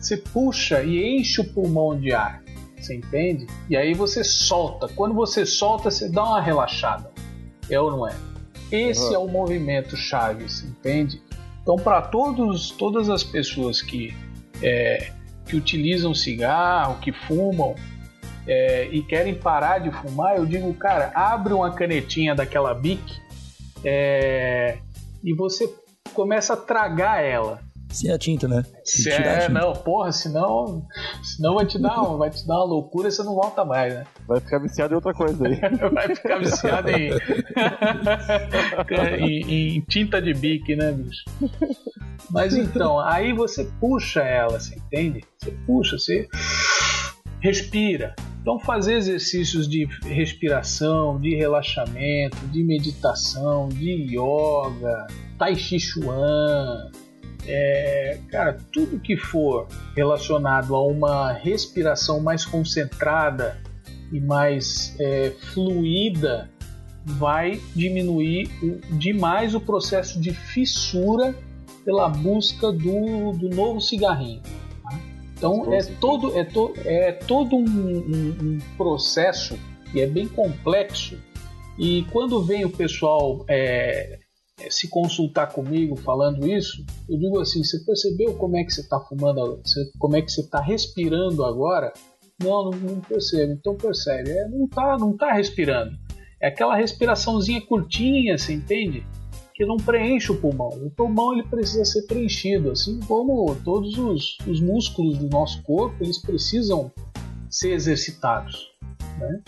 você 0.00 0.16
puxa 0.16 0.82
e 0.82 1.16
enche 1.16 1.40
o 1.40 1.54
pulmão 1.54 1.96
de 1.96 2.12
ar. 2.12 2.42
Você 2.88 2.94
entende? 2.94 3.46
E 3.68 3.76
aí 3.76 3.92
você 3.92 4.24
solta. 4.24 4.88
Quando 4.88 5.14
você 5.14 5.44
solta, 5.44 5.90
você 5.90 6.08
dá 6.08 6.24
uma 6.24 6.40
relaxada. 6.40 7.10
É 7.68 7.78
ou 7.78 7.90
não 7.90 8.08
é? 8.08 8.16
Esse 8.72 9.08
uhum. 9.08 9.14
é 9.14 9.18
o 9.18 9.28
movimento 9.28 9.94
chave, 9.94 10.48
você 10.48 10.66
entende? 10.66 11.20
Então, 11.60 11.76
para 11.76 12.00
todos, 12.00 12.70
todas 12.70 13.10
as 13.10 13.22
pessoas 13.22 13.82
que 13.82 14.16
é, 14.62 15.12
que 15.44 15.54
utilizam 15.54 16.14
cigarro, 16.14 16.98
que 17.00 17.12
fumam 17.12 17.74
é, 18.46 18.88
e 18.90 19.02
querem 19.02 19.34
parar 19.34 19.80
de 19.80 19.90
fumar, 19.90 20.36
eu 20.36 20.46
digo, 20.46 20.72
cara, 20.72 21.12
abre 21.14 21.52
uma 21.52 21.70
canetinha 21.70 22.34
daquela 22.34 22.72
Bic 22.72 23.02
é, 23.84 24.78
e 25.22 25.34
você 25.34 25.70
começa 26.14 26.54
a 26.54 26.56
tragar 26.56 27.22
ela. 27.22 27.60
Sem 27.90 28.10
a 28.10 28.18
tinta, 28.18 28.46
né? 28.46 28.62
Se 28.84 29.10
é, 29.10 29.16
tinta. 29.16 29.48
não, 29.48 29.72
porra, 29.72 30.12
senão, 30.12 30.86
senão 31.22 31.54
vai 31.54 31.66
te 31.66 31.78
dar, 31.78 32.02
vai 32.16 32.30
te 32.30 32.46
dar 32.46 32.56
uma 32.56 32.64
loucura 32.64 33.08
e 33.08 33.12
você 33.12 33.22
não 33.22 33.34
volta 33.34 33.64
mais, 33.64 33.94
né? 33.94 34.04
Vai 34.26 34.40
ficar 34.40 34.58
viciado 34.58 34.92
em 34.92 34.96
outra 34.96 35.14
coisa 35.14 35.46
aí. 35.46 35.58
vai 35.92 36.14
ficar 36.14 36.38
viciado 36.38 36.90
em, 36.90 37.10
em, 39.18 39.76
em, 39.76 39.80
tinta 39.82 40.20
de 40.20 40.34
bique, 40.34 40.76
né, 40.76 40.92
bicho? 40.92 41.24
Mas 42.30 42.54
então, 42.54 43.00
aí 43.00 43.32
você 43.32 43.64
puxa 43.80 44.20
ela, 44.20 44.60
você 44.60 44.74
entende? 44.74 45.24
Você 45.38 45.50
puxa, 45.66 45.98
você 45.98 46.28
respira. 47.40 48.14
Então, 48.40 48.58
fazer 48.58 48.94
exercícios 48.94 49.68
de 49.68 49.84
respiração, 50.04 51.20
de 51.20 51.34
relaxamento, 51.34 52.36
de 52.48 52.62
meditação, 52.62 53.68
de 53.68 54.14
yoga, 54.14 55.06
tai 55.38 55.54
chi 55.54 55.78
chuan, 55.78 56.90
é, 57.48 58.20
cara, 58.30 58.58
tudo 58.72 59.00
que 59.00 59.16
for 59.16 59.66
relacionado 59.96 60.74
a 60.74 60.86
uma 60.86 61.32
respiração 61.32 62.20
mais 62.20 62.44
concentrada 62.44 63.58
e 64.12 64.20
mais 64.20 64.94
é, 65.00 65.32
fluida 65.52 66.50
vai 67.04 67.60
diminuir 67.74 68.50
demais 68.92 69.54
o 69.54 69.60
processo 69.60 70.20
de 70.20 70.32
fissura 70.32 71.34
pela 71.84 72.08
busca 72.08 72.70
do, 72.70 73.32
do 73.32 73.48
novo 73.48 73.80
cigarrinho. 73.80 74.42
Tá? 74.82 75.00
Então 75.34 75.72
é 75.72 75.82
todo, 75.82 76.38
é, 76.38 76.44
to, 76.44 76.74
é 76.84 77.12
todo 77.12 77.56
um, 77.56 77.64
um, 77.64 78.36
um, 78.42 78.58
processo 78.76 79.58
e 79.94 80.00
é 80.00 80.06
bem 80.06 80.28
complexo. 80.28 81.18
E 81.78 82.04
quando 82.12 82.42
vem 82.42 82.64
o 82.64 82.70
pessoal 82.70 83.44
é, 83.48 84.18
se 84.68 84.88
consultar 84.88 85.52
comigo 85.52 85.96
falando 85.96 86.46
isso, 86.46 86.84
eu 87.08 87.18
digo 87.18 87.40
assim: 87.40 87.62
você 87.62 87.78
percebeu 87.84 88.34
como 88.34 88.56
é 88.56 88.64
que 88.64 88.72
você 88.72 88.80
está 88.80 89.00
fumando, 89.00 89.60
como 89.98 90.16
é 90.16 90.22
que 90.22 90.30
você 90.30 90.40
está 90.40 90.60
respirando 90.60 91.44
agora? 91.44 91.92
Não, 92.42 92.70
não, 92.70 92.78
não 92.78 93.00
percebo. 93.00 93.52
Então 93.52 93.76
percebe, 93.76 94.30
é, 94.30 94.48
não 94.48 94.66
tá, 94.68 94.96
não 94.98 95.16
tá 95.16 95.32
respirando. 95.32 95.96
É 96.40 96.48
aquela 96.48 96.76
respiraçãozinha 96.76 97.60
curtinha, 97.60 98.38
você 98.38 98.52
entende? 98.52 99.04
Que 99.54 99.66
não 99.66 99.76
preenche 99.76 100.30
o 100.30 100.40
pulmão. 100.40 100.68
O 100.68 100.90
pulmão 100.90 101.32
ele 101.32 101.42
precisa 101.42 101.84
ser 101.84 102.02
preenchido, 102.06 102.70
assim 102.70 103.00
como 103.00 103.56
todos 103.64 103.98
os, 103.98 104.38
os 104.46 104.60
músculos 104.60 105.18
do 105.18 105.28
nosso 105.28 105.62
corpo, 105.62 105.96
eles 106.00 106.18
precisam 106.18 106.92
ser 107.50 107.72
exercitados. 107.72 108.70
Né? 109.18 109.42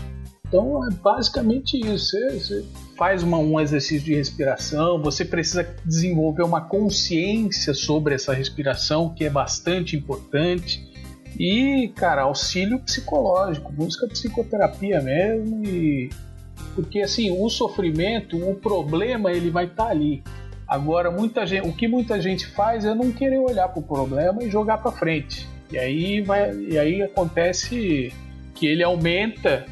Então 0.49 0.85
é 0.85 0.91
basicamente 0.95 1.79
isso. 1.79 2.11
Você, 2.11 2.41
você 2.41 2.65
faz 3.01 3.23
uma, 3.23 3.39
um 3.39 3.59
exercício 3.59 4.05
de 4.05 4.15
respiração, 4.15 5.01
você 5.01 5.25
precisa 5.25 5.67
desenvolver 5.87 6.43
uma 6.43 6.61
consciência 6.61 7.73
sobre 7.73 8.15
essa 8.15 8.35
respiração, 8.35 9.15
que 9.15 9.25
é 9.25 9.31
bastante 9.31 9.97
importante. 9.97 10.87
E, 11.39 11.91
cara, 11.97 12.25
auxílio 12.25 12.79
psicológico, 12.81 13.73
busca 13.73 14.07
psicoterapia 14.07 15.01
mesmo 15.01 15.65
e 15.65 16.11
porque 16.75 17.01
assim, 17.01 17.31
o 17.31 17.49
sofrimento, 17.49 18.37
o 18.37 18.55
problema, 18.57 19.33
ele 19.33 19.49
vai 19.49 19.65
estar 19.65 19.85
tá 19.85 19.91
ali. 19.91 20.23
Agora, 20.69 21.11
muita 21.11 21.47
gente, 21.47 21.67
o 21.67 21.73
que 21.73 21.89
muita 21.89 22.21
gente 22.21 22.47
faz 22.49 22.85
é 22.85 22.95
não 22.95 23.11
querer 23.11 23.39
olhar 23.39 23.69
para 23.69 23.81
o 23.81 23.83
problema 23.83 24.45
e 24.45 24.51
jogar 24.51 24.77
para 24.77 24.93
frente. 24.93 25.49
E 25.73 25.79
aí 25.79 26.21
vai, 26.21 26.55
e 26.55 26.79
aí 26.79 27.01
acontece 27.01 28.13
que 28.55 28.67
ele 28.67 28.83
aumenta 28.83 29.65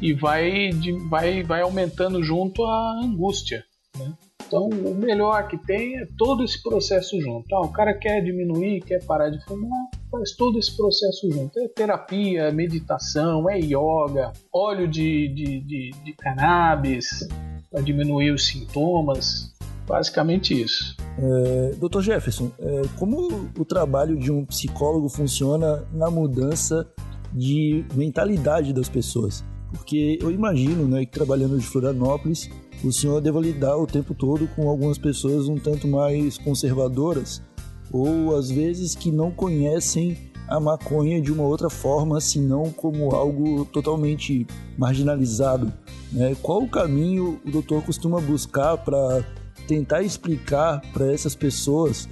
e 0.00 0.12
vai, 0.12 0.70
vai, 1.08 1.42
vai 1.42 1.62
aumentando 1.62 2.22
junto 2.22 2.64
a 2.64 3.00
angústia. 3.02 3.64
Né? 3.98 4.12
Então, 4.46 4.68
o 4.68 4.94
melhor 4.94 5.48
que 5.48 5.58
tem 5.58 5.98
é 5.98 6.06
todo 6.16 6.44
esse 6.44 6.62
processo 6.62 7.20
junto. 7.20 7.52
Ah, 7.52 7.62
o 7.62 7.72
cara 7.72 7.92
quer 7.92 8.22
diminuir, 8.22 8.80
quer 8.82 9.04
parar 9.04 9.28
de 9.28 9.44
fumar, 9.44 9.88
faz 10.10 10.32
todo 10.36 10.58
esse 10.58 10.76
processo 10.76 11.28
junto. 11.32 11.58
É 11.58 11.68
terapia, 11.68 12.42
é 12.42 12.52
meditação, 12.52 13.50
é 13.50 13.58
yoga, 13.58 14.32
óleo 14.52 14.86
de, 14.86 15.28
de, 15.28 15.60
de, 15.60 15.90
de 16.04 16.12
cannabis 16.12 17.26
para 17.70 17.82
diminuir 17.82 18.30
os 18.30 18.46
sintomas. 18.46 19.52
Basicamente 19.84 20.60
isso. 20.60 20.96
É, 21.18 21.74
Dr. 21.76 22.00
Jefferson, 22.00 22.50
é, 22.58 22.82
como 22.98 23.50
o 23.58 23.64
trabalho 23.64 24.16
de 24.16 24.30
um 24.30 24.44
psicólogo 24.44 25.08
funciona 25.08 25.84
na 25.92 26.10
mudança 26.10 26.88
de 27.32 27.84
mentalidade 27.94 28.72
das 28.72 28.88
pessoas? 28.88 29.44
Porque 29.70 30.18
eu 30.20 30.30
imagino, 30.30 30.86
né, 30.86 31.04
que 31.04 31.12
trabalhando 31.12 31.58
de 31.58 31.66
Florianópolis, 31.66 32.48
o 32.84 32.92
senhor 32.92 33.20
deva 33.20 33.40
lidar 33.40 33.76
o 33.76 33.86
tempo 33.86 34.14
todo 34.14 34.48
com 34.54 34.68
algumas 34.68 34.98
pessoas 34.98 35.48
um 35.48 35.56
tanto 35.56 35.88
mais 35.88 36.38
conservadoras 36.38 37.42
ou 37.90 38.36
às 38.36 38.50
vezes 38.50 38.94
que 38.94 39.10
não 39.10 39.30
conhecem 39.30 40.16
a 40.48 40.60
maconha 40.60 41.20
de 41.20 41.32
uma 41.32 41.42
outra 41.42 41.68
forma, 41.68 42.20
senão 42.20 42.70
como 42.70 43.14
algo 43.14 43.64
totalmente 43.66 44.46
marginalizado. 44.78 45.72
Né? 46.12 46.36
Qual 46.40 46.62
o 46.62 46.68
caminho 46.68 47.40
o 47.44 47.50
doutor 47.50 47.82
costuma 47.82 48.20
buscar 48.20 48.76
para 48.78 49.24
tentar 49.66 50.02
explicar 50.02 50.80
para 50.92 51.12
essas 51.12 51.34
pessoas 51.34 52.08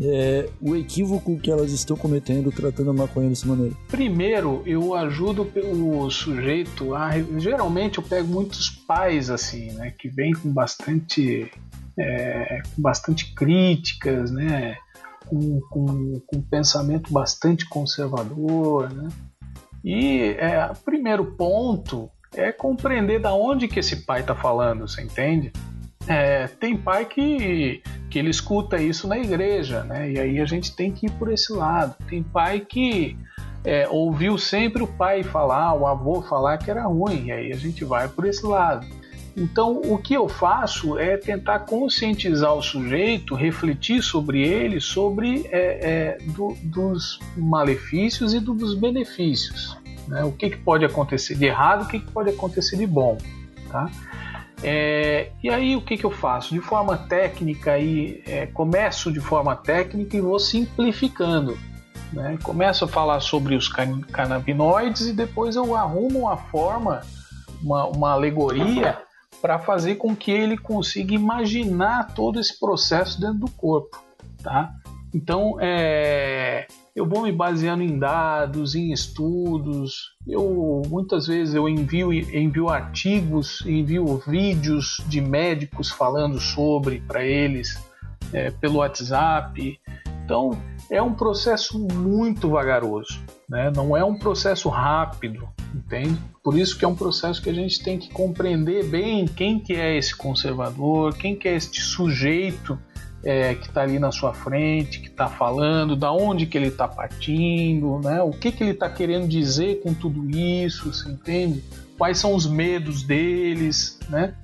é, 0.00 0.48
o 0.60 0.76
equívoco 0.76 1.38
que 1.38 1.50
elas 1.50 1.72
estão 1.72 1.96
cometendo 1.96 2.52
tratando 2.52 2.90
a 2.90 2.94
maconha 2.94 3.28
dessa 3.28 3.46
maneira? 3.46 3.74
Primeiro, 3.88 4.62
eu 4.64 4.94
ajudo 4.94 5.50
o 5.72 6.10
sujeito 6.10 6.94
a. 6.94 7.10
Geralmente 7.38 7.98
eu 7.98 8.04
pego 8.04 8.28
muitos 8.28 8.70
pais 8.70 9.30
assim, 9.30 9.72
né, 9.72 9.92
que 9.98 10.08
vêm 10.08 10.32
com 10.32 10.52
bastante, 10.52 11.50
é, 11.98 12.62
com 12.74 12.82
bastante 12.82 13.34
críticas, 13.34 14.30
né, 14.30 14.76
com, 15.26 15.60
com, 15.68 16.20
com 16.26 16.36
um 16.36 16.42
pensamento 16.42 17.12
bastante 17.12 17.68
conservador, 17.68 18.92
né. 18.92 19.08
E 19.84 20.36
é, 20.38 20.70
primeiro 20.84 21.24
ponto 21.36 22.10
é 22.34 22.52
compreender 22.52 23.20
da 23.20 23.32
onde 23.32 23.66
que 23.66 23.80
esse 23.80 24.04
pai 24.04 24.20
está 24.20 24.34
falando, 24.34 24.86
você 24.86 25.02
entende? 25.02 25.52
É, 26.08 26.46
tem 26.46 26.76
pai 26.76 27.04
que, 27.04 27.82
que 28.08 28.18
ele 28.18 28.30
escuta 28.30 28.80
isso 28.80 29.06
na 29.06 29.18
igreja, 29.18 29.84
né? 29.84 30.10
E 30.10 30.18
aí 30.18 30.40
a 30.40 30.46
gente 30.46 30.74
tem 30.74 30.90
que 30.90 31.06
ir 31.06 31.10
por 31.12 31.30
esse 31.30 31.52
lado. 31.52 31.94
Tem 32.08 32.22
pai 32.22 32.60
que 32.60 33.16
é, 33.64 33.86
ouviu 33.88 34.38
sempre 34.38 34.82
o 34.82 34.86
pai 34.86 35.22
falar, 35.22 35.74
o 35.74 35.86
avô 35.86 36.22
falar 36.22 36.56
que 36.56 36.70
era 36.70 36.84
ruim, 36.84 37.26
e 37.26 37.32
aí 37.32 37.52
a 37.52 37.56
gente 37.56 37.84
vai 37.84 38.08
por 38.08 38.26
esse 38.26 38.44
lado. 38.46 38.86
Então, 39.36 39.80
o 39.84 39.98
que 39.98 40.14
eu 40.14 40.28
faço 40.28 40.98
é 40.98 41.16
tentar 41.16 41.60
conscientizar 41.60 42.52
o 42.54 42.62
sujeito, 42.62 43.36
refletir 43.36 44.02
sobre 44.02 44.42
ele, 44.42 44.80
sobre 44.80 45.46
é, 45.52 46.16
é, 46.18 46.18
do, 46.32 46.56
dos 46.62 47.20
malefícios 47.36 48.34
e 48.34 48.40
do, 48.40 48.52
dos 48.52 48.74
benefícios. 48.74 49.78
Né? 50.08 50.24
O 50.24 50.32
que, 50.32 50.50
que 50.50 50.56
pode 50.56 50.84
acontecer 50.84 51.36
de 51.36 51.44
errado, 51.44 51.84
o 51.84 51.88
que, 51.88 52.00
que 52.00 52.10
pode 52.10 52.30
acontecer 52.30 52.76
de 52.76 52.86
bom. 52.86 53.16
Tá? 53.70 53.88
É, 54.62 55.30
e 55.42 55.48
aí 55.48 55.76
o 55.76 55.80
que, 55.80 55.96
que 55.96 56.04
eu 56.04 56.10
faço? 56.10 56.52
De 56.52 56.60
forma 56.60 56.96
técnica, 56.96 57.72
aí, 57.72 58.22
é, 58.26 58.46
começo 58.46 59.12
de 59.12 59.20
forma 59.20 59.54
técnica 59.54 60.16
e 60.16 60.20
vou 60.20 60.38
simplificando. 60.38 61.56
Né? 62.12 62.38
Começo 62.42 62.84
a 62.84 62.88
falar 62.88 63.20
sobre 63.20 63.54
os 63.54 63.68
canabinoides 63.68 65.08
e 65.08 65.12
depois 65.12 65.56
eu 65.56 65.76
arrumo 65.76 66.20
uma 66.20 66.36
forma, 66.36 67.02
uma, 67.62 67.86
uma 67.86 68.10
alegoria 68.12 68.98
para 69.40 69.58
fazer 69.58 69.96
com 69.96 70.16
que 70.16 70.30
ele 70.30 70.56
consiga 70.58 71.14
imaginar 71.14 72.14
todo 72.14 72.40
esse 72.40 72.58
processo 72.58 73.20
dentro 73.20 73.38
do 73.38 73.50
corpo. 73.50 74.02
Tá? 74.42 74.72
Então, 75.14 75.56
é, 75.60 76.66
eu 76.98 77.06
vou 77.06 77.22
me 77.22 77.30
baseando 77.30 77.82
em 77.82 77.96
dados, 77.96 78.74
em 78.74 78.92
estudos. 78.92 80.16
Eu 80.26 80.82
muitas 80.88 81.28
vezes 81.28 81.54
eu 81.54 81.68
envio, 81.68 82.12
envio 82.12 82.68
artigos, 82.68 83.64
envio 83.64 84.20
vídeos 84.26 85.02
de 85.06 85.20
médicos 85.20 85.90
falando 85.90 86.40
sobre 86.40 87.00
para 87.06 87.24
eles 87.24 87.80
é, 88.32 88.50
pelo 88.50 88.78
WhatsApp. 88.78 89.78
Então 90.24 90.60
é 90.90 91.00
um 91.00 91.14
processo 91.14 91.78
muito 91.78 92.50
vagaroso, 92.50 93.20
né? 93.48 93.70
não 93.74 93.96
é 93.96 94.04
um 94.04 94.18
processo 94.18 94.68
rápido, 94.68 95.48
entende? 95.72 96.18
Por 96.42 96.58
isso 96.58 96.76
que 96.76 96.84
é 96.84 96.88
um 96.88 96.96
processo 96.96 97.40
que 97.40 97.48
a 97.48 97.54
gente 97.54 97.82
tem 97.82 97.96
que 97.96 98.10
compreender 98.10 98.84
bem 98.86 99.24
quem 99.26 99.60
que 99.60 99.74
é 99.74 99.96
esse 99.96 100.16
conservador, 100.16 101.14
quem 101.14 101.36
que 101.36 101.46
é 101.46 101.54
este 101.54 101.80
sujeito 101.80 102.76
é, 103.24 103.54
que 103.54 103.66
está 103.66 103.82
ali 103.82 103.98
na 103.98 104.12
sua 104.12 104.32
frente, 104.32 105.00
que 105.00 105.08
está 105.08 105.28
falando, 105.28 105.96
da 105.96 106.12
onde 106.12 106.46
que 106.46 106.56
ele 106.56 106.68
está 106.68 106.86
partindo, 106.86 107.98
né? 108.00 108.22
O 108.22 108.30
que 108.30 108.52
que 108.52 108.62
ele 108.62 108.72
está 108.72 108.88
querendo 108.88 109.26
dizer 109.26 109.80
com 109.82 109.92
tudo 109.92 110.28
isso, 110.30 110.92
você 110.92 111.08
entende? 111.08 111.62
Quais 111.96 112.18
são 112.18 112.34
os 112.34 112.46
medos 112.46 113.02
deles, 113.02 113.98
né? 114.08 114.34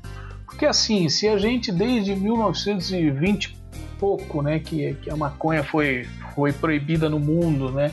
Porque 0.45 0.67
assim, 0.67 1.09
se 1.09 1.29
a 1.29 1.39
gente 1.39 1.71
desde 1.73 2.15
1920 2.15 3.65
pouco, 3.99 4.43
né, 4.43 4.59
que, 4.59 4.95
que 4.95 5.11
a 5.11 5.17
maconha 5.17 5.63
foi, 5.63 6.07
foi 6.35 6.53
proibida 6.53 7.09
no 7.09 7.19
mundo, 7.19 7.71
né? 7.71 7.93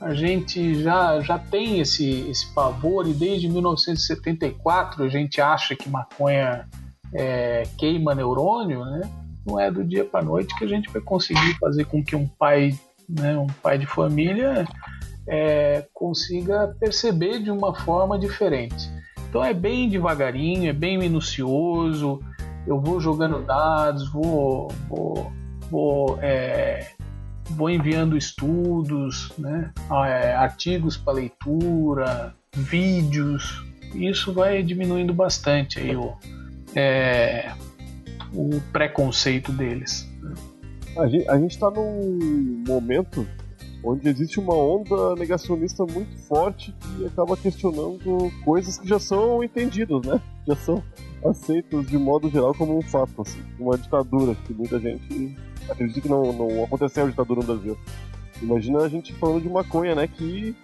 A 0.00 0.14
gente 0.14 0.82
já, 0.82 1.20
já 1.20 1.38
tem 1.38 1.78
esse, 1.78 2.28
esse 2.28 2.52
pavor 2.52 3.06
e 3.06 3.12
desde 3.12 3.48
1974 3.48 5.04
a 5.04 5.08
gente 5.08 5.40
acha 5.40 5.76
que 5.76 5.88
maconha 5.88 6.66
é, 7.14 7.64
queima 7.76 8.14
neurônio, 8.14 8.84
né? 8.84 9.02
Não 9.46 9.58
é 9.58 9.70
do 9.70 9.84
dia 9.84 10.04
para 10.04 10.24
noite 10.24 10.56
que 10.56 10.64
a 10.64 10.68
gente 10.68 10.90
vai 10.90 11.02
conseguir 11.02 11.58
fazer 11.58 11.84
com 11.84 12.02
que 12.02 12.14
um 12.14 12.26
pai, 12.26 12.78
né, 13.08 13.36
um 13.36 13.46
pai 13.46 13.78
de 13.78 13.86
família 13.86 14.66
é, 15.26 15.86
consiga 15.92 16.74
perceber 16.78 17.40
de 17.42 17.50
uma 17.50 17.74
forma 17.74 18.18
diferente. 18.18 18.90
Então 19.28 19.44
é 19.44 19.54
bem 19.54 19.88
devagarinho, 19.88 20.68
é 20.68 20.72
bem 20.72 20.98
minucioso. 20.98 22.20
Eu 22.66 22.80
vou 22.80 23.00
jogando 23.00 23.44
dados, 23.44 24.08
vou, 24.12 24.68
vou, 24.88 25.32
vou, 25.70 26.18
é, 26.20 26.90
vou 27.50 27.70
enviando 27.70 28.16
estudos, 28.16 29.32
né, 29.38 29.72
é, 30.06 30.34
artigos 30.34 30.96
para 30.96 31.14
leitura, 31.14 32.34
vídeos. 32.54 33.64
Isso 33.94 34.32
vai 34.32 34.62
diminuindo 34.62 35.12
bastante 35.12 35.78
aí 35.78 35.96
o, 35.96 36.14
é, 36.74 37.52
o 38.34 38.60
preconceito 38.72 39.52
deles. 39.52 40.08
A 40.96 41.06
gente, 41.06 41.28
a 41.28 41.38
gente 41.38 41.58
tá 41.58 41.70
num 41.70 42.64
momento 42.66 43.26
onde 43.84 44.08
existe 44.08 44.38
uma 44.38 44.54
onda 44.54 45.16
negacionista 45.16 45.84
muito 45.84 46.16
forte 46.22 46.72
que 46.72 47.06
acaba 47.06 47.36
questionando 47.36 48.30
coisas 48.44 48.78
que 48.78 48.88
já 48.88 48.98
são 48.98 49.42
entendidas, 49.42 50.06
né? 50.06 50.20
Já 50.46 50.56
são 50.56 50.82
aceitas 51.24 51.86
de 51.86 51.98
modo 51.98 52.30
geral 52.30 52.54
como 52.54 52.78
um 52.78 52.82
fato, 52.82 53.22
assim, 53.22 53.40
uma 53.58 53.76
ditadura 53.76 54.34
que 54.46 54.52
muita 54.52 54.78
gente 54.78 55.36
acredita 55.68 56.00
que 56.00 56.08
não, 56.08 56.32
não 56.32 56.64
aconteceu 56.64 57.04
a 57.04 57.10
ditadura 57.10 57.40
no 57.40 57.46
Brasil. 57.46 57.78
Imagina 58.40 58.80
a 58.80 58.88
gente 58.88 59.12
falando 59.14 59.42
de 59.42 59.48
maconha, 59.48 59.94
né? 59.94 60.06
Que 60.06 60.54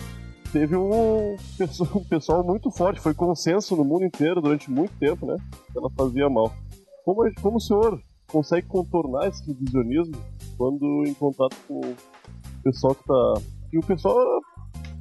teve 0.53 0.77
um 0.77 1.37
pessoal, 1.57 1.91
um 1.95 2.05
pessoal 2.05 2.45
muito 2.45 2.71
forte, 2.71 3.01
foi 3.01 3.15
consenso 3.15 3.77
no 3.77 3.85
mundo 3.85 4.05
inteiro 4.05 4.41
durante 4.41 4.71
muito 4.71 4.93
tempo, 4.99 5.27
né? 5.27 5.37
Que 5.73 5.79
ela 5.79 5.91
fazia 5.91 6.29
mal. 6.29 6.53
Como, 7.09 7.35
como 7.41 7.57
o 7.57 7.61
senhor 7.61 8.03
consegue 8.27 8.67
contornar 8.67 9.29
esse 9.29 9.51
visionismo 9.55 10.15
quando 10.59 11.05
em 11.07 11.15
contato 11.15 11.57
com 11.67 11.81
o 11.81 11.97
pessoal 12.63 12.95
que 12.95 13.05
tá. 13.05 13.35
E 13.73 13.79
o 13.79 13.83
pessoal 13.83 14.15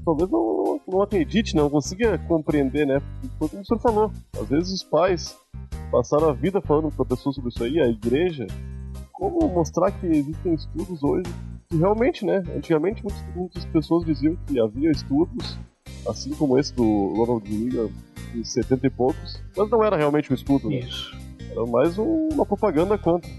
talvez 0.05 0.29
não, 0.29 0.79
não 0.87 1.01
acredite, 1.01 1.53
não 1.53 1.69
consiga 1.69 2.17
compreender, 2.19 2.87
né? 2.87 3.01
Foi 3.37 3.49
como 3.49 3.61
o 3.61 3.65
senhor 3.65 3.81
falou. 3.81 4.11
Às 4.39 4.47
vezes 4.47 4.71
os 4.71 4.83
pais 4.85 5.37
passaram 5.91 6.29
a 6.29 6.33
vida 6.33 6.61
falando 6.61 6.89
para 6.95 7.03
pessoas 7.03 7.35
sobre 7.35 7.49
isso 7.49 7.61
aí, 7.61 7.77
a 7.81 7.89
igreja. 7.89 8.47
Como 9.11 9.45
mostrar 9.49 9.91
que 9.91 10.07
existem 10.07 10.53
estudos 10.53 11.03
hoje 11.03 11.29
que 11.69 11.75
realmente, 11.75 12.25
né? 12.25 12.41
Antigamente 12.55 13.03
muitas, 13.03 13.35
muitas 13.35 13.65
pessoas 13.65 14.05
diziam 14.05 14.37
que 14.47 14.57
havia 14.61 14.91
estudos, 14.91 15.59
assim 16.07 16.33
como 16.35 16.57
esse 16.57 16.73
do 16.73 17.15
Ronald 17.17 17.43
Reagan, 17.45 17.89
de 18.33 18.45
70 18.45 18.87
e 18.87 18.89
poucos, 18.89 19.43
mas 19.57 19.69
não 19.69 19.83
era 19.83 19.97
realmente 19.97 20.31
um 20.31 20.35
estudo, 20.35 20.69
né? 20.69 20.79
Isso. 20.79 21.26
Era 21.57 21.65
mais 21.65 21.97
um, 21.97 22.29
uma 22.31 22.45
propaganda 22.45 22.97
contra. 22.99 23.29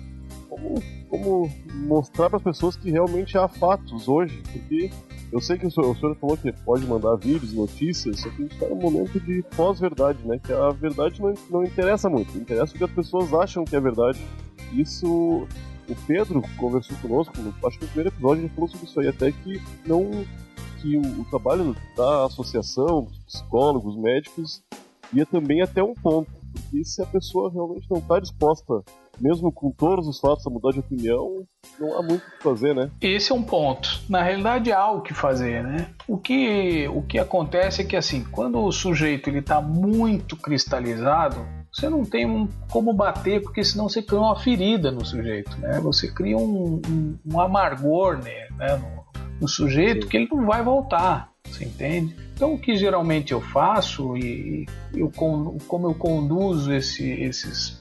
Como, 0.49 0.83
como 1.09 1.51
mostrar 1.87 2.29
para 2.29 2.39
as 2.39 2.43
pessoas 2.43 2.77
que 2.77 2.91
realmente 2.91 3.39
há 3.39 3.47
fatos 3.47 4.09
hoje, 4.09 4.43
porque 4.53 4.91
eu 5.31 5.41
sei 5.41 5.57
que 5.57 5.67
o 5.67 5.71
senhor, 5.71 5.91
o 5.91 5.95
senhor, 5.97 6.17
falou 6.17 6.37
que 6.37 6.51
pode 6.65 6.85
mandar 6.85 7.15
vídeos, 7.15 7.53
notícias, 7.53 8.21
só 8.21 8.29
que 8.31 8.37
a 8.37 8.41
gente 8.41 8.55
está 8.55 8.67
num 8.67 8.77
momento 8.77 9.21
de 9.21 9.45
pós-verdade, 9.55 10.19
né? 10.27 10.41
Que 10.43 10.53
a 10.53 10.71
verdade 10.71 11.23
não, 11.23 11.33
não 11.49 11.63
interessa 11.63 12.11
muito, 12.11 12.37
interessa 12.37 12.75
o 12.75 12.79
que 12.79 12.85
as 12.85 12.91
pessoas 12.91 13.33
acham 13.33 13.65
que 13.65 13.77
é 13.77 13.81
verdade. 13.81 14.19
Isso, 14.73 15.47
o 15.89 15.95
Pedro 16.09 16.43
conversou 16.57 16.97
conosco, 16.99 17.33
acho 17.65 17.79
que 17.79 17.85
no 17.85 17.91
primeiro 17.91 18.09
episódio 18.09 18.43
ele 18.43 18.49
falou 18.49 18.69
sobre 18.69 18.87
isso 18.87 19.01
aí, 19.01 19.09
até 19.09 19.31
que 19.31 19.63
não 19.87 20.11
que 20.83 20.97
o, 20.97 21.21
o 21.21 21.25
trabalho 21.27 21.77
da 21.97 22.27
associação, 22.27 23.07
psicólogos, 23.27 23.97
médicos, 23.97 24.63
ia 25.13 25.25
também 25.25 25.63
até 25.63 25.83
um 25.83 25.95
ponto, 25.95 26.31
porque 26.63 26.85
se 26.85 27.03
a 27.03 27.07
pessoa 27.07 27.51
realmente 27.51 27.87
não 27.91 27.99
está 27.99 28.19
disposta 28.21 28.83
mesmo 29.21 29.53
com 29.53 29.71
todos 29.71 30.07
os 30.07 30.21
fatos 30.21 30.47
a 30.47 30.51
mudar 30.51 30.73
de 30.73 30.81
opinião, 30.81 31.45
não 31.79 31.99
há 31.99 32.03
muito 32.03 32.23
o 32.23 32.31
que 32.31 32.43
fazer, 32.43 32.75
né? 32.75 32.91
Esse 33.01 33.33
é 33.33 33.35
um 33.35 33.43
ponto. 33.43 34.01
Na 34.09 34.23
realidade, 34.23 34.73
há 34.73 34.91
o 34.91 35.03
que 35.03 35.13
fazer, 35.13 35.63
né? 35.63 35.91
O 36.07 36.17
que, 36.17 36.87
o 36.89 37.03
que 37.03 37.19
acontece 37.19 37.83
é 37.83 37.85
que, 37.85 37.97
assim, 37.97 38.25
quando 38.31 38.61
o 38.61 38.73
sujeito 38.73 39.31
está 39.31 39.61
muito 39.61 40.37
cristalizado, 40.37 41.45
você 41.73 41.89
não 41.89 42.05
tem 42.05 42.27
um, 42.27 42.49
como 42.71 42.93
bater, 42.93 43.43
porque 43.43 43.63
senão 43.65 43.89
você 43.89 44.03
cria 44.03 44.21
uma 44.21 44.39
ferida 44.39 44.91
no 44.91 45.05
sujeito, 45.05 45.57
né? 45.59 45.81
Você 45.81 46.11
cria 46.13 46.37
um, 46.37 46.81
um, 46.89 47.19
um 47.27 47.41
amargor 47.41 48.19
né, 48.19 48.49
no, 48.77 49.05
no 49.41 49.49
sujeito 49.49 50.05
Sim. 50.05 50.09
que 50.09 50.17
ele 50.17 50.29
não 50.31 50.47
vai 50.47 50.63
voltar, 50.63 51.31
você 51.49 51.65
entende? 51.65 52.17
Então, 52.35 52.55
o 52.55 52.59
que 52.59 52.77
geralmente 52.77 53.33
eu 53.33 53.41
faço 53.41 54.17
e 54.17 54.67
eu, 54.95 55.11
como 55.11 55.89
eu 55.89 55.95
conduzo 55.95 56.73
esse, 56.73 57.05
esses 57.05 57.79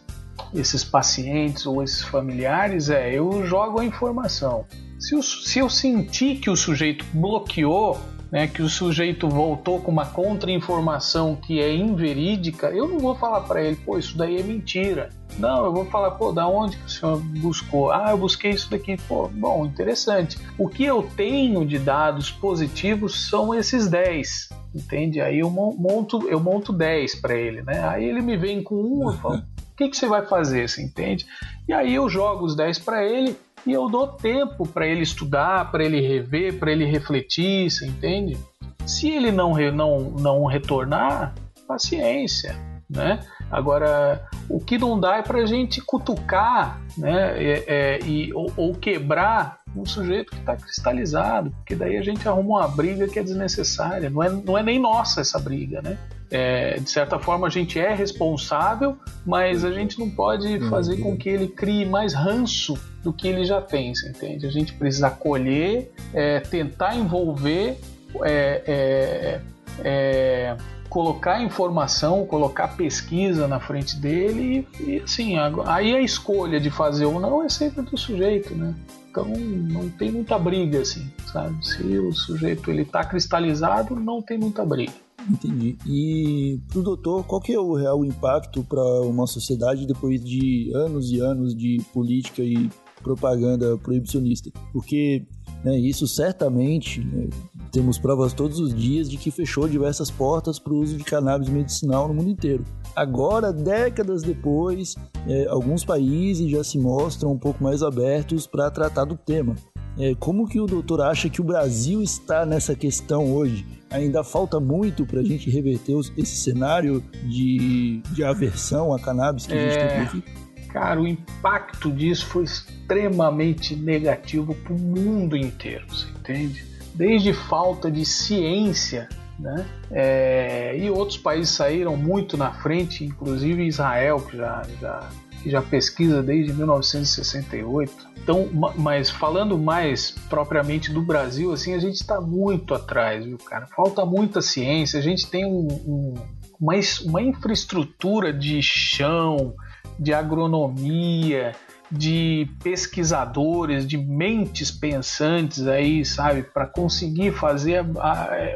esses 0.53 0.83
pacientes 0.83 1.65
ou 1.65 1.83
esses 1.83 2.03
familiares 2.03 2.89
é 2.89 3.13
eu 3.13 3.45
jogo 3.45 3.79
a 3.79 3.85
informação. 3.85 4.65
Se, 4.99 5.15
o, 5.15 5.21
se 5.21 5.59
eu 5.59 5.69
sentir 5.69 6.39
que 6.39 6.49
o 6.49 6.55
sujeito 6.55 7.05
bloqueou, 7.13 7.99
né, 8.31 8.47
que 8.47 8.61
o 8.61 8.69
sujeito 8.69 9.27
voltou 9.27 9.79
com 9.79 9.91
uma 9.91 10.05
contra-informação 10.05 11.35
que 11.35 11.59
é 11.61 11.73
inverídica, 11.73 12.69
eu 12.69 12.87
não 12.87 12.99
vou 12.99 13.15
falar 13.15 13.41
para 13.41 13.61
ele, 13.61 13.75
pô, 13.75 13.97
isso 13.97 14.17
daí 14.17 14.39
é 14.39 14.43
mentira. 14.43 15.09
Não, 15.37 15.65
eu 15.65 15.73
vou 15.73 15.85
falar, 15.85 16.11
pô, 16.11 16.31
da 16.31 16.47
onde 16.47 16.77
que 16.77 16.85
o 16.85 16.89
senhor 16.89 17.19
buscou? 17.19 17.91
Ah, 17.91 18.07
eu 18.09 18.17
busquei 18.17 18.51
isso 18.51 18.71
daqui. 18.71 18.97
Pô, 19.07 19.27
bom, 19.27 19.65
interessante. 19.65 20.37
O 20.57 20.67
que 20.67 20.83
eu 20.83 21.03
tenho 21.15 21.65
de 21.65 21.77
dados 21.77 22.31
positivos 22.31 23.29
são 23.29 23.53
esses 23.53 23.87
10, 23.87 24.49
entende? 24.73 25.21
Aí 25.21 25.39
eu 25.39 25.49
monto, 25.49 26.27
eu 26.27 26.39
monto 26.39 26.73
10 26.73 27.15
para 27.15 27.35
ele, 27.35 27.61
né? 27.61 27.87
Aí 27.87 28.05
ele 28.05 28.21
me 28.21 28.35
vem 28.35 28.63
com 28.63 28.75
um, 28.75 29.11
eu 29.11 29.17
falo, 29.17 29.43
que, 29.77 29.89
que 29.89 29.95
você 29.95 30.07
vai 30.07 30.25
fazer, 30.25 30.67
você 30.67 30.81
entende? 30.81 31.27
E 31.67 31.73
aí 31.73 31.95
eu 31.95 32.07
jogo 32.07 32.45
os 32.45 32.55
10 32.55 32.79
para 32.79 33.05
ele 33.05 33.35
e 33.65 33.73
eu 33.73 33.89
dou 33.89 34.07
tempo 34.07 34.65
para 34.65 34.87
ele 34.87 35.01
estudar, 35.01 35.69
para 35.69 35.83
ele 35.83 35.99
rever, 35.99 36.57
para 36.57 36.71
ele 36.71 36.85
refletir, 36.85 37.69
você 37.69 37.85
entende? 37.85 38.37
Se 38.85 39.09
ele 39.09 39.31
não, 39.31 39.53
não, 39.73 39.99
não 40.11 40.45
retornar, 40.45 41.35
paciência, 41.67 42.55
né? 42.89 43.19
Agora, 43.51 44.25
o 44.49 44.59
que 44.59 44.77
não 44.77 44.97
dá 44.97 45.17
é 45.17 45.21
para 45.21 45.39
a 45.39 45.45
gente 45.45 45.81
cutucar, 45.81 46.81
né? 46.97 47.43
É, 47.43 47.63
é, 47.67 47.99
e, 48.05 48.33
ou, 48.33 48.51
ou, 48.55 48.73
quebrar 48.73 49.57
um 49.75 49.85
sujeito 49.85 50.31
que 50.31 50.39
está 50.39 50.55
cristalizado, 50.55 51.51
porque 51.51 51.75
daí 51.75 51.97
a 51.97 52.01
gente 52.01 52.27
arruma 52.27 52.59
uma 52.59 52.67
briga 52.67 53.07
que 53.07 53.19
é 53.19 53.23
desnecessária. 53.23 54.09
Não 54.09 54.23
é, 54.23 54.29
não 54.29 54.57
é 54.57 54.63
nem 54.63 54.79
nossa 54.79 55.19
essa 55.19 55.37
briga, 55.37 55.81
né? 55.81 55.97
É, 56.29 56.77
de 56.79 56.89
certa 56.89 57.17
forma 57.17 57.47
a 57.47 57.49
gente 57.49 57.79
é 57.79 57.93
responsável, 57.93 58.97
mas 59.25 59.63
a 59.63 59.71
gente 59.71 59.97
não 59.97 60.09
pode 60.09 60.59
fazer 60.69 60.97
com 60.97 61.15
que 61.15 61.29
ele 61.29 61.47
crie 61.47 61.85
mais 61.85 62.13
ranço 62.13 62.77
do 63.01 63.13
que 63.13 63.27
ele 63.27 63.45
já 63.45 63.61
tem, 63.61 63.93
entende? 64.09 64.45
A 64.45 64.51
gente 64.51 64.73
precisa 64.73 65.07
acolher, 65.07 65.91
é, 66.13 66.41
tentar 66.41 66.95
envolver, 66.95 67.79
é, 68.23 68.61
é, 68.67 69.41
é 69.83 70.57
colocar 70.89 71.41
informação, 71.41 72.25
colocar 72.25 72.69
pesquisa 72.69 73.47
na 73.47 73.59
frente 73.59 73.95
dele 73.97 74.67
e, 74.79 74.91
e 74.91 74.99
assim, 74.99 75.35
aí 75.65 75.95
a 75.95 76.01
escolha 76.01 76.59
de 76.59 76.69
fazer 76.69 77.05
ou 77.05 77.19
não 77.19 77.43
é 77.43 77.49
sempre 77.49 77.83
do 77.83 77.97
sujeito, 77.97 78.55
né? 78.55 78.73
Então 79.09 79.25
não 79.25 79.89
tem 79.89 80.11
muita 80.11 80.37
briga 80.37 80.81
assim, 80.81 81.11
sabe? 81.31 81.65
Se 81.65 81.83
o 81.83 82.11
sujeito 82.13 82.69
ele 82.69 82.83
está 82.83 83.03
cristalizado, 83.03 83.95
não 83.95 84.21
tem 84.21 84.37
muita 84.37 84.65
briga. 84.65 84.93
Entendi. 85.29 85.77
E 85.85 86.59
pro 86.69 86.81
doutor, 86.81 87.23
qual 87.25 87.41
que 87.41 87.53
é 87.53 87.59
o 87.59 87.73
real 87.73 88.03
impacto 88.05 88.63
para 88.63 88.81
uma 89.01 89.27
sociedade 89.27 89.85
depois 89.85 90.23
de 90.23 90.71
anos 90.73 91.11
e 91.11 91.19
anos 91.19 91.55
de 91.55 91.81
política 91.93 92.41
e 92.41 92.69
propaganda 93.03 93.77
proibicionista? 93.77 94.51
Porque 94.71 95.25
né, 95.63 95.77
isso 95.77 96.07
certamente 96.07 97.03
né, 97.03 97.27
temos 97.71 97.97
provas 97.97 98.33
todos 98.33 98.59
os 98.59 98.73
dias 98.73 99.09
de 99.09 99.17
que 99.17 99.31
fechou 99.31 99.67
diversas 99.67 100.09
portas 100.09 100.59
para 100.59 100.73
o 100.73 100.79
uso 100.79 100.95
de 100.95 101.03
cannabis 101.03 101.49
medicinal 101.49 102.07
no 102.07 102.13
mundo 102.13 102.29
inteiro. 102.29 102.63
Agora, 102.95 103.53
décadas 103.53 104.23
depois, 104.23 104.95
é, 105.27 105.47
alguns 105.47 105.83
países 105.83 106.49
já 106.49 106.63
se 106.63 106.79
mostram 106.79 107.33
um 107.33 107.37
pouco 107.37 107.63
mais 107.63 107.83
abertos 107.83 108.47
para 108.47 108.71
tratar 108.71 109.05
do 109.05 109.15
tema. 109.15 109.55
É, 109.99 110.13
como 110.15 110.47
que 110.47 110.59
o 110.59 110.65
doutor 110.65 111.01
acha 111.01 111.29
que 111.29 111.41
o 111.41 111.43
Brasil 111.43 112.01
está 112.01 112.45
nessa 112.45 112.75
questão 112.75 113.33
hoje? 113.33 113.65
Ainda 113.89 114.23
falta 114.23 114.59
muito 114.59 115.05
para 115.05 115.21
a 115.21 115.23
gente 115.23 115.49
reverter 115.49 115.97
esse 116.17 116.35
cenário 116.35 117.03
de, 117.23 118.01
de 118.11 118.23
aversão 118.23 118.93
à 118.93 118.99
cannabis 118.99 119.47
que 119.47 119.53
é, 119.53 119.57
a 119.57 119.69
gente 119.69 119.79
tem 119.79 119.87
por 119.87 120.03
aqui? 120.03 120.67
Cara, 120.67 121.01
o 121.01 121.07
impacto 121.07 121.91
disso 121.91 122.25
foi 122.27 122.43
extremamente 122.43 123.75
negativo 123.75 124.53
para 124.53 124.73
o 124.73 124.79
mundo 124.79 125.35
inteiro, 125.35 125.85
você 125.87 126.07
entende? 126.09 126.65
Desde 126.93 127.33
falta 127.33 127.89
de 127.89 128.05
ciência 128.05 129.07
né? 129.39 129.65
É, 129.91 130.77
e 130.77 130.89
outros 130.89 131.17
países 131.17 131.53
saíram 131.53 131.95
muito 131.95 132.35
na 132.35 132.51
frente, 132.51 133.05
inclusive 133.05 133.65
Israel, 133.65 134.19
que 134.19 134.35
já, 134.35 134.63
já 134.81 135.09
que 135.41 135.49
já 135.49 135.61
pesquisa 135.61 136.21
desde 136.21 136.53
1968. 136.53 138.07
Então, 138.17 138.49
mas 138.75 139.09
falando 139.09 139.57
mais 139.57 140.11
propriamente 140.29 140.91
do 140.91 141.01
Brasil, 141.01 141.51
assim, 141.53 141.73
a 141.73 141.79
gente 141.79 141.95
está 141.95 142.19
muito 142.19 142.73
atrás, 142.73 143.25
viu, 143.25 143.37
cara? 143.37 143.67
Falta 143.67 144.05
muita 144.05 144.41
ciência. 144.41 144.99
A 144.99 145.03
gente 145.03 145.27
tem 145.27 145.45
um, 145.45 145.67
um, 145.85 146.13
uma, 146.59 146.73
uma 147.05 147.21
infraestrutura 147.21 148.33
de 148.33 148.61
chão, 148.61 149.55
de 149.97 150.13
agronomia, 150.13 151.53
de 151.91 152.49
pesquisadores, 152.61 153.87
de 153.87 153.97
mentes 153.97 154.71
pensantes 154.71 155.67
aí, 155.67 156.03
sabe, 156.03 156.43
para 156.43 156.65
conseguir 156.65 157.31
fazer 157.31 157.85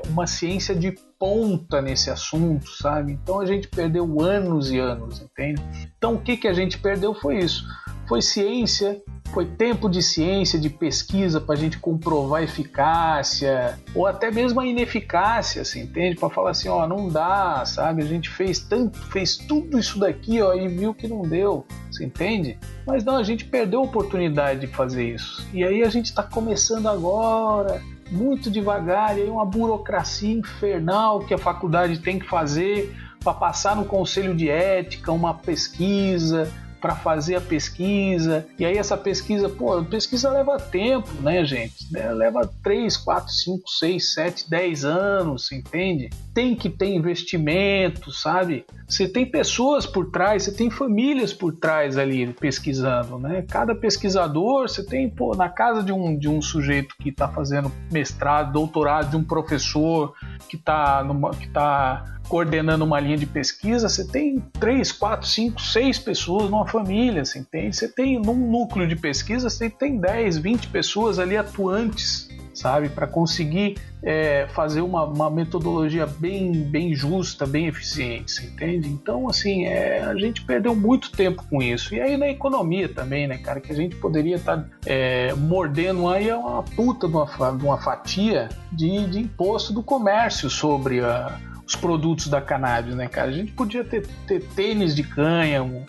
uma 0.10 0.28
ciência 0.28 0.76
de 0.76 0.92
ponta 1.18 1.82
nesse 1.82 2.10
assunto, 2.10 2.70
sabe? 2.72 3.14
Então 3.14 3.40
a 3.40 3.46
gente 3.46 3.68
perdeu 3.68 4.22
anos 4.22 4.72
e 4.72 4.80
anos, 4.80 5.22
entende? 5.22 5.62
Então 5.98 6.16
o 6.16 6.22
que, 6.22 6.36
que 6.36 6.48
a 6.48 6.54
gente 6.54 6.78
perdeu 6.78 7.14
foi 7.14 7.40
isso. 7.40 7.64
Foi 8.08 8.22
ciência, 8.22 9.02
foi 9.32 9.46
tempo 9.46 9.90
de 9.90 10.02
ciência, 10.02 10.60
de 10.60 10.70
pesquisa 10.70 11.40
para 11.40 11.56
a 11.56 11.58
gente 11.58 11.80
comprovar 11.80 12.42
a 12.42 12.44
eficácia 12.44 13.80
ou 13.96 14.06
até 14.06 14.30
mesmo 14.30 14.60
a 14.60 14.66
ineficácia, 14.66 15.62
assim, 15.62 15.82
entende? 15.82 16.18
Para 16.18 16.30
falar 16.30 16.52
assim, 16.52 16.68
ó, 16.68 16.88
não 16.88 17.08
dá, 17.08 17.64
sabe? 17.66 18.04
A 18.04 18.06
gente 18.06 18.30
fez 18.30 18.60
tanto, 18.60 19.00
fez 19.08 19.38
tudo 19.38 19.80
isso 19.80 20.00
daqui, 20.00 20.42
ó, 20.42 20.54
e 20.54 20.68
viu 20.68 20.94
que 20.94 21.08
não 21.08 21.22
deu, 21.22 21.66
você 21.90 22.06
entende? 22.06 22.58
Mas 22.86 23.04
não, 23.04 23.18
a 23.18 23.24
gente 23.24 23.46
perdeu 23.46 23.80
a 23.80 23.84
oportunidade 23.84 24.62
de 24.62 24.68
fazer 24.68 25.16
isso. 25.16 25.48
E 25.54 25.64
aí 25.64 25.84
a 25.84 25.90
gente 25.90 26.06
está 26.06 26.24
começando 26.24 26.88
agora 26.88 27.82
muito 28.12 28.52
devagar, 28.52 29.18
e 29.18 29.22
aí 29.22 29.30
uma 29.30 29.46
burocracia 29.46 30.34
infernal 30.34 31.22
que 31.22 31.34
a 31.34 31.38
faculdade 31.38 32.00
tem 32.00 32.20
que 32.20 32.28
fazer 32.28 32.94
para 33.24 33.34
passar 33.34 33.76
no 33.76 33.86
conselho 33.86 34.36
de 34.36 34.50
ética, 34.50 35.12
uma 35.12 35.34
pesquisa, 35.34 36.52
para 36.82 36.96
fazer 36.96 37.36
a 37.36 37.42
pesquisa. 37.42 38.48
E 38.58 38.66
aí 38.66 38.78
essa 38.78 38.98
pesquisa, 38.98 39.48
pô, 39.48 39.82
pesquisa 39.84 40.32
leva 40.32 40.58
tempo, 40.58 41.10
né, 41.22 41.46
gente? 41.46 41.92
Né, 41.92 42.12
leva 42.12 42.50
3, 42.64 42.98
4, 42.98 43.32
5, 43.32 43.70
6, 43.70 44.14
7, 44.14 44.50
10 44.50 44.86
anos, 44.86 45.52
entende? 45.52 46.10
Tem 46.34 46.56
que 46.56 46.70
ter 46.70 46.88
investimento, 46.88 48.12
sabe? 48.12 48.66
Você 48.92 49.08
tem 49.08 49.26
pessoas 49.26 49.86
por 49.86 50.12
trás, 50.12 50.44
você 50.44 50.52
tem 50.52 50.70
famílias 50.70 51.32
por 51.32 51.54
trás 51.54 51.98
ali 51.98 52.28
pesquisando, 52.34 53.18
né? 53.18 53.42
Cada 53.50 53.74
pesquisador, 53.74 54.68
você 54.68 54.86
tem, 54.86 55.10
pô, 55.10 55.34
na 55.34 55.48
casa 55.48 55.82
de 55.82 55.94
um, 55.94 56.18
de 56.18 56.28
um 56.28 56.42
sujeito 56.42 56.94
que 57.00 57.08
está 57.08 57.26
fazendo 57.26 57.72
mestrado, 57.90 58.52
doutorado, 58.52 59.12
de 59.12 59.16
um 59.16 59.24
professor 59.24 60.14
que 60.50 60.58
está 60.58 61.06
que 61.40 61.48
tá 61.48 62.20
coordenando 62.28 62.86
uma 62.86 63.00
linha 63.00 63.18
de 63.18 63.26
pesquisa, 63.26 63.90
você 63.90 64.08
tem 64.08 64.40
três, 64.60 64.92
quatro, 64.92 65.28
cinco, 65.28 65.62
seis 65.62 66.00
pessoas 66.00 66.50
numa 66.50 66.66
família, 66.66 67.26
você 67.26 67.40
entende? 67.40 67.76
Você 67.76 67.90
tem 67.90 68.22
num 68.22 68.50
núcleo 68.50 68.88
de 68.88 68.96
pesquisa, 68.96 69.50
você 69.50 69.70
tem 69.70 69.98
10, 69.98 70.38
20 70.38 70.68
pessoas 70.68 71.20
ali 71.20 71.36
atuantes, 71.36 72.30
sabe? 72.54 72.90
Para 72.90 73.08
conseguir 73.08 73.78
é, 74.04 74.48
fazer 74.54 74.82
uma, 74.82 75.04
uma, 75.04 75.30
metodologia 75.30 76.06
bem, 76.06 76.52
bem 76.64 76.94
justa, 76.94 77.46
bem 77.46 77.68
eficiente, 77.68 78.46
entende? 78.46 78.90
Então, 78.90 79.30
assim, 79.30 79.66
é, 79.66 80.02
a 80.02 80.16
gente 80.16 80.44
perdeu 80.44 80.76
muito 80.76 81.12
tempo 81.12 81.44
com 81.50 81.62
isso. 81.62 81.94
E 81.94 82.02
aí 82.02 82.18
na 82.18 82.30
economia 82.30 82.90
também, 82.90 83.28
né, 83.28 83.38
cara? 83.38 83.60
Que 83.60 83.72
a 83.72 83.76
gente 83.76 83.96
poderia 83.96 84.36
estar 84.36 84.58
tá, 84.58 84.66
é, 84.86 85.34
mordendo 85.34 86.08
aí 86.08 86.32
uma 86.32 86.64
puta 86.64 87.08
de 87.08 87.16
uma, 87.16 87.26
de 87.26 87.64
uma 87.64 87.78
fatia 87.78 88.50
de, 88.72 89.08
de 89.08 89.20
imposto 89.20 89.74
do 89.74 89.84
comércio 89.84 90.50
sobre 90.50 91.00
a 91.02 91.40
os 91.72 91.76
produtos 91.76 92.28
da 92.28 92.42
cannabis, 92.42 92.96
né, 92.96 93.08
cara? 93.08 93.30
A 93.30 93.34
gente 93.34 93.54
podia 93.54 93.84
ter, 93.84 94.06
ter 94.28 94.42
tênis 94.56 94.94
de 94.94 95.04
cânhamo, 95.04 95.86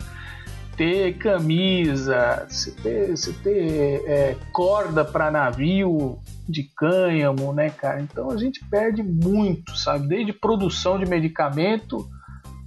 ter 0.77 1.17
camisa, 1.17 2.45
você 2.49 2.71
ter, 2.71 3.13
ter 3.43 4.03
é, 4.07 4.35
corda 4.51 5.03
para 5.03 5.29
navio 5.29 6.17
de 6.47 6.63
cânhamo, 6.75 7.53
né, 7.53 7.69
cara? 7.69 8.01
Então 8.01 8.29
a 8.29 8.37
gente 8.37 8.63
perde 8.69 9.01
muito, 9.01 9.77
sabe? 9.77 10.07
Desde 10.07 10.33
produção 10.33 10.99
de 10.99 11.05
medicamento 11.05 12.07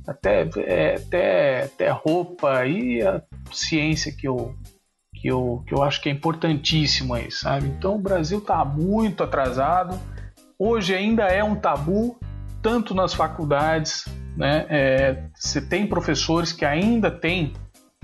até, 0.07 0.49
é, 0.59 0.95
até, 0.95 1.65
até 1.65 1.91
roupa 1.91 2.65
e 2.65 3.03
a 3.03 3.23
ciência 3.53 4.13
que 4.13 4.27
eu, 4.27 4.55
que, 5.15 5.29
eu, 5.29 5.63
que 5.67 5.75
eu 5.75 5.83
acho 5.83 6.01
que 6.01 6.09
é 6.09 6.13
importantíssimo 6.13 7.15
aí, 7.15 7.31
sabe? 7.31 7.67
Então 7.67 7.97
o 7.97 8.01
Brasil 8.01 8.39
está 8.39 8.65
muito 8.65 9.23
atrasado. 9.23 9.99
Hoje 10.59 10.95
ainda 10.95 11.25
é 11.25 11.43
um 11.43 11.57
tabu, 11.57 12.19
tanto 12.63 12.95
nas 12.95 13.13
faculdades, 13.13 14.05
né? 14.37 14.67
É, 14.69 15.25
você 15.35 15.61
tem 15.61 15.87
professores 15.87 16.53
que 16.53 16.65
ainda 16.65 17.11
têm 17.11 17.53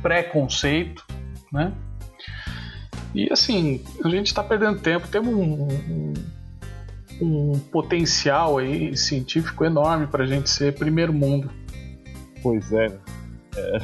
preconceito, 0.03 1.07
né? 1.53 1.73
E 3.15 3.29
assim, 3.33 3.83
a 4.05 4.09
gente 4.09 4.29
está 4.29 4.43
perdendo 4.43 4.81
tempo, 4.81 5.07
temos 5.09 5.35
um, 5.35 5.69
um, 5.69 6.15
um, 7.21 7.59
potencial 7.71 8.59
aí 8.59 8.97
científico 8.97 9.65
enorme 9.65 10.07
para 10.07 10.25
a 10.25 10.27
gente 10.27 10.49
ser 10.49 10.75
primeiro 10.75 11.13
mundo. 11.13 11.51
Pois 12.43 12.73
é, 12.73 12.87
é. 13.57 13.83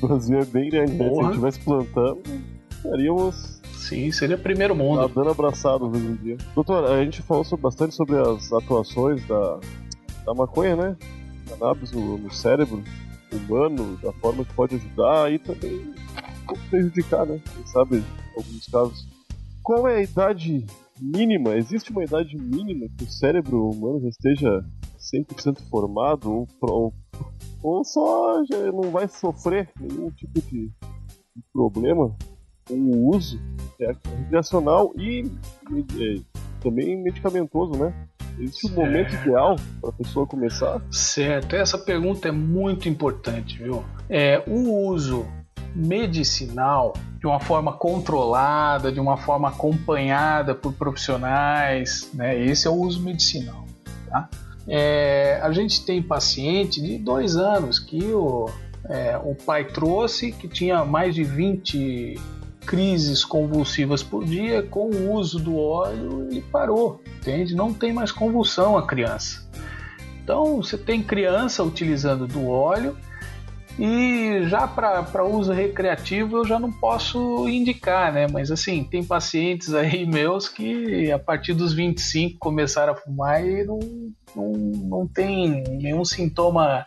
O 0.00 0.06
Brasil 0.06 0.38
é 0.38 0.44
bem 0.44 0.70
grande, 0.70 0.92
né? 0.92 1.08
Se 1.08 1.12
a 1.12 1.14
gente 1.14 1.28
estivesse 1.30 1.60
plantando, 1.60 2.22
estaríamos 2.70 3.62
Sim, 3.82 4.12
seria 4.12 4.38
primeiro 4.38 4.76
mundo. 4.76 5.06
Dando 5.08 5.30
abraçado 5.30 5.88
hoje 5.88 6.06
em 6.06 6.14
dia. 6.14 6.36
Doutor, 6.54 6.88
a 6.88 7.04
gente 7.04 7.20
falou 7.20 7.44
bastante 7.58 7.94
sobre 7.96 8.16
as 8.16 8.52
atuações 8.52 9.26
da, 9.26 9.58
da 10.24 10.32
maconha, 10.32 10.76
né? 10.76 10.96
Cannabis 11.48 11.90
no, 11.90 12.16
no 12.16 12.32
cérebro 12.32 12.82
humano, 13.32 13.98
da 14.00 14.12
forma 14.12 14.44
que 14.44 14.54
pode 14.54 14.76
ajudar 14.76 15.32
e 15.32 15.38
também 15.38 15.92
prejudicar, 16.70 17.26
né? 17.26 17.40
Quem 17.54 17.66
sabe, 17.66 18.04
alguns 18.36 18.66
casos. 18.66 19.06
Qual 19.62 19.86
é 19.86 19.96
a 19.96 20.02
idade 20.02 20.66
mínima? 21.00 21.56
Existe 21.56 21.90
uma 21.90 22.04
idade 22.04 22.36
mínima 22.36 22.86
que 22.96 23.04
o 23.04 23.10
cérebro 23.10 23.68
humano 23.70 24.00
já 24.00 24.08
esteja 24.08 24.64
100% 24.98 25.60
formado 25.68 26.30
ou, 26.30 26.48
ou, 26.60 26.94
ou 27.62 27.84
só 27.84 28.44
já 28.44 28.72
não 28.72 28.90
vai 28.90 29.08
sofrer 29.08 29.70
nenhum 29.78 30.10
tipo 30.10 30.40
de, 30.42 30.68
de 30.68 31.42
problema 31.52 32.14
com 32.66 32.74
o 32.74 33.14
uso 33.14 33.40
é, 33.80 33.92
recreacional 34.18 34.92
e, 34.96 35.30
e, 35.70 36.02
e 36.02 36.22
também 36.60 37.00
medicamentoso, 37.02 37.72
né? 37.72 37.92
Existe 38.38 38.66
um 38.68 38.74
momento 38.74 39.14
ideal 39.14 39.56
para 39.80 39.90
a 39.90 39.92
pessoa 39.92 40.26
começar? 40.26 40.82
Certo, 40.90 41.54
essa 41.54 41.76
pergunta 41.76 42.28
é 42.28 42.32
muito 42.32 42.88
importante, 42.88 43.58
viu? 43.58 43.84
É, 44.08 44.42
o 44.48 44.88
uso 44.88 45.26
medicinal 45.74 46.92
de 47.18 47.26
uma 47.26 47.40
forma 47.40 47.72
controlada, 47.72 48.90
de 48.90 49.00
uma 49.00 49.16
forma 49.16 49.48
acompanhada 49.48 50.54
por 50.54 50.72
profissionais, 50.72 52.10
né? 52.12 52.38
Esse 52.44 52.66
é 52.66 52.70
o 52.70 52.74
uso 52.74 53.00
medicinal, 53.00 53.64
tá? 54.08 54.28
É, 54.66 55.40
a 55.42 55.50
gente 55.52 55.84
tem 55.84 56.02
paciente 56.02 56.80
de 56.80 56.98
dois 56.98 57.36
anos 57.36 57.78
que 57.78 58.02
o, 58.12 58.48
é, 58.88 59.18
o 59.22 59.34
pai 59.34 59.64
trouxe 59.64 60.32
que 60.32 60.46
tinha 60.46 60.84
mais 60.84 61.14
de 61.14 61.24
20 61.24 62.20
crises 62.66 63.24
convulsivas 63.24 64.02
por 64.02 64.24
dia, 64.24 64.62
com 64.62 64.88
o 64.88 65.12
uso 65.12 65.38
do 65.40 65.56
óleo 65.56 66.28
ele 66.30 66.42
parou, 66.42 67.00
entende? 67.18 67.54
Não 67.54 67.72
tem 67.72 67.92
mais 67.92 68.12
convulsão 68.12 68.76
a 68.76 68.86
criança. 68.86 69.48
Então 70.22 70.56
você 70.56 70.78
tem 70.78 71.02
criança 71.02 71.62
utilizando 71.62 72.26
do 72.26 72.48
óleo 72.48 72.96
e 73.78 74.42
já 74.48 74.66
para 74.66 75.24
uso 75.24 75.52
recreativo 75.52 76.38
eu 76.38 76.46
já 76.46 76.58
não 76.58 76.70
posso 76.70 77.48
indicar, 77.48 78.12
né? 78.12 78.26
Mas 78.30 78.50
assim, 78.50 78.84
tem 78.84 79.02
pacientes 79.02 79.72
aí 79.72 80.04
meus 80.06 80.48
que 80.48 81.10
a 81.10 81.18
partir 81.18 81.54
dos 81.54 81.72
25 81.72 82.38
começaram 82.38 82.92
a 82.92 82.96
fumar 82.96 83.44
e 83.44 83.64
não, 83.64 83.78
não, 84.36 84.52
não 84.52 85.08
tem 85.08 85.62
nenhum 85.70 86.04
sintoma 86.04 86.86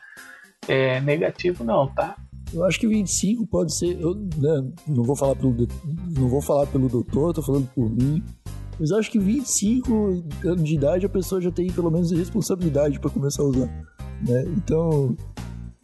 é, 0.68 1.00
negativo 1.02 1.64
não, 1.64 1.88
tá? 1.88 2.16
Eu 2.54 2.64
acho 2.64 2.80
que 2.80 2.88
25 2.88 3.48
pode 3.48 3.76
ser. 3.76 4.00
Eu 4.00 4.16
né, 4.16 4.72
não 4.88 5.04
vou 5.04 5.16
falar 5.16 5.36
pelo 5.36 5.56
não 6.18 6.30
vou 6.30 6.42
falar 6.42 6.68
pelo 6.68 6.88
doutor, 6.88 7.34
tô 7.34 7.42
falando 7.42 7.68
por 7.74 7.90
mim. 7.90 8.24
Mas 8.80 8.92
acho 8.92 9.10
que 9.10 9.18
25 9.18 10.24
anos 10.46 10.64
de 10.64 10.76
idade 10.76 11.06
a 11.06 11.10
pessoa 11.10 11.42
já 11.42 11.52
tem 11.52 11.68
pelo 11.72 11.90
menos 11.90 12.12
responsabilidade 12.12 13.00
para 13.00 13.10
começar 13.10 13.42
a 13.42 13.46
usar. 13.46 13.68
Né? 14.28 14.44
Então, 14.58 15.16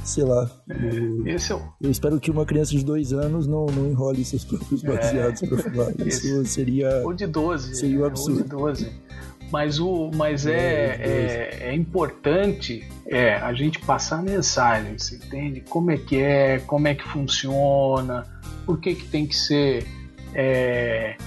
sei 0.04 0.24
lá. 0.24 0.50
eu, 0.68 1.28
esse 1.28 1.52
é 1.52 1.56
o... 1.56 1.62
eu 1.80 1.92
espero 1.92 2.20
que 2.20 2.32
uma 2.32 2.46
criança 2.46 2.72
de 2.72 2.84
dois 2.84 3.14
anos 3.14 3.48
não, 3.48 3.66
não 3.68 3.88
enrole 3.88 4.24
seus 4.26 4.44
próprios 4.44 4.84
é. 4.84 4.88
baseados 4.88 5.44
é, 5.44 5.48
para 5.48 5.58
fumar. 5.58 5.88
Isso 6.06 6.46
seria. 6.46 7.02
Ou 7.04 7.14
de 7.14 7.28
12. 7.28 7.76
Seria 7.76 8.00
um 8.00 8.06
absurdo. 8.06 8.58
Ou 8.60 8.72
de 8.72 8.86
12. 8.86 8.92
Mas, 9.52 9.80
o, 9.80 10.10
mas 10.16 10.46
é, 10.46 10.52
é, 10.54 11.60
é, 11.66 11.70
é, 11.70 11.76
importante 11.76 12.88
é, 13.06 13.36
a 13.36 13.54
gente 13.54 13.80
passar 13.80 14.24
mensagem, 14.24 14.98
você 14.98 15.16
entende? 15.16 15.62
Como 15.68 15.92
é 15.92 15.98
que 15.98 16.16
é, 16.16 16.60
como 16.60 16.88
é 16.88 16.96
que 16.96 17.04
funciona, 17.04 18.26
por 18.66 18.80
que, 18.80 18.96
que 18.96 19.06
tem 19.08 19.28
que 19.28 19.36
ser. 19.36 19.86
É, 20.34 21.18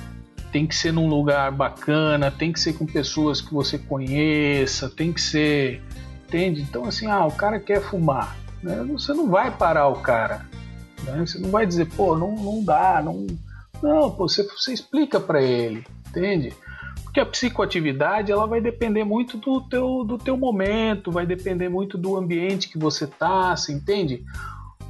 tem 0.50 0.66
que 0.66 0.74
ser 0.74 0.92
num 0.92 1.08
lugar 1.08 1.52
bacana, 1.52 2.30
tem 2.30 2.52
que 2.52 2.60
ser 2.60 2.74
com 2.74 2.86
pessoas 2.86 3.40
que 3.42 3.52
você 3.52 3.76
conheça, 3.76 4.88
tem 4.88 5.12
que 5.12 5.20
ser. 5.20 5.82
Entende? 6.26 6.62
Então, 6.62 6.86
assim, 6.86 7.06
ah, 7.06 7.26
o 7.26 7.32
cara 7.32 7.60
quer 7.60 7.82
fumar. 7.82 8.43
Né? 8.64 8.82
Você 8.90 9.12
não 9.12 9.28
vai 9.28 9.50
parar 9.50 9.88
o 9.88 10.00
cara. 10.00 10.46
Né? 11.04 11.24
Você 11.26 11.38
não 11.38 11.50
vai 11.50 11.66
dizer, 11.66 11.86
pô, 11.94 12.16
não, 12.16 12.34
não 12.34 12.64
dá, 12.64 13.02
não. 13.04 13.26
Não, 13.82 14.10
pô, 14.10 14.26
você, 14.26 14.42
você 14.42 14.72
explica 14.72 15.20
para 15.20 15.42
ele, 15.42 15.84
entende? 16.08 16.54
Porque 17.02 17.20
a 17.20 17.26
psicoatividade 17.26 18.32
ela 18.32 18.46
vai 18.46 18.62
depender 18.62 19.04
muito 19.04 19.36
do 19.36 19.60
teu, 19.60 20.02
do 20.02 20.16
teu 20.16 20.36
momento, 20.36 21.12
vai 21.12 21.26
depender 21.26 21.68
muito 21.68 21.98
do 21.98 22.16
ambiente 22.16 22.70
que 22.70 22.78
você 22.78 23.06
tá, 23.06 23.54
você 23.54 23.72
entende? 23.72 24.24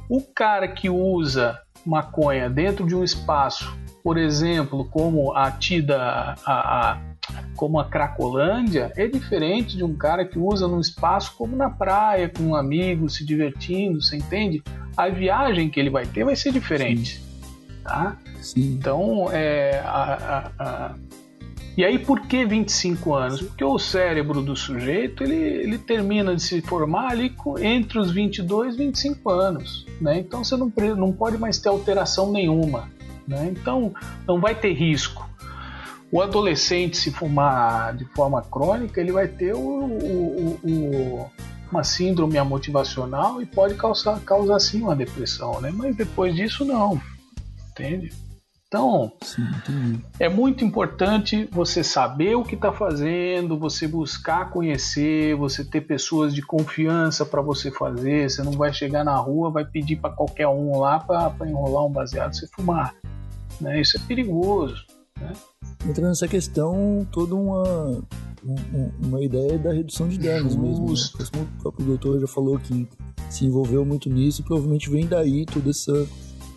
O 0.09 0.21
cara 0.21 0.67
que 0.69 0.89
usa 0.89 1.59
maconha 1.85 2.49
dentro 2.49 2.87
de 2.87 2.95
um 2.95 3.03
espaço, 3.03 3.77
por 4.01 4.17
exemplo, 4.17 4.85
como 4.85 5.35
a 5.35 5.51
tida, 5.51 6.35
a, 6.45 6.93
a, 6.93 7.01
como 7.55 7.79
a 7.79 7.85
Cracolândia, 7.85 8.91
é 8.95 9.07
diferente 9.07 9.77
de 9.77 9.83
um 9.83 9.95
cara 9.95 10.25
que 10.25 10.37
usa 10.37 10.67
num 10.67 10.79
espaço 10.79 11.35
como 11.37 11.55
na 11.55 11.69
praia, 11.69 12.29
com 12.29 12.43
um 12.43 12.55
amigo, 12.55 13.09
se 13.09 13.25
divertindo, 13.25 14.01
você 14.01 14.17
entende? 14.17 14.63
A 14.95 15.09
viagem 15.09 15.69
que 15.69 15.79
ele 15.79 15.89
vai 15.89 16.05
ter 16.05 16.23
vai 16.23 16.35
ser 16.35 16.51
diferente, 16.51 17.17
Sim. 17.17 17.83
tá? 17.83 18.17
Sim. 18.41 18.73
Então, 18.73 19.29
é, 19.31 19.81
a, 19.85 20.51
a, 20.59 20.95
e 21.77 21.83
aí, 21.83 21.99
por 21.99 22.21
que 22.21 22.45
25 22.45 23.13
anos? 23.13 23.41
Porque 23.41 23.63
o 23.63 23.77
cérebro 23.77 24.41
do 24.41 24.55
sujeito 24.55 25.23
ele, 25.23 25.35
ele 25.35 25.77
termina 25.77 26.33
de 26.33 26.41
se 26.41 26.61
formar 26.61 27.11
ali 27.11 27.35
entre 27.59 27.99
os 27.99 28.11
22 28.11 28.75
e 28.75 28.77
25 28.77 29.29
anos. 29.29 29.85
Né? 29.99 30.19
Então 30.19 30.41
você 30.43 30.55
não, 30.55 30.71
não 30.95 31.11
pode 31.11 31.37
mais 31.37 31.59
ter 31.59 31.67
alteração 31.67 32.31
nenhuma. 32.31 32.89
Né? 33.27 33.51
Então 33.51 33.93
não 34.25 34.39
vai 34.39 34.55
ter 34.55 34.71
risco. 34.71 35.29
O 36.15 36.21
adolescente, 36.21 36.95
se 36.95 37.11
fumar 37.11 37.93
de 37.93 38.05
forma 38.05 38.41
crônica, 38.41 39.01
ele 39.01 39.11
vai 39.11 39.27
ter 39.27 39.53
o, 39.53 39.59
o, 39.59 40.59
o, 40.63 41.31
uma 41.69 41.83
síndrome 41.83 42.37
amotivacional 42.37 43.41
e 43.41 43.45
pode 43.45 43.75
causar, 43.75 44.17
causar 44.21 44.57
sim 44.59 44.81
uma 44.81 44.95
depressão, 44.95 45.59
né? 45.59 45.71
Mas 45.75 45.93
depois 45.93 46.33
disso 46.33 46.63
não, 46.63 47.01
entende? 47.69 48.13
Então, 48.65 49.11
Sim, 49.21 50.01
é 50.17 50.29
muito 50.29 50.63
importante 50.63 51.49
você 51.51 51.83
saber 51.83 52.35
o 52.35 52.45
que 52.45 52.55
está 52.55 52.71
fazendo, 52.71 53.59
você 53.59 53.85
buscar 53.85 54.51
conhecer, 54.51 55.35
você 55.35 55.65
ter 55.65 55.81
pessoas 55.81 56.33
de 56.33 56.41
confiança 56.41 57.25
para 57.25 57.41
você 57.41 57.69
fazer. 57.69 58.29
Você 58.29 58.41
não 58.41 58.53
vai 58.53 58.73
chegar 58.73 59.03
na 59.03 59.17
rua, 59.17 59.51
vai 59.51 59.65
pedir 59.65 59.97
para 59.97 60.15
qualquer 60.15 60.47
um 60.47 60.79
lá 60.79 60.97
para 60.97 61.33
enrolar 61.45 61.85
um 61.85 61.91
baseado 61.91 62.31
e 62.31 62.37
você 62.37 62.47
fumar. 62.47 62.95
Né? 63.59 63.81
Isso 63.81 63.97
é 63.97 63.99
perigoso. 63.99 64.85
Né? 65.19 65.33
Entra 65.87 66.07
nessa 66.07 66.27
questão 66.27 67.07
toda 67.11 67.35
uma, 67.35 68.03
uma 69.03 69.23
ideia 69.23 69.57
da 69.57 69.71
redução 69.71 70.07
de 70.07 70.17
danos 70.17 70.55
mesmo. 70.55 70.93
Né? 70.93 71.47
O 71.57 71.61
próprio 71.61 71.85
doutor 71.85 72.19
já 72.19 72.27
falou 72.27 72.59
que 72.59 72.87
se 73.29 73.45
envolveu 73.45 73.85
muito 73.85 74.09
nisso, 74.09 74.43
provavelmente 74.43 74.89
vem 74.89 75.05
daí 75.05 75.45
toda 75.45 75.69
essa 75.69 76.07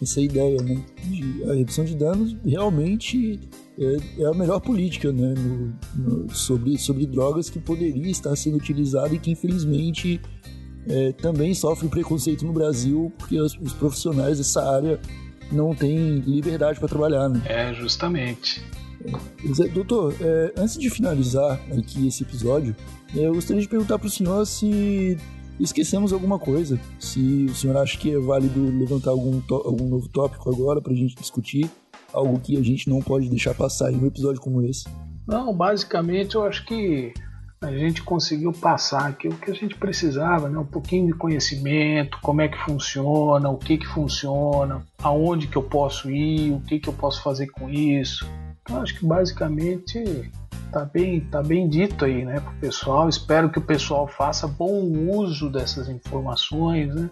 essa 0.01 0.21
ideia, 0.21 0.63
né? 0.63 0.81
De, 1.05 1.45
a 1.51 1.55
redução 1.55 1.85
de 1.85 1.95
danos 1.95 2.37
realmente 2.45 3.41
é, 3.79 3.97
é 4.23 4.27
a 4.27 4.33
melhor 4.33 4.61
política, 4.61 5.13
né? 5.13 5.35
No, 5.37 5.75
no, 5.97 6.35
sobre, 6.35 6.79
sobre 6.79 7.07
drogas 7.07 7.51
que 7.51 7.59
poderia 7.59 8.11
estar 8.11 8.35
sendo 8.37 8.57
utilizada 8.57 9.15
e 9.15 9.19
que 9.19 9.31
infelizmente 9.31 10.21
é, 10.89 11.13
também 11.13 11.53
sofre 11.53 11.89
preconceito 11.89 12.47
no 12.47 12.53
Brasil 12.53 13.13
porque 13.19 13.41
os, 13.41 13.59
os 13.61 13.73
profissionais 13.73 14.39
dessa 14.39 14.63
área 14.63 15.01
não 15.51 15.75
têm 15.75 16.21
liberdade 16.21 16.79
para 16.79 16.89
trabalhar, 16.89 17.29
né? 17.29 17.43
É, 17.47 17.75
justamente. 17.75 18.63
Doutor, 19.73 20.15
é, 20.21 20.53
antes 20.57 20.77
de 20.79 20.91
finalizar 20.91 21.61
aqui 21.77 22.07
esse 22.09 22.23
episódio, 22.23 22.75
é, 23.15 23.21
eu 23.21 23.35
gostaria 23.35 23.63
de 23.63 23.69
perguntar 23.69 23.99
para 23.99 24.09
o 24.09 24.11
senhor 24.11 24.45
se 24.47 25.17
esquecemos 25.61 26.13
alguma 26.13 26.39
coisa. 26.39 26.79
Se 26.99 27.47
o 27.49 27.55
senhor 27.55 27.77
acha 27.77 27.99
que 27.99 28.13
é 28.13 28.19
válido 28.19 28.61
levantar 28.79 29.11
algum, 29.11 29.41
algum 29.51 29.89
novo 29.89 30.09
tópico 30.09 30.51
agora 30.51 30.81
para 30.81 30.93
a 30.93 30.97
gente 30.97 31.15
discutir, 31.15 31.71
algo 32.13 32.41
que 32.41 32.57
a 32.57 32.63
gente 32.63 32.89
não 32.89 33.01
pode 33.01 33.29
deixar 33.29 33.55
passar 33.55 33.93
em 33.93 33.97
um 33.97 34.07
episódio 34.07 34.41
como 34.41 34.63
esse. 34.63 34.85
Não, 35.27 35.53
basicamente 35.55 36.35
eu 36.35 36.45
acho 36.45 36.65
que 36.65 37.13
a 37.61 37.73
gente 37.73 38.03
conseguiu 38.03 38.53
passar 38.53 39.07
aqui 39.09 39.29
o 39.29 39.37
que 39.37 39.51
a 39.51 39.55
gente 39.55 39.75
precisava, 39.75 40.49
né? 40.49 40.59
um 40.59 40.65
pouquinho 40.65 41.07
de 41.07 41.13
conhecimento, 41.13 42.19
como 42.23 42.41
é 42.41 42.49
que 42.49 42.59
funciona, 42.59 43.49
o 43.51 43.59
que 43.59 43.79
que 43.79 43.87
funciona, 43.87 44.83
aonde 45.03 45.49
que 45.49 45.57
eu 45.57 45.63
posso 45.63 46.09
ir, 46.11 46.53
o 46.53 46.61
que 46.61 46.79
que 46.79 46.89
eu 46.89 46.93
posso 46.93 47.23
fazer 47.23 47.49
com 47.49 47.69
isso. 47.69 48.25
Então 48.69 48.83
acho 48.83 48.95
que 48.99 49.07
basicamente 49.07 50.31
tá 50.71 50.85
bem, 50.85 51.21
tá 51.23 51.43
bem 51.43 51.67
dito 51.67 52.05
aí, 52.05 52.23
né, 52.23 52.39
pro 52.39 52.53
pessoal. 52.61 53.09
Espero 53.09 53.49
que 53.49 53.59
o 53.59 53.63
pessoal 53.63 54.07
faça 54.07 54.47
bom 54.47 54.83
uso 55.11 55.49
dessas 55.49 55.89
informações, 55.89 56.95
né, 56.95 57.09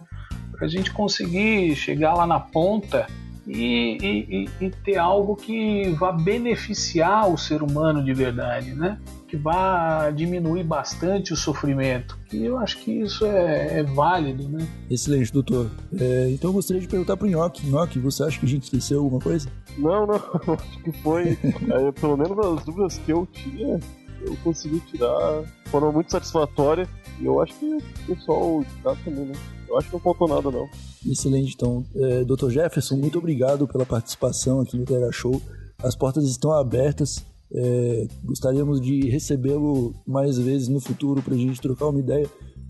para 0.53 0.67
a 0.67 0.69
gente 0.69 0.93
conseguir 0.93 1.75
chegar 1.75 2.13
lá 2.13 2.27
na 2.27 2.39
ponta 2.39 3.07
e, 3.47 3.97
e, 4.03 4.49
e, 4.61 4.71
ter 4.71 4.97
algo 4.97 5.37
que 5.37 5.91
vá 5.91 6.11
beneficiar 6.11 7.31
o 7.31 7.39
ser 7.39 7.63
humano 7.63 8.03
de 8.03 8.13
verdade, 8.13 8.75
né? 8.75 8.99
Que 9.29 9.37
vá 9.37 10.11
diminuir 10.11 10.65
bastante 10.65 11.33
o 11.33 11.37
sofrimento. 11.37 12.19
E 12.33 12.45
eu 12.45 12.59
acho 12.59 12.79
que 12.79 12.91
isso 12.91 13.25
é, 13.25 13.79
é 13.79 13.83
válido, 13.85 14.49
né? 14.49 14.67
Excelente, 14.91 15.33
doutor. 15.33 15.71
É, 15.99 16.31
então 16.31 16.51
eu 16.51 16.55
gostaria 16.55 16.83
de 16.83 16.89
perguntar 16.89 17.17
para 17.17 17.27
o 17.27 17.31
Nhoque. 17.31 17.67
Nhoque, 17.67 17.99
você 18.01 18.25
acha 18.25 18.39
que 18.39 18.47
a 18.47 18.49
gente 18.49 18.65
esqueceu 18.65 19.01
alguma 19.01 19.21
coisa? 19.21 19.49
Não, 19.79 20.07
não. 20.07 20.17
Acho 20.55 20.83
que 20.83 20.93
foi. 21.03 21.39
é, 21.43 21.93
pelo 21.93 22.17
menos 22.17 22.39
as 22.39 22.65
dúvidas 22.65 22.99
que 22.99 23.13
eu 23.13 23.29
tinha, 23.33 23.79
eu 24.23 24.37
consegui 24.43 24.81
tirar. 24.81 25.45
Foram 25.67 25.93
muito 25.93 26.11
satisfatórias. 26.11 26.89
E 27.21 27.27
eu 27.27 27.41
acho 27.41 27.55
que 27.55 27.67
o 27.67 28.15
pessoal 28.15 28.65
tá 28.83 28.95
também, 29.05 29.27
né? 29.27 29.35
Eu 29.77 29.81
acho 29.81 29.89
que 29.89 29.95
não 29.95 30.01
faltou 30.01 30.27
nada, 30.27 30.51
não. 30.51 30.69
Excelente, 31.07 31.55
então. 31.55 31.85
É, 31.95 32.25
Dr. 32.25 32.49
Jefferson, 32.49 32.97
muito 32.97 33.19
obrigado 33.19 33.69
pela 33.69 33.85
participação 33.85 34.61
aqui 34.61 34.77
no 34.79 34.87
TH 34.87 35.13
Show. 35.13 35.41
As 35.79 35.95
portas 35.95 36.25
estão 36.25 36.51
abertas. 36.53 37.23
É, 37.53 38.09
gostaríamos 38.25 38.81
de 38.81 39.09
recebê-lo 39.09 39.95
mais 40.07 40.39
vezes 40.39 40.69
no 40.69 40.81
futuro 40.81 41.23
para 41.23 41.35
a 41.35 41.39
gente 41.39 41.61
trocar 41.61 41.89
uma 41.89 42.01
ideia, 42.01 42.29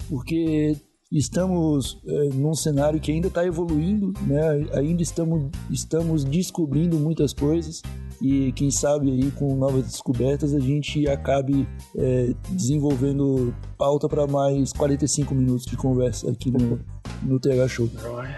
porque 0.08 0.76
estamos 1.10 1.98
é, 2.06 2.28
num 2.34 2.54
cenário 2.54 3.00
que 3.00 3.12
ainda 3.12 3.28
está 3.28 3.46
evoluindo, 3.46 4.12
né? 4.26 4.68
ainda 4.74 5.02
estamos, 5.02 5.50
estamos 5.70 6.24
descobrindo 6.24 6.98
muitas 6.98 7.32
coisas 7.32 7.80
e 8.20 8.52
quem 8.52 8.70
sabe 8.70 9.10
aí 9.10 9.30
com 9.30 9.54
novas 9.56 9.84
descobertas 9.84 10.54
a 10.54 10.60
gente 10.60 11.08
acabe 11.08 11.66
é, 11.96 12.34
desenvolvendo 12.50 13.54
pauta 13.78 14.08
para 14.08 14.26
mais 14.26 14.72
45 14.72 15.34
minutos 15.34 15.66
de 15.66 15.76
conversa 15.76 16.30
aqui 16.30 16.50
no, 16.50 16.80
no 17.22 17.38
TH 17.38 17.68
Show. 17.68 17.90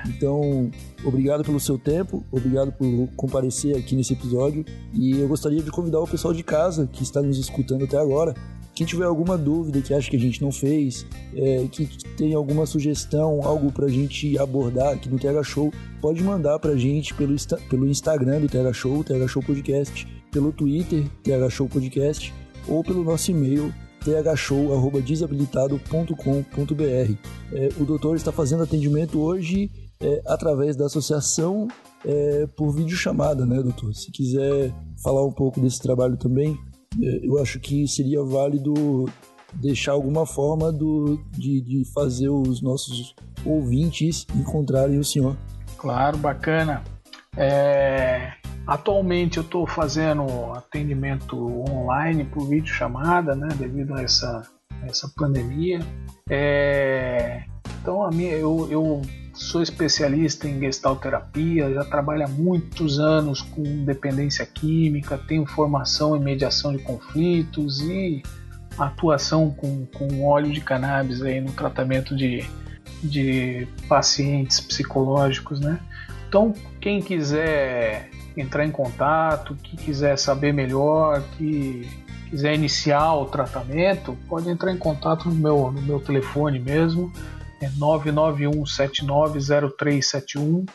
Então, 0.07 0.71
obrigado 1.05 1.45
pelo 1.45 1.61
seu 1.61 1.79
tempo, 1.79 2.25
obrigado 2.31 2.73
por 2.73 3.09
comparecer 3.17 3.77
aqui 3.77 3.95
nesse 3.95 4.13
episódio. 4.13 4.65
E 4.93 5.19
eu 5.19 5.29
gostaria 5.29 5.63
de 5.63 5.71
convidar 5.71 6.01
o 6.01 6.07
pessoal 6.07 6.33
de 6.33 6.43
casa 6.43 6.89
que 6.93 7.03
está 7.03 7.23
nos 7.23 7.39
escutando 7.39 7.85
até 7.85 7.99
agora. 7.99 8.35
Quem 8.75 8.87
tiver 8.87 9.07
alguma 9.07 9.37
dúvida 9.37 9.81
que 9.81 9.93
acha 9.93 10.09
que 10.09 10.17
a 10.17 10.21
gente 10.21 10.41
não 10.41 10.53
fez, 10.53 11.05
é, 11.35 11.67
que 11.71 11.85
tem 12.17 12.33
alguma 12.33 12.65
sugestão, 12.65 13.41
algo 13.43 13.73
para 13.73 13.87
a 13.87 13.89
gente 13.89 14.39
abordar 14.39 14.93
aqui 14.93 15.09
no 15.09 15.19
TH 15.19 15.43
Show, 15.43 15.73
pode 16.01 16.23
mandar 16.23 16.61
para 16.61 16.71
a 16.73 16.77
gente 16.77 17.13
pelo, 17.15 17.35
pelo 17.69 17.89
Instagram 17.89 18.41
do 18.41 18.47
TH 18.47 18.73
Show, 18.73 19.03
TH 19.03 19.27
Show 19.27 19.43
Podcast, 19.43 20.07
pelo 20.31 20.53
Twitter, 20.53 21.05
TH 21.25 21.51
Show 21.51 21.69
Podcast, 21.69 22.33
ou 22.69 22.85
pelo 22.85 23.03
nosso 23.03 23.33
e-mail, 23.33 23.75
thshow.desabilitado.com.br. 24.23 27.13
É, 27.53 27.69
o 27.79 27.85
doutor 27.85 28.17
está 28.17 28.33
fazendo 28.33 28.63
atendimento 28.63 29.21
hoje 29.21 29.71
é, 30.01 30.23
através 30.27 30.77
da 30.77 30.87
associação 30.87 31.69
é, 32.05 32.47
por 32.57 32.73
videochamada, 32.73 33.45
né, 33.45 33.63
doutor? 33.63 33.95
Se 33.95 34.11
quiser 34.11 34.73
falar 35.03 35.25
um 35.25 35.33
pouco 35.33 35.61
desse 35.61 35.81
trabalho 35.81 36.17
também, 36.17 36.59
é, 37.03 37.27
eu 37.27 37.39
acho 37.39 37.61
que 37.61 37.87
seria 37.87 38.23
válido 38.23 39.07
deixar 39.55 39.93
alguma 39.93 40.27
forma 40.27 40.73
do, 40.73 41.19
de, 41.33 41.61
de 41.61 41.85
fazer 41.93 42.29
os 42.29 42.63
nossos 42.63 43.15
ouvintes 43.45 44.27
encontrarem 44.35 44.99
o 44.99 45.05
senhor. 45.05 45.37
Claro, 45.77 46.19
bacana. 46.19 46.83
É, 47.37 48.33
atualmente 48.69 49.39
eu 49.39 49.43
estou 49.43 49.67
fazendo 49.67 50.53
atendimento 50.53 51.35
online 51.71 52.25
por 52.25 52.47
vídeo 52.47 52.73
chamada, 52.73 53.35
né, 53.35 53.49
devido 53.59 53.95
a 53.95 54.03
essa, 54.03 54.43
essa 54.83 55.11
pandemia. 55.17 55.81
É, 56.29 57.45
então 57.81 58.05
a 58.05 58.11
minha, 58.11 58.33
eu, 58.33 58.69
eu 58.71 59.01
sou 59.33 59.63
especialista 59.63 60.47
em 60.47 60.61
gestalterapia, 60.61 61.73
já 61.73 61.83
trabalho 61.83 62.27
há 62.27 62.29
muitos 62.29 63.01
anos 63.01 63.41
com 63.41 63.63
dependência 63.87 64.45
química, 64.45 65.17
tenho 65.17 65.47
formação 65.47 66.15
em 66.15 66.21
mediação 66.21 66.71
de 66.71 66.83
conflitos 66.83 67.81
e 67.81 68.23
atuação 68.79 69.51
com, 69.51 69.87
com 69.87 70.27
óleo 70.27 70.53
de 70.53 70.61
cannabis 70.61 71.23
aí 71.23 71.41
no 71.41 71.53
tratamento 71.53 72.15
de, 72.15 72.45
de 73.03 73.67
pacientes 73.89 74.61
psicológicos, 74.61 75.59
né? 75.59 75.81
Então, 76.29 76.53
quem 76.79 77.01
quiser 77.01 78.11
entrar 78.41 78.65
em 78.65 78.71
contato, 78.71 79.57
que 79.57 79.77
quiser 79.77 80.17
saber 80.17 80.53
melhor, 80.53 81.21
que 81.37 81.89
quiser 82.31 82.55
iniciar 82.55 83.15
o 83.15 83.25
tratamento, 83.27 84.17
pode 84.29 84.49
entrar 84.49 84.73
em 84.73 84.79
contato 84.79 85.29
no 85.29 85.35
meu, 85.35 85.73
no 85.73 85.83
meu 85.83 85.99
telefone 86.01 86.59
mesmo, 86.59 87.13
é 87.61 87.69
991790371 87.71 90.67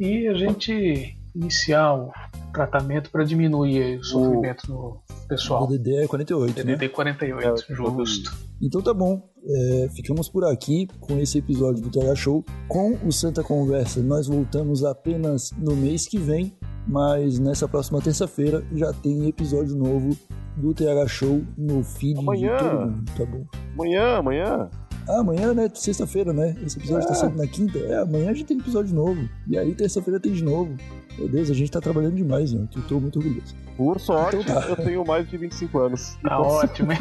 e 0.00 0.26
a 0.28 0.34
gente 0.34 1.16
iniciar 1.34 1.94
o 1.94 2.12
tratamento 2.52 3.10
para 3.10 3.24
diminuir 3.24 3.98
o 3.98 4.04
sofrimento 4.04 4.66
do 4.66 5.00
pessoal. 5.26 5.64
O 5.64 5.66
DDD 5.66 6.04
é 6.04 6.06
48, 6.06 6.54
DDD 6.54 6.76
né? 6.76 6.88
48, 6.88 7.46
é, 7.46 7.56
justo. 7.74 8.30
Então 8.60 8.82
tá 8.82 8.94
bom, 8.94 9.22
é, 9.44 9.88
ficamos 9.94 10.28
por 10.28 10.44
aqui 10.44 10.86
com 11.00 11.18
esse 11.18 11.38
episódio 11.38 11.82
do 11.82 11.90
TH 11.90 12.14
Show. 12.14 12.44
Com 12.68 12.98
o 13.04 13.10
Santa 13.10 13.42
Conversa, 13.42 14.02
nós 14.02 14.26
voltamos 14.26 14.84
apenas 14.84 15.50
no 15.56 15.74
mês 15.74 16.06
que 16.06 16.18
vem, 16.18 16.54
mas 16.86 17.38
nessa 17.38 17.68
próxima 17.68 18.00
terça-feira 18.00 18.64
já 18.72 18.92
tem 18.92 19.28
episódio 19.28 19.76
novo 19.76 20.16
do 20.56 20.74
TH 20.74 21.06
Show 21.08 21.42
no 21.56 21.82
feed 21.82 22.18
amanhã. 22.18 22.56
de 22.56 22.62
todo 22.62 22.80
mundo, 22.80 23.12
tá 23.16 23.24
bom? 23.24 23.44
Amanhã, 23.74 24.16
amanhã. 24.18 24.70
Ah, 25.08 25.18
amanhã, 25.18 25.52
né? 25.52 25.68
Sexta-feira, 25.74 26.32
né? 26.32 26.54
Esse 26.64 26.78
episódio 26.78 27.08
tá 27.08 27.14
é. 27.14 27.16
tá 27.16 27.20
saindo 27.20 27.36
na 27.36 27.46
quinta. 27.46 27.78
É, 27.78 27.98
amanhã 27.98 28.30
a 28.30 28.34
gente 28.34 28.46
tem 28.46 28.58
episódio 28.58 28.94
novo. 28.94 29.28
E 29.48 29.58
aí, 29.58 29.74
terça-feira 29.74 30.20
tem 30.20 30.32
de 30.32 30.44
novo. 30.44 30.76
Meu 31.22 31.30
Deus, 31.30 31.50
a 31.50 31.54
gente 31.54 31.70
tá 31.70 31.80
trabalhando 31.80 32.16
demais, 32.16 32.52
né? 32.52 32.66
Eu 32.74 32.82
tô 32.82 32.98
muito 32.98 33.20
orgulhoso. 33.20 33.54
Por 33.76 34.00
sorte, 34.00 34.38
então 34.38 34.60
tá. 34.60 34.66
eu 34.68 34.74
tenho 34.76 35.06
mais 35.06 35.28
de 35.28 35.36
25 35.36 35.78
anos. 35.78 36.18
Tá 36.20 36.36
posso... 36.36 36.66
ótimo. 36.66 36.90
e 36.92 36.96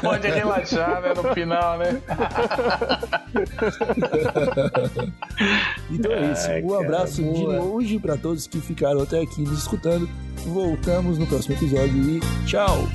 pode 0.00 0.28
relaxar, 0.28 1.02
né? 1.02 1.12
No 1.14 1.24
final, 1.34 1.78
né? 1.78 1.98
então 5.90 6.12
é 6.12 6.32
isso. 6.32 6.48
Um 6.64 6.78
abraço 6.78 7.20
de 7.20 7.44
longe 7.44 7.98
para 7.98 8.16
todos 8.16 8.46
que 8.46 8.60
ficaram 8.60 9.02
até 9.02 9.20
aqui 9.20 9.42
nos 9.42 9.58
escutando. 9.58 10.08
Voltamos 10.46 11.18
no 11.18 11.26
próximo 11.26 11.56
episódio 11.56 12.08
e 12.08 12.20
tchau! 12.46 12.86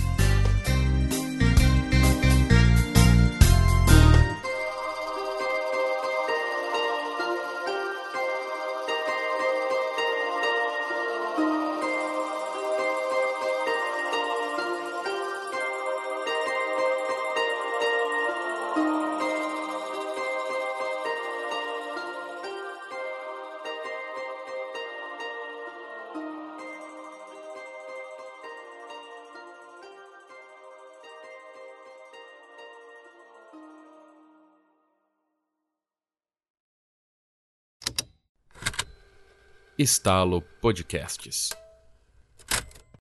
Estalo 39.83 40.41
Podcasts. 40.61 41.62